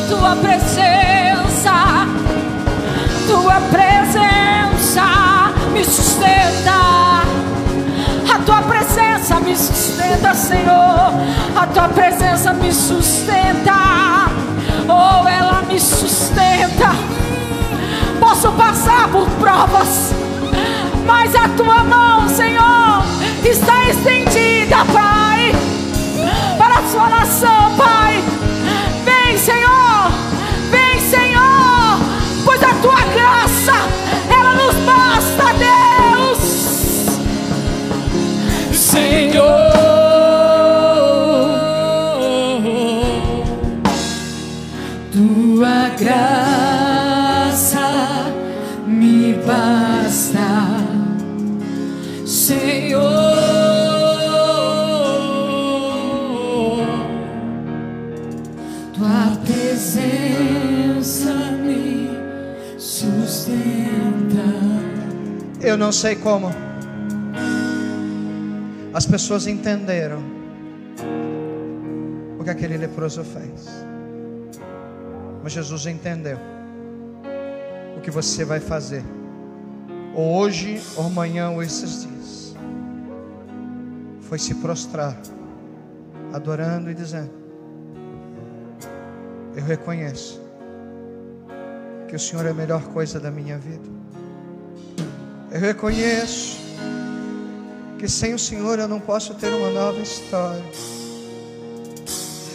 tua 0.09 0.37
presença, 0.37 2.07
tua 3.27 3.61
presença 3.71 5.05
me 5.71 5.85
sustenta. 5.85 6.81
A 8.35 8.39
tua 8.47 8.63
presença 8.63 9.41
me 9.41 9.55
sustenta, 9.55 10.35
Senhor. 10.35 11.13
A 11.55 11.67
tua 11.75 11.89
presença 11.91 12.55
me 12.55 12.73
sustenta. 12.73 14.31
Oh, 14.89 15.29
ela 15.29 15.61
me 15.69 15.79
sustenta. 15.79 16.97
Posso 18.19 18.51
passar 18.53 19.09
por 19.09 19.29
provas, 19.33 20.15
mas 21.07 21.35
a 21.35 21.49
tua 21.51 21.85
mão, 21.85 22.29
Senhor, 22.29 23.05
está 23.45 23.89
estendida, 23.89 24.85
Pai, 24.93 25.53
para 26.59 26.79
a 26.79 26.89
sua 26.89 27.09
nação, 27.09 27.77
Pai. 27.77 28.23
Não 65.91 65.93
sei 65.93 66.15
como. 66.15 66.51
As 68.95 69.07
pessoas 69.07 69.49
entenderam 69.49 70.23
o 72.39 72.45
que 72.45 72.51
aquele 72.51 72.77
leproso 72.77 73.25
fez. 73.25 73.67
Mas 75.43 75.53
Jesus 75.53 75.87
entendeu 75.87 76.39
o 77.97 78.01
que 78.01 78.09
você 78.09 78.45
vai 78.45 78.61
fazer. 78.61 79.03
Ou 80.15 80.37
hoje, 80.37 80.81
ou 80.97 81.07
amanhã, 81.07 81.51
ou 81.51 81.61
esses 81.61 82.03
dias. 82.03 82.55
Foi 84.21 84.39
se 84.39 84.55
prostrar, 84.55 85.21
adorando 86.33 86.89
e 86.89 86.95
dizendo: 86.95 87.33
Eu 89.57 89.65
reconheço 89.65 90.41
que 92.07 92.15
o 92.15 92.19
Senhor 92.21 92.47
é 92.47 92.51
a 92.51 92.55
melhor 92.55 92.85
coisa 92.93 93.19
da 93.19 93.33
minha 93.33 93.59
vida. 93.59 94.00
Eu 95.51 95.59
reconheço 95.59 96.59
que 97.99 98.09
sem 98.09 98.35
o 98.35 98.39
Senhor 98.39 98.79
eu 98.79 98.87
não 98.87 99.01
posso 99.01 99.35
ter 99.35 99.53
uma 99.53 99.69
nova 99.71 100.01
história. 100.01 100.63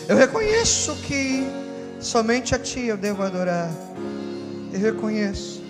Eu 0.07 0.15
reconheço 0.15 0.95
que 1.05 1.45
somente 1.99 2.55
a 2.55 2.59
Ti 2.59 2.85
eu 2.85 2.95
devo 2.95 3.21
adorar. 3.21 3.69
Eu 4.71 4.79
reconheço 4.79 5.61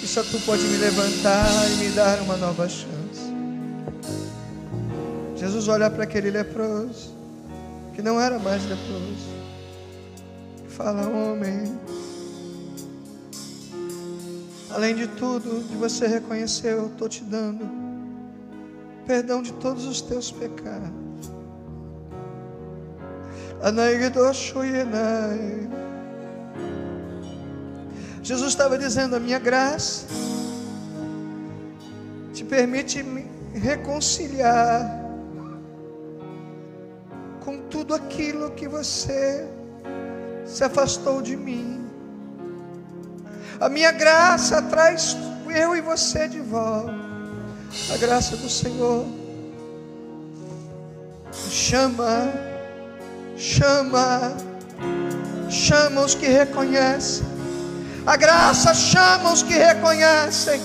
que 0.00 0.08
só 0.08 0.24
Tu 0.24 0.40
pode 0.40 0.64
me 0.64 0.76
levantar 0.78 1.70
e 1.70 1.84
me 1.84 1.90
dar 1.90 2.20
uma 2.22 2.36
nova 2.36 2.68
chance. 2.68 3.32
Jesus 5.36 5.68
olha 5.68 5.88
para 5.88 6.02
aquele 6.02 6.32
leproso, 6.32 7.14
que 7.94 8.02
não 8.02 8.20
era 8.20 8.40
mais 8.40 8.62
leproso, 8.64 9.28
e 10.66 10.68
fala: 10.68 11.02
Homem, 11.08 11.78
além 14.74 14.94
de 14.94 15.06
tudo, 15.06 15.62
de 15.68 15.76
você 15.76 16.06
reconhecer, 16.06 16.72
eu 16.72 16.86
estou 16.86 17.08
te 17.08 17.22
dando 17.24 17.82
perdão 19.06 19.42
de 19.42 19.52
todos 19.54 19.84
os 19.84 20.00
teus 20.00 20.30
pecados. 20.30 20.90
Jesus 28.22 28.48
estava 28.50 28.78
dizendo: 28.78 29.16
a 29.16 29.20
minha 29.20 29.38
graça 29.38 30.06
te 32.32 32.44
permite 32.44 33.02
me 33.02 33.26
reconciliar 33.54 35.00
com 37.44 37.58
tudo 37.68 37.94
aquilo 37.94 38.50
que 38.52 38.66
você 38.66 39.46
se 40.46 40.64
afastou 40.64 41.20
de 41.20 41.36
mim. 41.36 41.81
A 43.62 43.68
minha 43.68 43.92
graça 43.92 44.60
traz 44.60 45.16
eu 45.48 45.76
e 45.76 45.80
você 45.80 46.26
de 46.26 46.40
volta. 46.40 46.92
A 47.94 47.96
graça 47.96 48.36
do 48.36 48.50
Senhor 48.50 49.06
chama, 51.48 52.28
chama, 53.36 54.32
chama 55.48 56.00
os 56.00 56.16
que 56.16 56.26
reconhecem. 56.26 57.24
A 58.04 58.16
graça 58.16 58.74
chama 58.74 59.32
os 59.32 59.44
que 59.44 59.54
reconhecem. 59.54 60.60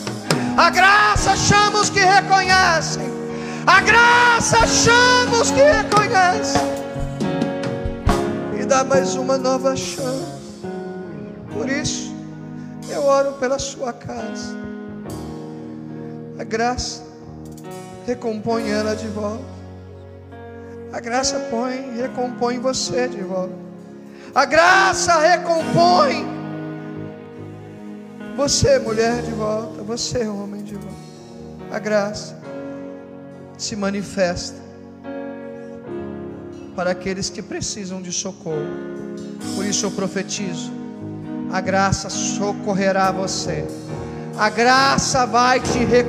A 0.57 0.71
graça 0.71 1.35
chama 1.35 1.81
os 1.81 1.91
que 1.91 1.99
reconhecem. 1.99 3.07
A 3.67 3.79
graça 3.79 4.65
chama 4.65 5.37
os 5.43 5.51
que 5.51 5.61
reconhecem. 5.61 6.61
E 8.59 8.65
dá 8.65 8.83
mais 8.83 9.13
uma 9.13 9.37
nova 9.37 9.75
chance. 9.75 10.25
Por 11.53 11.69
isso, 11.69 12.06
eu 12.89 13.03
oro 13.03 13.33
pela 13.33 13.59
sua 13.59 13.93
casa. 13.93 14.55
A 16.39 16.43
graça 16.43 17.03
recompõe 18.05 18.69
ela 18.69 18.95
de 18.95 19.07
volta. 19.07 19.57
A 20.93 20.99
graça 20.99 21.39
põe, 21.49 21.95
recompõe 21.95 22.59
você 22.59 23.07
de 23.07 23.21
volta. 23.21 23.55
A 24.33 24.45
graça 24.45 25.17
recompõe 25.19 26.37
você, 28.37 28.77
mulher, 28.77 29.23
de 29.23 29.31
volta. 29.31 29.81
Você, 29.81 30.27
homem, 30.27 30.63
de 30.63 30.75
volta. 30.75 30.95
A 31.71 31.79
graça 31.79 32.37
se 33.57 33.75
manifesta 33.75 34.61
para 36.75 36.91
aqueles 36.91 37.31
que 37.31 37.41
precisam 37.41 37.99
de 37.99 38.11
socorro. 38.11 38.61
Por 39.55 39.65
isso 39.65 39.87
eu 39.87 39.91
profetizo 39.91 40.71
a 41.51 41.61
graça 41.61 42.09
socorrerá 42.09 43.11
você. 43.11 43.65
A 44.37 44.49
graça 44.49 45.25
vai 45.25 45.59
te 45.59 45.79
re- 45.79 46.05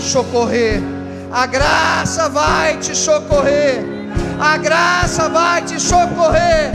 socorrer. 0.00 0.82
A 1.32 1.46
graça 1.46 2.28
vai 2.28 2.76
te 2.78 2.94
socorrer. 2.94 3.84
A 4.40 4.56
graça 4.56 5.28
vai 5.28 5.62
te 5.62 5.80
socorrer. 5.80 6.72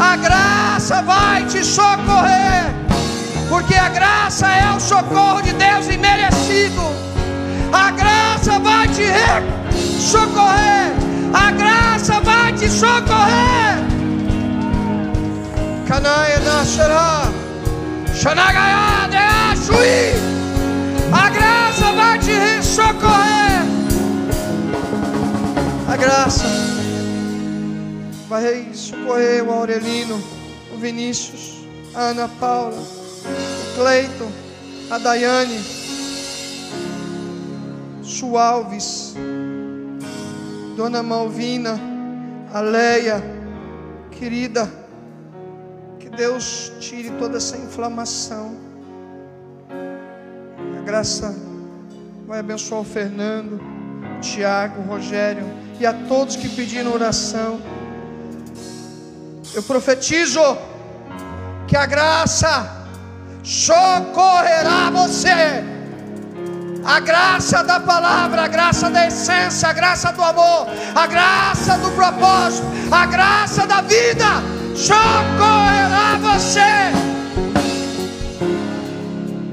A 0.00 0.16
graça 0.16 1.02
vai 1.02 1.44
te 1.46 1.64
socorrer. 1.64 2.64
Porque 3.48 3.74
a 3.74 3.88
graça 3.88 4.46
é 4.48 4.74
o 4.74 4.80
socorro 4.80 5.42
de 5.42 5.52
Deus 5.52 5.86
imerecido. 5.88 6.82
A 7.72 7.90
graça 7.90 8.58
vai 8.58 8.88
te 8.88 9.02
re- 9.02 9.70
socorrer. 10.00 10.92
A 11.32 11.50
graça 11.52 12.20
vai 12.20 12.52
te 12.54 12.68
socorrer. 12.68 13.84
Canaia 15.86 16.40
nascerá. 16.40 17.23
Xanagaiá 18.20 19.08
de 19.10 19.16
Achuí. 19.16 20.14
A 21.12 21.30
graça 21.30 21.92
vai 21.92 22.18
te 22.18 22.32
re- 22.32 22.62
socorrer. 22.62 23.64
A 25.88 25.96
graça 25.96 26.44
vai 28.28 28.68
socorrer 28.72 29.44
o 29.44 29.52
Aurelino, 29.52 30.20
o 30.74 30.78
Vinícius, 30.78 31.64
a 31.94 32.00
Ana 32.10 32.28
Paula, 32.40 32.76
o 32.76 33.74
Cleiton, 33.78 34.30
a 34.90 34.98
Daiane, 34.98 35.60
Su 38.02 38.36
Alves, 38.38 39.14
Dona 40.76 41.02
Malvina, 41.02 41.78
a 42.52 42.60
Leia, 42.60 43.22
querida, 44.10 44.66
que 44.66 44.83
Deus 46.16 46.72
tire 46.80 47.10
toda 47.18 47.36
essa 47.36 47.56
inflamação. 47.56 48.56
A 50.78 50.82
graça 50.82 51.34
vai 52.26 52.38
abençoar 52.40 52.80
o 52.80 52.84
Fernando, 52.84 53.60
o 54.16 54.20
Tiago, 54.20 54.80
o 54.82 54.84
Rogério 54.84 55.44
e 55.78 55.86
a 55.86 55.92
todos 55.92 56.36
que 56.36 56.48
pediram 56.48 56.92
oração. 56.92 57.60
Eu 59.54 59.62
profetizo 59.62 60.40
que 61.66 61.76
a 61.76 61.86
graça 61.86 62.86
socorrerá 63.42 64.90
você. 64.90 65.64
A 66.86 67.00
graça 67.00 67.64
da 67.64 67.80
palavra, 67.80 68.42
a 68.42 68.48
graça 68.48 68.90
da 68.90 69.06
essência, 69.06 69.68
a 69.68 69.72
graça 69.72 70.12
do 70.12 70.22
amor, 70.22 70.66
a 70.94 71.06
graça 71.06 71.78
do 71.78 71.90
propósito, 71.92 72.66
a 72.90 73.06
graça 73.06 73.66
da 73.66 73.80
vida 73.80 74.26
socorrerá 74.76 75.83
você. 76.18 76.60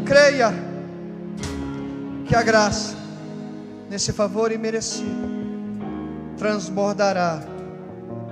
Creia 0.06 0.54
que 2.26 2.36
a 2.36 2.44
graça, 2.44 2.96
nesse 3.90 4.12
favor 4.14 4.52
imerecido, 4.52 5.30
transbordará 6.38 7.42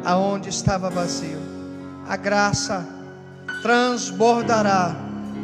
aonde 0.03 0.49
estava 0.49 0.89
vazio. 0.89 1.39
A 2.07 2.15
graça 2.15 2.85
transbordará 3.61 4.95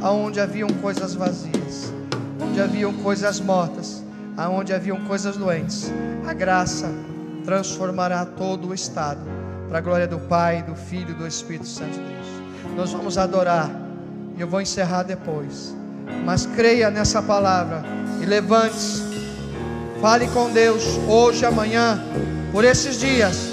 aonde 0.01 0.39
haviam 0.39 0.69
coisas 0.81 1.13
vazias, 1.13 1.93
onde 2.41 2.61
haviam 2.61 2.93
coisas 2.93 3.39
mortas, 3.39 4.03
aonde 4.37 4.73
haviam 4.73 5.03
coisas 5.05 5.37
doentes. 5.37 5.91
A 6.27 6.33
graça 6.33 6.89
transformará 7.43 8.25
todo 8.25 8.69
o 8.69 8.73
estado 8.73 9.21
para 9.67 9.77
a 9.77 9.81
glória 9.81 10.07
do 10.07 10.19
Pai, 10.19 10.63
do 10.63 10.75
Filho 10.75 11.11
e 11.11 11.13
do 11.13 11.27
Espírito 11.27 11.67
Santo 11.67 11.91
de 11.91 11.99
Deus. 11.99 12.44
Nós 12.75 12.91
vamos 12.91 13.17
adorar 13.17 13.69
e 14.37 14.41
eu 14.41 14.47
vou 14.47 14.61
encerrar 14.61 15.03
depois. 15.03 15.75
Mas 16.23 16.45
creia 16.45 16.89
nessa 16.89 17.21
palavra 17.21 17.83
e 18.21 18.25
levante-se. 18.25 19.03
Fale 20.01 20.27
com 20.27 20.51
Deus 20.51 20.83
hoje, 21.07 21.45
amanhã, 21.45 22.03
por 22.51 22.63
esses 22.63 22.99
dias. 22.99 23.49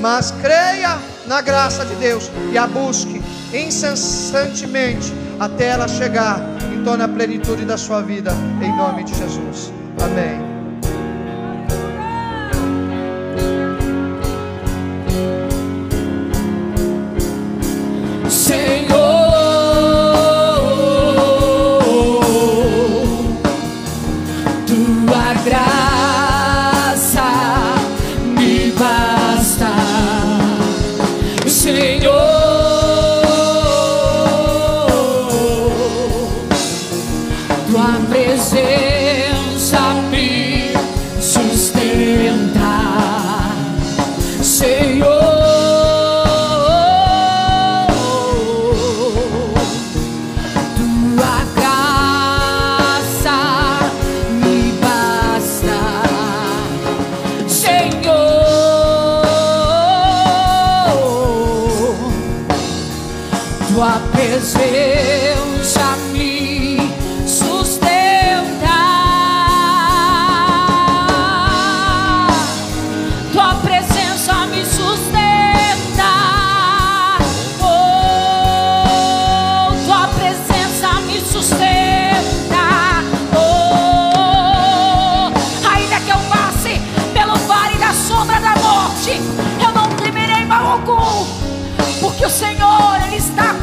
Mas 0.00 0.30
creia 0.30 0.98
na 1.26 1.40
graça 1.40 1.84
de 1.84 1.94
Deus 1.96 2.30
e 2.52 2.58
a 2.58 2.66
busque 2.66 3.20
incessantemente 3.52 5.12
até 5.38 5.68
ela 5.68 5.88
chegar 5.88 6.40
em 6.72 6.84
toda 6.84 7.04
a 7.04 7.08
plenitude 7.08 7.64
da 7.64 7.76
sua 7.76 8.00
vida, 8.00 8.32
em 8.62 8.74
nome 8.76 9.04
de 9.04 9.14
Jesus. 9.14 9.72
Amém. 10.02 10.49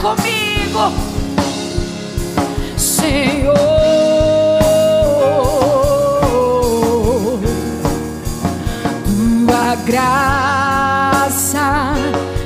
Comigo. 0.07 0.93
Senhor, 2.77 3.55
tua 9.05 9.75
graça 9.85 11.69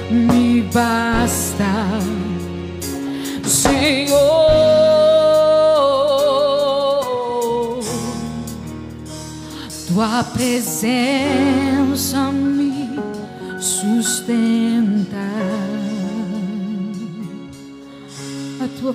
me 0.10 0.64
basta, 0.74 2.00
Senhor. 3.46 4.20
Tua 9.88 10.24
presença 10.24 11.51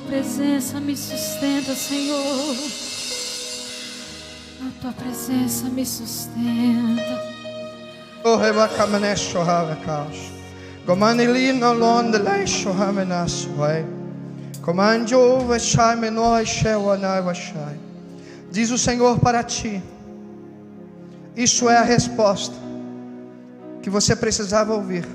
presença 0.07 0.81
me 0.81 0.97
sustenta, 0.97 1.75
Senhor. 1.75 2.57
A 4.63 4.81
tua 4.81 4.93
presença 4.93 5.69
me 5.69 5.85
sustenta. 5.85 7.23
Oh, 8.25 8.37
rebacamanesho 8.37 9.41
havakash. 9.41 10.33
Gomanilino 10.87 11.73
londe 11.73 12.19
leisho 12.19 12.71
hamenas 12.71 13.45
vai. 13.57 13.85
Comanjo 14.63 15.41
vachai 15.41 15.97
menor 15.97 16.45
shewanai 16.45 17.23
vachai. 17.23 17.79
Diz 18.51 18.71
o 18.71 18.79
Senhor 18.79 19.19
para 19.19 19.43
ti. 19.43 19.83
Isso 21.37 21.69
é 21.69 21.77
a 21.77 21.83
resposta 21.83 22.55
que 23.83 23.91
você 23.91 24.17
precisava 24.17 24.73
ouvir. 24.73 25.07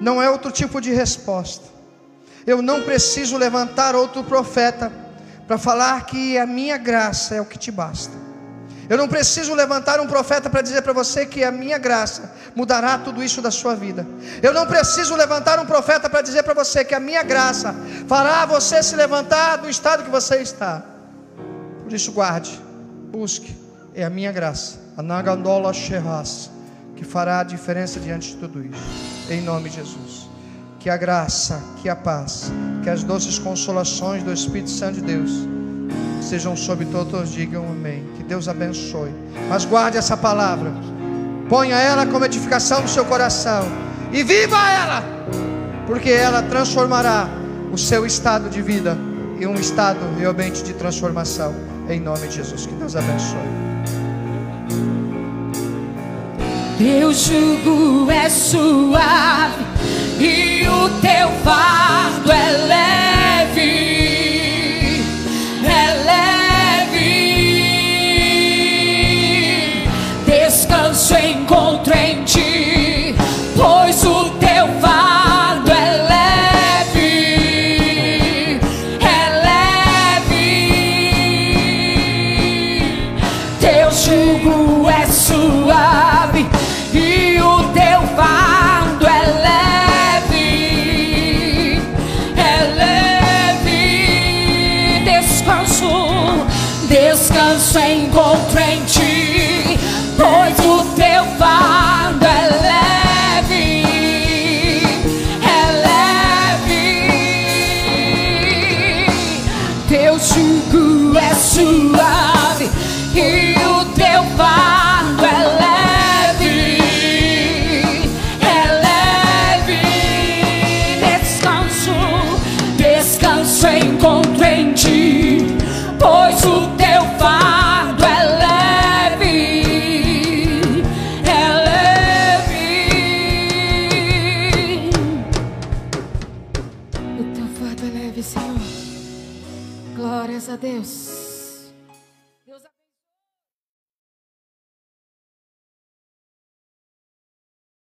Não 0.00 0.20
é 0.20 0.28
outro 0.28 0.50
tipo 0.50 0.80
de 0.80 0.92
resposta. 0.92 1.73
Eu 2.46 2.60
não 2.60 2.82
preciso 2.82 3.36
levantar 3.36 3.94
outro 3.94 4.22
profeta 4.22 4.92
para 5.46 5.58
falar 5.58 6.06
que 6.06 6.38
a 6.38 6.46
minha 6.46 6.76
graça 6.76 7.34
é 7.34 7.40
o 7.40 7.44
que 7.44 7.58
te 7.58 7.70
basta. 7.70 8.24
Eu 8.88 8.98
não 8.98 9.08
preciso 9.08 9.54
levantar 9.54 9.98
um 9.98 10.06
profeta 10.06 10.50
para 10.50 10.60
dizer 10.60 10.82
para 10.82 10.92
você 10.92 11.24
que 11.24 11.42
a 11.42 11.50
minha 11.50 11.78
graça 11.78 12.32
mudará 12.54 12.98
tudo 12.98 13.22
isso 13.22 13.40
da 13.40 13.50
sua 13.50 13.74
vida. 13.74 14.06
Eu 14.42 14.52
não 14.52 14.66
preciso 14.66 15.16
levantar 15.16 15.58
um 15.58 15.64
profeta 15.64 16.08
para 16.10 16.20
dizer 16.20 16.42
para 16.42 16.52
você 16.54 16.84
que 16.84 16.94
a 16.94 17.00
minha 17.00 17.22
graça 17.22 17.74
fará 18.06 18.44
você 18.44 18.82
se 18.82 18.94
levantar 18.94 19.56
do 19.56 19.70
estado 19.70 20.04
que 20.04 20.10
você 20.10 20.36
está. 20.36 20.82
Por 21.82 21.92
isso, 21.92 22.12
guarde, 22.12 22.60
busque, 23.10 23.56
é 23.94 24.04
a 24.04 24.10
minha 24.10 24.32
graça, 24.32 24.78
a 24.96 25.02
Nagandola 25.02 25.72
Sherras, 25.72 26.50
que 26.94 27.04
fará 27.04 27.40
a 27.40 27.44
diferença 27.44 27.98
diante 27.98 28.32
de 28.32 28.36
tudo 28.36 28.62
isso, 28.62 28.82
em 29.30 29.40
nome 29.40 29.70
de 29.70 29.76
Jesus. 29.76 30.33
Que 30.84 30.90
a 30.90 30.98
graça, 30.98 31.62
que 31.80 31.88
a 31.88 31.96
paz, 31.96 32.52
que 32.82 32.90
as 32.90 33.02
doces 33.02 33.38
consolações 33.38 34.22
do 34.22 34.30
Espírito 34.30 34.68
Santo 34.68 34.96
de 34.96 35.00
Deus 35.00 35.30
sejam 36.20 36.54
sobre 36.54 36.84
todos, 36.84 37.32
digam 37.32 37.64
amém. 37.70 38.04
Que 38.18 38.22
Deus 38.22 38.48
abençoe. 38.48 39.08
Mas 39.48 39.64
guarde 39.64 39.96
essa 39.96 40.14
palavra, 40.14 40.70
ponha 41.48 41.76
ela 41.76 42.04
como 42.04 42.26
edificação 42.26 42.82
no 42.82 42.88
seu 42.88 43.06
coração 43.06 43.62
e 44.12 44.22
viva 44.22 44.58
ela, 44.58 45.02
porque 45.86 46.10
ela 46.10 46.42
transformará 46.42 47.30
o 47.72 47.78
seu 47.78 48.04
estado 48.04 48.50
de 48.50 48.60
vida 48.60 48.94
em 49.40 49.46
um 49.46 49.54
estado 49.54 50.00
realmente 50.18 50.62
de 50.62 50.74
transformação. 50.74 51.54
Em 51.88 51.98
nome 51.98 52.28
de 52.28 52.34
Jesus, 52.34 52.66
que 52.66 52.74
Deus 52.74 52.94
abençoe. 52.94 53.38
Teu 56.76 57.10
jugo 57.14 58.10
é 58.10 58.28
suave 58.28 59.64
e 60.20 60.53
o 60.74 60.88
teu 61.00 61.28
fardo 61.44 62.32
é 62.32 62.50
leve, 62.66 63.93